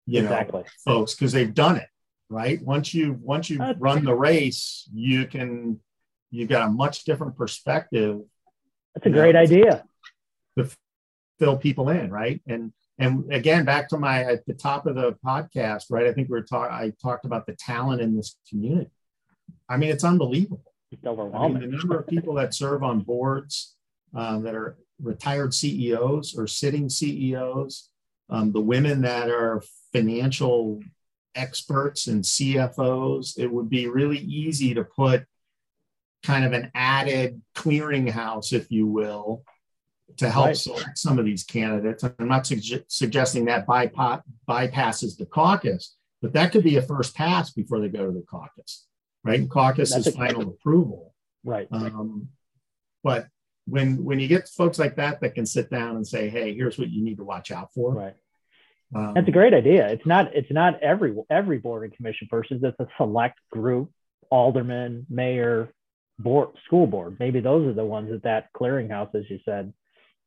you 0.06 0.22
exactly. 0.22 0.62
know, 0.62 0.66
folks 0.84 1.16
because 1.16 1.32
they've 1.32 1.54
done 1.54 1.78
it, 1.78 1.88
right? 2.30 2.62
Once 2.62 2.94
you 2.94 3.18
once 3.22 3.50
you 3.50 3.60
run 3.80 4.04
the 4.04 4.16
race, 4.16 4.90
you 4.94 5.26
can 5.28 5.80
you've 6.32 6.50
got 6.50 6.68
a 6.68 6.72
much 6.72 7.04
different 7.06 7.38
perspective. 7.38 8.22
That's 8.96 9.08
a 9.08 9.10
great 9.10 9.36
know, 9.36 9.42
idea. 9.42 9.84
To 10.58 10.70
fill 11.40 11.58
people 11.58 11.90
in, 11.90 12.12
right? 12.12 12.42
And 12.48 12.74
and 13.00 13.32
again, 13.32 13.64
back 13.64 13.90
to 13.90 13.98
my 13.98 14.24
at 14.24 14.46
the 14.46 14.54
top 14.54 14.88
of 14.88 14.96
the 14.96 15.16
podcast, 15.26 15.86
right? 15.90 16.08
I 16.08 16.14
think 16.14 16.30
we 16.30 16.38
are 16.38 16.44
talking. 16.44 16.74
I 16.74 16.92
talked 17.02 17.26
about 17.26 17.46
the 17.46 17.54
talent 17.54 18.02
in 18.02 18.16
this 18.16 18.36
community. 18.50 18.90
I 19.70 19.78
mean, 19.78 19.90
it's 19.90 20.04
unbelievable. 20.04 20.74
It's 20.92 21.06
overwhelming. 21.06 21.58
I 21.58 21.60
mean, 21.60 21.72
the 21.72 21.78
number 21.78 22.00
of 22.00 22.08
people 22.08 22.34
that 22.36 22.54
serve 22.54 22.84
on 22.84 23.02
boards 23.02 23.76
um, 24.16 24.44
that 24.44 24.56
are 24.56 24.78
retired 25.02 25.54
CEOs 25.54 26.36
or 26.38 26.48
sitting 26.48 26.90
CEOs, 26.90 27.90
um, 28.30 28.52
the 28.52 28.62
women 28.62 29.02
that 29.02 29.30
are 29.30 29.62
financial 29.94 30.80
experts 31.38 32.08
and 32.08 32.24
CFOs. 32.24 33.38
It 33.38 33.48
would 33.48 33.70
be 33.70 33.88
really 33.88 34.20
easy 34.20 34.74
to 34.74 34.84
put 34.84 35.26
kind 36.24 36.44
of 36.46 36.54
an 36.54 36.72
added 36.74 37.42
clearinghouse, 37.56 38.52
if 38.52 38.72
you 38.72 38.88
will, 38.88 39.44
to 40.18 40.30
help 40.30 40.48
right. 40.48 40.58
select 40.58 40.98
some 40.98 41.20
of 41.20 41.26
these 41.26 41.44
candidates. 41.44 42.04
I'm 42.04 42.28
not 42.28 42.48
su- 42.48 42.84
suggesting 42.88 43.46
that 43.46 43.68
bypa- 43.68 44.24
bypasses 44.48 45.18
the 45.18 45.26
caucus, 45.26 45.96
but 46.22 46.34
that 46.34 46.52
could 46.52 46.64
be 46.64 46.78
a 46.78 46.82
first 46.82 47.16
pass 47.16 47.52
before 47.52 47.80
they 47.80 47.90
go 47.90 48.06
to 48.06 48.12
the 48.12 48.26
caucus, 48.30 48.88
right? 49.24 49.40
And 49.40 49.50
caucus 49.50 49.94
That's 49.94 50.08
is 50.08 50.16
final 50.16 50.42
approval, 50.42 51.14
right? 51.44 51.68
Um, 51.72 52.30
but 53.04 53.28
when 53.68 54.04
when 54.04 54.20
you 54.20 54.28
get 54.28 54.48
folks 54.48 54.80
like 54.80 54.96
that 54.96 55.22
that 55.22 55.36
can 55.36 55.46
sit 55.46 55.70
down 55.70 55.98
and 55.98 56.08
say, 56.08 56.30
"Hey, 56.30 56.56
here's 56.56 56.80
what 56.80 56.90
you 56.90 57.04
need 57.04 57.18
to 57.18 57.24
watch 57.24 57.52
out 57.52 57.74
for," 57.74 57.94
right? 57.94 58.16
Um, 58.96 59.14
That's 59.16 59.28
a 59.28 59.32
great 59.32 59.54
idea. 59.54 59.88
It's 59.88 60.06
not 60.06 60.34
it's 60.34 60.52
not 60.52 60.82
every 60.82 61.16
every 61.30 61.58
board 61.58 61.84
and 61.84 61.94
commission 61.94 62.28
person. 62.30 62.60
It's 62.64 62.80
a 62.80 62.88
select 62.98 63.40
group, 63.52 63.92
alderman, 64.30 65.06
mayor, 65.10 65.74
board, 66.20 66.50
school 66.66 66.88
board. 66.88 67.18
Maybe 67.20 67.40
those 67.40 67.68
are 67.68 67.74
the 67.74 67.86
ones 67.86 68.10
that 68.12 68.24
that 68.24 68.54
clearinghouse, 68.54 69.14
as 69.14 69.30
you 69.30 69.40
said, 69.44 69.74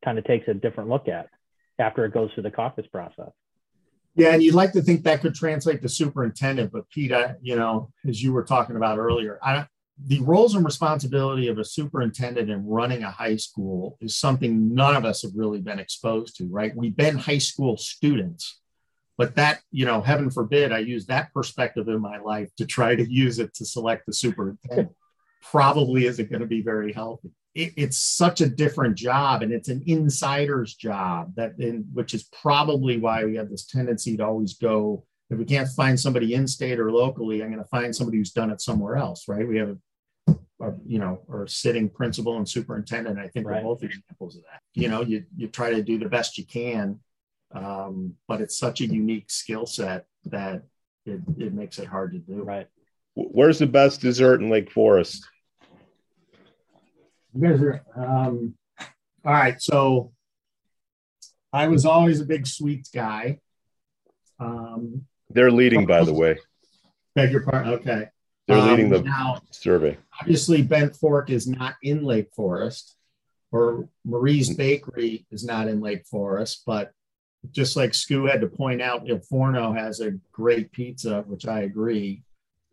kind 0.05 0.19
of 0.19 0.25
takes 0.25 0.47
a 0.49 0.55
different 0.55 0.91
look 0.91 1.09
at 1.09 1.29
after 1.79 2.05
it 2.05 2.13
goes 2.13 2.31
through 2.35 2.43
the 2.43 2.51
caucus 2.51 2.87
process. 2.89 3.31
Yeah, 4.15 4.33
and 4.35 4.43
you'd 4.43 4.55
like 4.55 4.73
to 4.73 4.83
think 4.83 5.05
that 5.05 5.21
could 5.21 5.35
translate 5.35 5.83
to 5.83 5.89
superintendent, 5.89 6.73
but 6.73 6.91
Pete, 6.91 7.13
I, 7.13 7.37
you 7.41 7.57
know, 7.57 7.91
as 8.07 8.23
you 8.23 8.33
were 8.33 8.43
talking 8.43 8.77
about 8.77 8.99
earlier, 8.99 9.39
I, 9.43 9.67
the 10.07 10.21
roles 10.21 10.55
and 10.55 10.65
responsibility 10.65 11.49
of 11.49 11.59
a 11.59 11.65
superintendent 11.65 12.51
in 12.51 12.67
running 12.67 13.03
a 13.03 13.11
high 13.11 13.37
school 13.37 13.99
is 14.01 14.17
something 14.17 14.75
none 14.75 14.97
of 14.97 15.05
us 15.05 15.23
have 15.23 15.33
really 15.35 15.61
been 15.61 15.79
exposed 15.79 16.37
to, 16.37 16.47
right? 16.47 16.75
We've 16.75 16.97
been 16.97 17.17
high 17.17 17.39
school 17.39 17.77
students, 17.77 18.61
but 19.19 19.37
that, 19.37 19.61
you 19.71 19.85
know, 19.85 20.01
heaven 20.01 20.31
forbid 20.31 20.73
I 20.73 20.79
use 20.79 21.07
that 21.07 21.33
perspective 21.35 21.89
in 21.89 22.01
my 22.01 22.19
life 22.19 22.51
to 22.57 22.67
try 22.67 22.95
to 22.95 23.13
use 23.13 23.39
it 23.39 23.53
to 23.55 23.65
select 23.65 24.07
the 24.07 24.13
superintendent. 24.13 24.91
Probably 25.43 26.07
isn't 26.07 26.31
going 26.31 26.41
to 26.41 26.47
be 26.47 26.63
very 26.63 26.93
healthy. 26.93 27.31
It, 27.55 27.73
it's 27.77 27.99
such 27.99 28.41
a 28.41 28.49
different 28.49 28.97
job 28.97 29.43
and 29.43 29.53
it's 29.53 29.69
an 29.69 29.83
insider's 29.87 30.75
job 30.75 31.35
that 31.35 31.59
in, 31.59 31.87
which 31.93 32.15
is 32.15 32.23
probably 32.25 32.99
why 32.99 33.25
we 33.25 33.37
have 33.37 33.51
this 33.51 33.67
tendency 33.67 34.17
to 34.17 34.25
always 34.25 34.55
go 34.55 35.05
if 35.31 35.39
we 35.39 35.45
can't 35.45 35.69
find 35.69 35.99
somebody 35.99 36.35
in 36.35 36.47
state 36.47 36.81
or 36.81 36.91
locally 36.91 37.41
i'm 37.41 37.53
going 37.53 37.63
to 37.63 37.69
find 37.69 37.95
somebody 37.95 38.19
who's 38.19 38.33
done 38.33 38.51
it 38.51 38.61
somewhere 38.61 38.97
else 38.97 39.29
right? 39.29 39.47
We 39.47 39.59
have 39.59 39.69
a, 39.69 39.77
a 40.61 40.73
you 40.87 40.99
know 40.99 41.21
or 41.29 41.47
sitting 41.47 41.89
principal 41.89 42.37
and 42.37 42.49
superintendent 42.49 43.19
i 43.19 43.29
think 43.29 43.47
right. 43.47 43.61
are 43.61 43.63
both 43.63 43.83
examples 43.83 44.37
of 44.37 44.43
that 44.43 44.61
you 44.75 44.89
know 44.89 45.03
you, 45.03 45.25
you 45.37 45.49
try 45.49 45.71
to 45.71 45.83
do 45.83 45.99
the 45.99 46.09
best 46.09 46.39
you 46.39 46.45
can 46.45 46.99
um, 47.53 48.15
but 48.29 48.41
it's 48.41 48.57
such 48.57 48.81
a 48.81 48.87
unique 48.87 49.29
skill 49.29 49.67
set 49.67 50.07
that 50.27 50.63
it, 51.05 51.21
it 51.37 51.53
makes 51.53 51.79
it 51.79 51.87
hard 51.87 52.13
to 52.13 52.19
do 52.19 52.43
right 52.43 52.69
where's 53.15 53.59
the 53.59 53.67
best 53.67 54.01
dessert 54.01 54.41
in 54.41 54.49
lake 54.49 54.71
forest 54.71 55.27
you 57.35 57.49
guys 57.49 57.61
are 57.61 57.83
um, 57.97 58.55
all 59.25 59.33
right. 59.33 59.61
So 59.61 60.13
I 61.53 61.69
was 61.69 61.85
always 61.85 62.21
a 62.21 62.25
big 62.25 62.47
sweets 62.47 62.91
guy. 62.91 63.41
Um, 64.39 65.03
They're 65.29 65.51
leading, 65.51 65.85
by 65.87 66.05
the 66.05 66.15
way. 66.15 66.39
Beg 67.15 67.33
your 67.33 67.43
pardon. 67.43 67.75
Okay. 67.75 68.09
They're 68.51 68.59
um, 68.59 68.69
leading 68.69 68.91
the 68.91 69.03
now, 69.03 69.41
survey. 69.51 69.97
Obviously, 70.21 70.63
Bent 70.63 70.97
Fork 70.97 71.31
is 71.31 71.47
not 71.47 71.77
in 71.83 72.03
Lake 72.03 72.31
Forest, 72.35 72.97
or 73.53 73.89
Marie's 74.05 74.55
Bakery 74.55 75.25
is 75.31 75.45
not 75.45 75.69
in 75.69 75.81
Lake 75.81 76.05
Forest, 76.07 76.63
but 76.67 76.93
just 77.53 77.77
like 77.77 77.93
Scoo 77.93 78.29
had 78.29 78.41
to 78.41 78.49
point 78.49 78.83
out, 78.83 79.09
Il 79.09 79.21
Forno 79.21 79.73
has 79.73 80.01
a 80.01 80.13
great 80.33 80.73
pizza, 80.73 81.23
which 81.29 81.47
I 81.47 81.61
agree. 81.61 82.25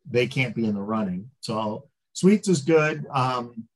They 0.10 0.26
can't 0.26 0.56
be 0.56 0.66
in 0.66 0.74
the 0.74 0.82
running. 0.82 1.30
So 1.42 1.86
sweets 2.14 2.48
is 2.48 2.64
good. 2.64 3.06
Um, 3.12 3.68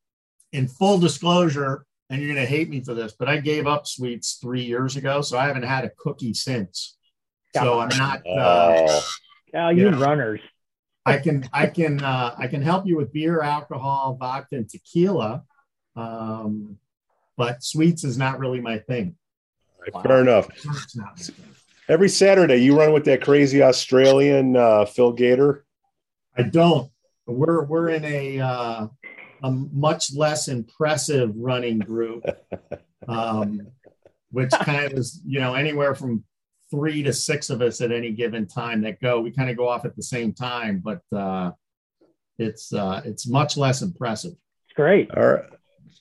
in 0.53 0.67
full 0.67 0.97
disclosure, 0.97 1.85
and 2.09 2.19
you're 2.19 2.33
going 2.33 2.43
to 2.43 2.49
hate 2.49 2.69
me 2.69 2.83
for 2.83 2.95
this, 2.95 3.13
but 3.13 3.29
I 3.29 3.37
gave 3.37 3.67
up 3.67 3.85
sweets 3.85 4.39
three 4.41 4.63
years 4.63 4.97
ago, 4.97 5.21
so 5.21 5.37
I 5.37 5.45
haven't 5.45 5.63
had 5.63 5.85
a 5.85 5.91
cookie 5.97 6.33
since. 6.33 6.97
So 7.55 7.79
I'm 7.79 7.95
not. 7.97 8.21
Uh, 8.27 9.01
oh, 9.53 9.69
you, 9.69 9.83
you 9.83 9.91
know, 9.91 9.99
runners. 9.99 10.41
I 11.05 11.17
can 11.17 11.49
I 11.51 11.67
can 11.67 12.03
uh, 12.03 12.35
I 12.37 12.47
can 12.47 12.61
help 12.61 12.85
you 12.85 12.97
with 12.97 13.11
beer, 13.11 13.41
alcohol, 13.41 14.17
vodka, 14.19 14.55
and 14.55 14.69
tequila, 14.69 15.43
um, 15.95 16.77
but 17.37 17.63
sweets 17.63 18.03
is 18.03 18.17
not 18.17 18.39
really 18.39 18.61
my 18.61 18.77
thing. 18.79 19.15
Wow. 19.93 20.01
Fair 20.03 20.21
enough. 20.21 20.47
Every 21.87 22.09
Saturday, 22.09 22.57
you 22.57 22.77
run 22.77 22.93
with 22.93 23.05
that 23.05 23.21
crazy 23.21 23.63
Australian 23.63 24.55
uh, 24.55 24.85
Phil 24.85 25.11
Gator. 25.11 25.65
I 26.37 26.43
don't. 26.43 26.91
We're 27.25 27.63
we're 27.63 27.89
in 27.89 28.05
a 28.05 28.39
uh, 28.39 28.87
a 29.43 29.51
much 29.51 30.13
less 30.13 30.47
impressive 30.47 31.33
running 31.35 31.79
group, 31.79 32.23
um, 33.07 33.67
which 34.31 34.51
kind 34.51 34.85
of 34.85 34.93
is, 34.93 35.21
you 35.25 35.39
know, 35.39 35.55
anywhere 35.55 35.95
from 35.95 36.23
three 36.71 37.03
to 37.03 37.13
six 37.13 37.49
of 37.49 37.61
us 37.61 37.81
at 37.81 37.91
any 37.91 38.11
given 38.11 38.47
time 38.47 38.81
that 38.81 38.99
go. 39.01 39.19
We 39.19 39.31
kind 39.31 39.49
of 39.49 39.57
go 39.57 39.67
off 39.67 39.85
at 39.85 39.95
the 39.95 40.01
same 40.01 40.33
time, 40.33 40.81
but 40.83 41.01
uh, 41.15 41.51
it's 42.39 42.73
uh, 42.73 43.01
it's 43.05 43.27
much 43.27 43.57
less 43.57 43.81
impressive. 43.81 44.31
It's 44.31 44.75
great. 44.75 45.11
All 45.15 45.27
right, 45.27 45.45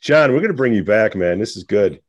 John, 0.00 0.30
we're 0.32 0.38
going 0.38 0.48
to 0.48 0.54
bring 0.54 0.72
you 0.72 0.84
back, 0.84 1.14
man. 1.14 1.38
This 1.38 1.56
is 1.56 1.64
good. 1.64 2.00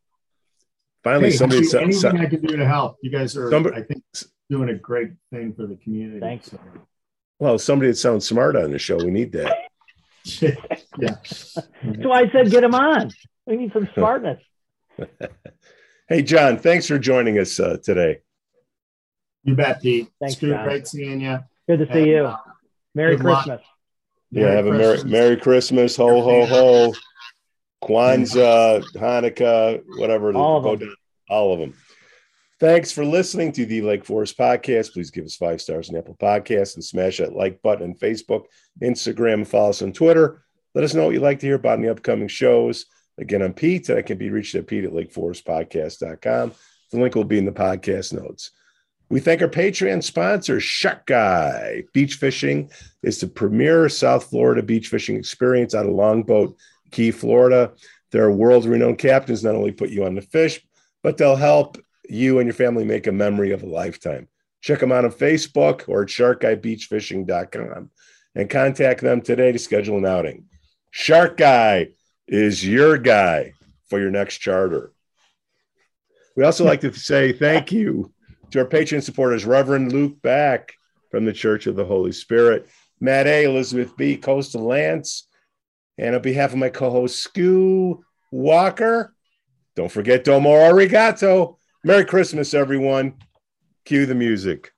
Finally, 1.04 1.32
hey, 1.32 1.38
somebody. 1.38 1.58
Anything 1.60 1.92
some, 1.94 2.18
I 2.18 2.28
can 2.28 2.42
do 2.42 2.56
to 2.56 2.66
help. 2.66 2.98
You 3.02 3.12
guys 3.12 3.36
are, 3.36 3.50
somebody, 3.50 3.78
I 3.78 3.84
think, 3.84 4.04
doing 4.50 4.70
a 4.70 4.76
great 4.76 5.12
thing 5.32 5.54
for 5.54 5.66
the 5.66 5.76
community. 5.76 6.20
Thanks. 6.20 6.52
So. 6.52 6.60
Well, 7.40 7.58
somebody 7.58 7.90
that 7.90 7.98
sounds 7.98 8.28
smart 8.28 8.56
on 8.56 8.72
the 8.72 8.78
show. 8.78 8.98
We 8.98 9.10
need 9.10 9.32
that. 9.32 9.58
yeah. 10.40 10.56
That's 11.00 11.58
why 11.84 12.22
I 12.22 12.32
said 12.32 12.52
get 12.52 12.64
him 12.64 12.76
on. 12.76 13.12
We 13.48 13.58
need 13.58 13.74
some 13.74 13.90
smartness. 13.96 14.40
hey, 16.08 16.22
John, 16.22 16.60
thanks 16.60 16.86
for 16.86 17.00
joining 17.00 17.40
us 17.40 17.60
uh, 17.60 17.78
today. 17.84 18.20
You 19.44 19.56
bet, 19.56 19.82
Pete. 19.82 20.10
Thanks, 20.20 20.34
it's 20.34 20.42
good, 20.42 20.64
great 20.64 20.88
seeing 20.88 21.22
you. 21.22 21.40
Good 21.68 21.80
to 21.80 21.94
see 21.94 22.00
and, 22.00 22.08
you. 22.08 22.26
Uh, 22.26 22.38
Merry 22.94 23.18
Christmas. 23.18 23.48
Luck. 23.48 23.62
Yeah, 24.30 24.44
Merry 24.44 24.56
have 24.56 24.66
Christmas. 24.66 25.02
a 25.02 25.06
Merry, 25.06 25.12
Merry 25.12 25.38
Christmas. 25.38 25.96
Ho, 25.96 26.22
ho, 26.22 26.46
ho. 26.46 26.94
Kwanzaa, 27.84 28.84
Hanukkah, 28.96 29.82
whatever. 29.98 30.34
All 30.34 30.58
of 30.58 30.80
them. 30.80 30.90
Down, 30.90 30.96
all 31.30 31.54
of 31.54 31.60
them. 31.60 31.74
Thanks 32.60 32.92
for 32.92 33.04
listening 33.04 33.52
to 33.54 33.66
the 33.66 33.82
Lake 33.82 34.06
Forest 34.06 34.38
Podcast. 34.38 34.94
Please 34.94 35.10
give 35.10 35.26
us 35.26 35.36
five 35.36 35.60
stars 35.60 35.90
on 35.90 35.96
Apple 35.96 36.16
Podcasts 36.16 36.76
and 36.76 36.84
smash 36.84 37.18
that 37.18 37.36
like 37.36 37.60
button 37.64 37.90
on 37.90 37.96
Facebook, 37.96 38.46
Instagram, 38.84 39.34
and 39.34 39.48
follow 39.48 39.70
us 39.70 39.82
on 39.82 39.94
Twitter. 39.94 40.44
Let 40.76 40.84
us 40.84 40.94
know 40.94 41.06
what 41.06 41.14
you'd 41.14 41.24
like 41.24 41.40
to 41.40 41.48
hear 41.48 41.56
about 41.56 41.80
in 41.80 41.82
the 41.82 41.92
upcoming 41.92 42.28
shows. 42.28 42.86
Again, 43.18 43.42
I'm 43.42 43.54
Pete, 43.54 43.90
and 43.90 43.98
I 43.98 44.04
can 44.04 44.20
be 44.20 44.30
reached 44.30 44.54
at 44.54 44.68
Pete 44.68 44.86
at 44.86 44.92
LakeForestPodcast.com. 44.92 46.54
The 46.92 47.00
link 47.00 47.16
will 47.16 47.24
be 47.24 47.40
in 47.40 47.46
the 47.46 47.52
podcast 47.52 48.14
notes. 48.14 48.52
We 49.12 49.20
thank 49.20 49.42
our 49.42 49.50
Patreon 49.50 50.02
sponsor, 50.04 50.62
Shark 50.62 51.06
Guy. 51.06 51.84
Beach 51.92 52.16
fishing 52.16 52.72
is 53.04 53.20
the 53.20 53.28
premier 53.28 53.90
South 53.90 54.30
Florida 54.30 54.64
beach 54.64 54.88
fishing 54.88 55.18
experience 55.18 55.76
out 55.76 55.86
of 55.86 55.92
Longboat 55.92 56.56
Key, 56.92 57.12
Florida. 57.12 57.74
Their 58.12 58.32
world 58.32 58.64
renowned 58.64 59.00
captains 59.00 59.44
not 59.44 59.54
only 59.54 59.74
put 59.74 59.90
you 59.90 60.06
on 60.06 60.16
the 60.16 60.22
fish, 60.22 60.66
but 61.04 61.18
they'll 61.18 61.36
help 61.36 61.78
you 62.08 62.40
and 62.40 62.48
your 62.48 62.54
family 62.54 62.86
make 62.86 63.06
a 63.06 63.12
memory 63.12 63.52
of 63.52 63.64
a 63.64 63.66
lifetime. 63.66 64.30
Check 64.62 64.80
them 64.80 64.94
out 64.94 65.04
on 65.04 65.12
Facebook 65.12 65.90
or 65.90 66.04
at 66.04 66.08
sharkguybeachfishing.com 66.08 67.90
and 68.36 68.50
contact 68.50 69.02
them 69.02 69.20
today 69.20 69.52
to 69.52 69.60
schedule 69.60 69.98
an 69.98 70.06
outing. 70.06 70.46
Shark 70.92 71.36
Guy 71.36 71.90
is 72.30 72.66
your 72.66 72.98
guy 72.98 73.52
for 73.90 74.00
your 74.00 74.12
next 74.12 74.38
charter. 74.38 74.94
We 76.38 76.46
also 76.46 76.64
like 76.64 76.80
to 76.80 76.94
say 76.94 77.34
thank 77.34 77.74
you 77.74 78.14
to 78.52 78.60
our 78.60 78.66
Patreon 78.66 79.04
supporters, 79.04 79.46
Reverend 79.46 79.92
Luke 79.92 80.22
Back 80.22 80.74
from 81.10 81.26
the 81.26 81.34
Church 81.34 81.68
of 81.68 81.76
the 81.76 81.86
Holy 81.86 82.12
Spirit, 82.12 82.68
Matt 83.00 83.28
A, 83.28 83.46
Elizabeth 83.46 83.96
B, 83.98 84.18
Coastal 84.18 84.64
Lance, 84.64 85.28
and 85.98 86.16
on 86.16 86.22
behalf 86.22 86.52
of 86.52 86.58
my 86.58 86.70
co-host 86.70 87.20
Skew 87.20 88.04
Walker, 88.32 89.14
don't 89.76 89.92
forget 89.92 90.24
Domo 90.24 90.50
Arigato. 90.50 91.58
Merry 91.84 92.06
Christmas, 92.06 92.54
everyone. 92.54 93.16
Cue 93.86 94.06
the 94.06 94.16
music. 94.16 94.72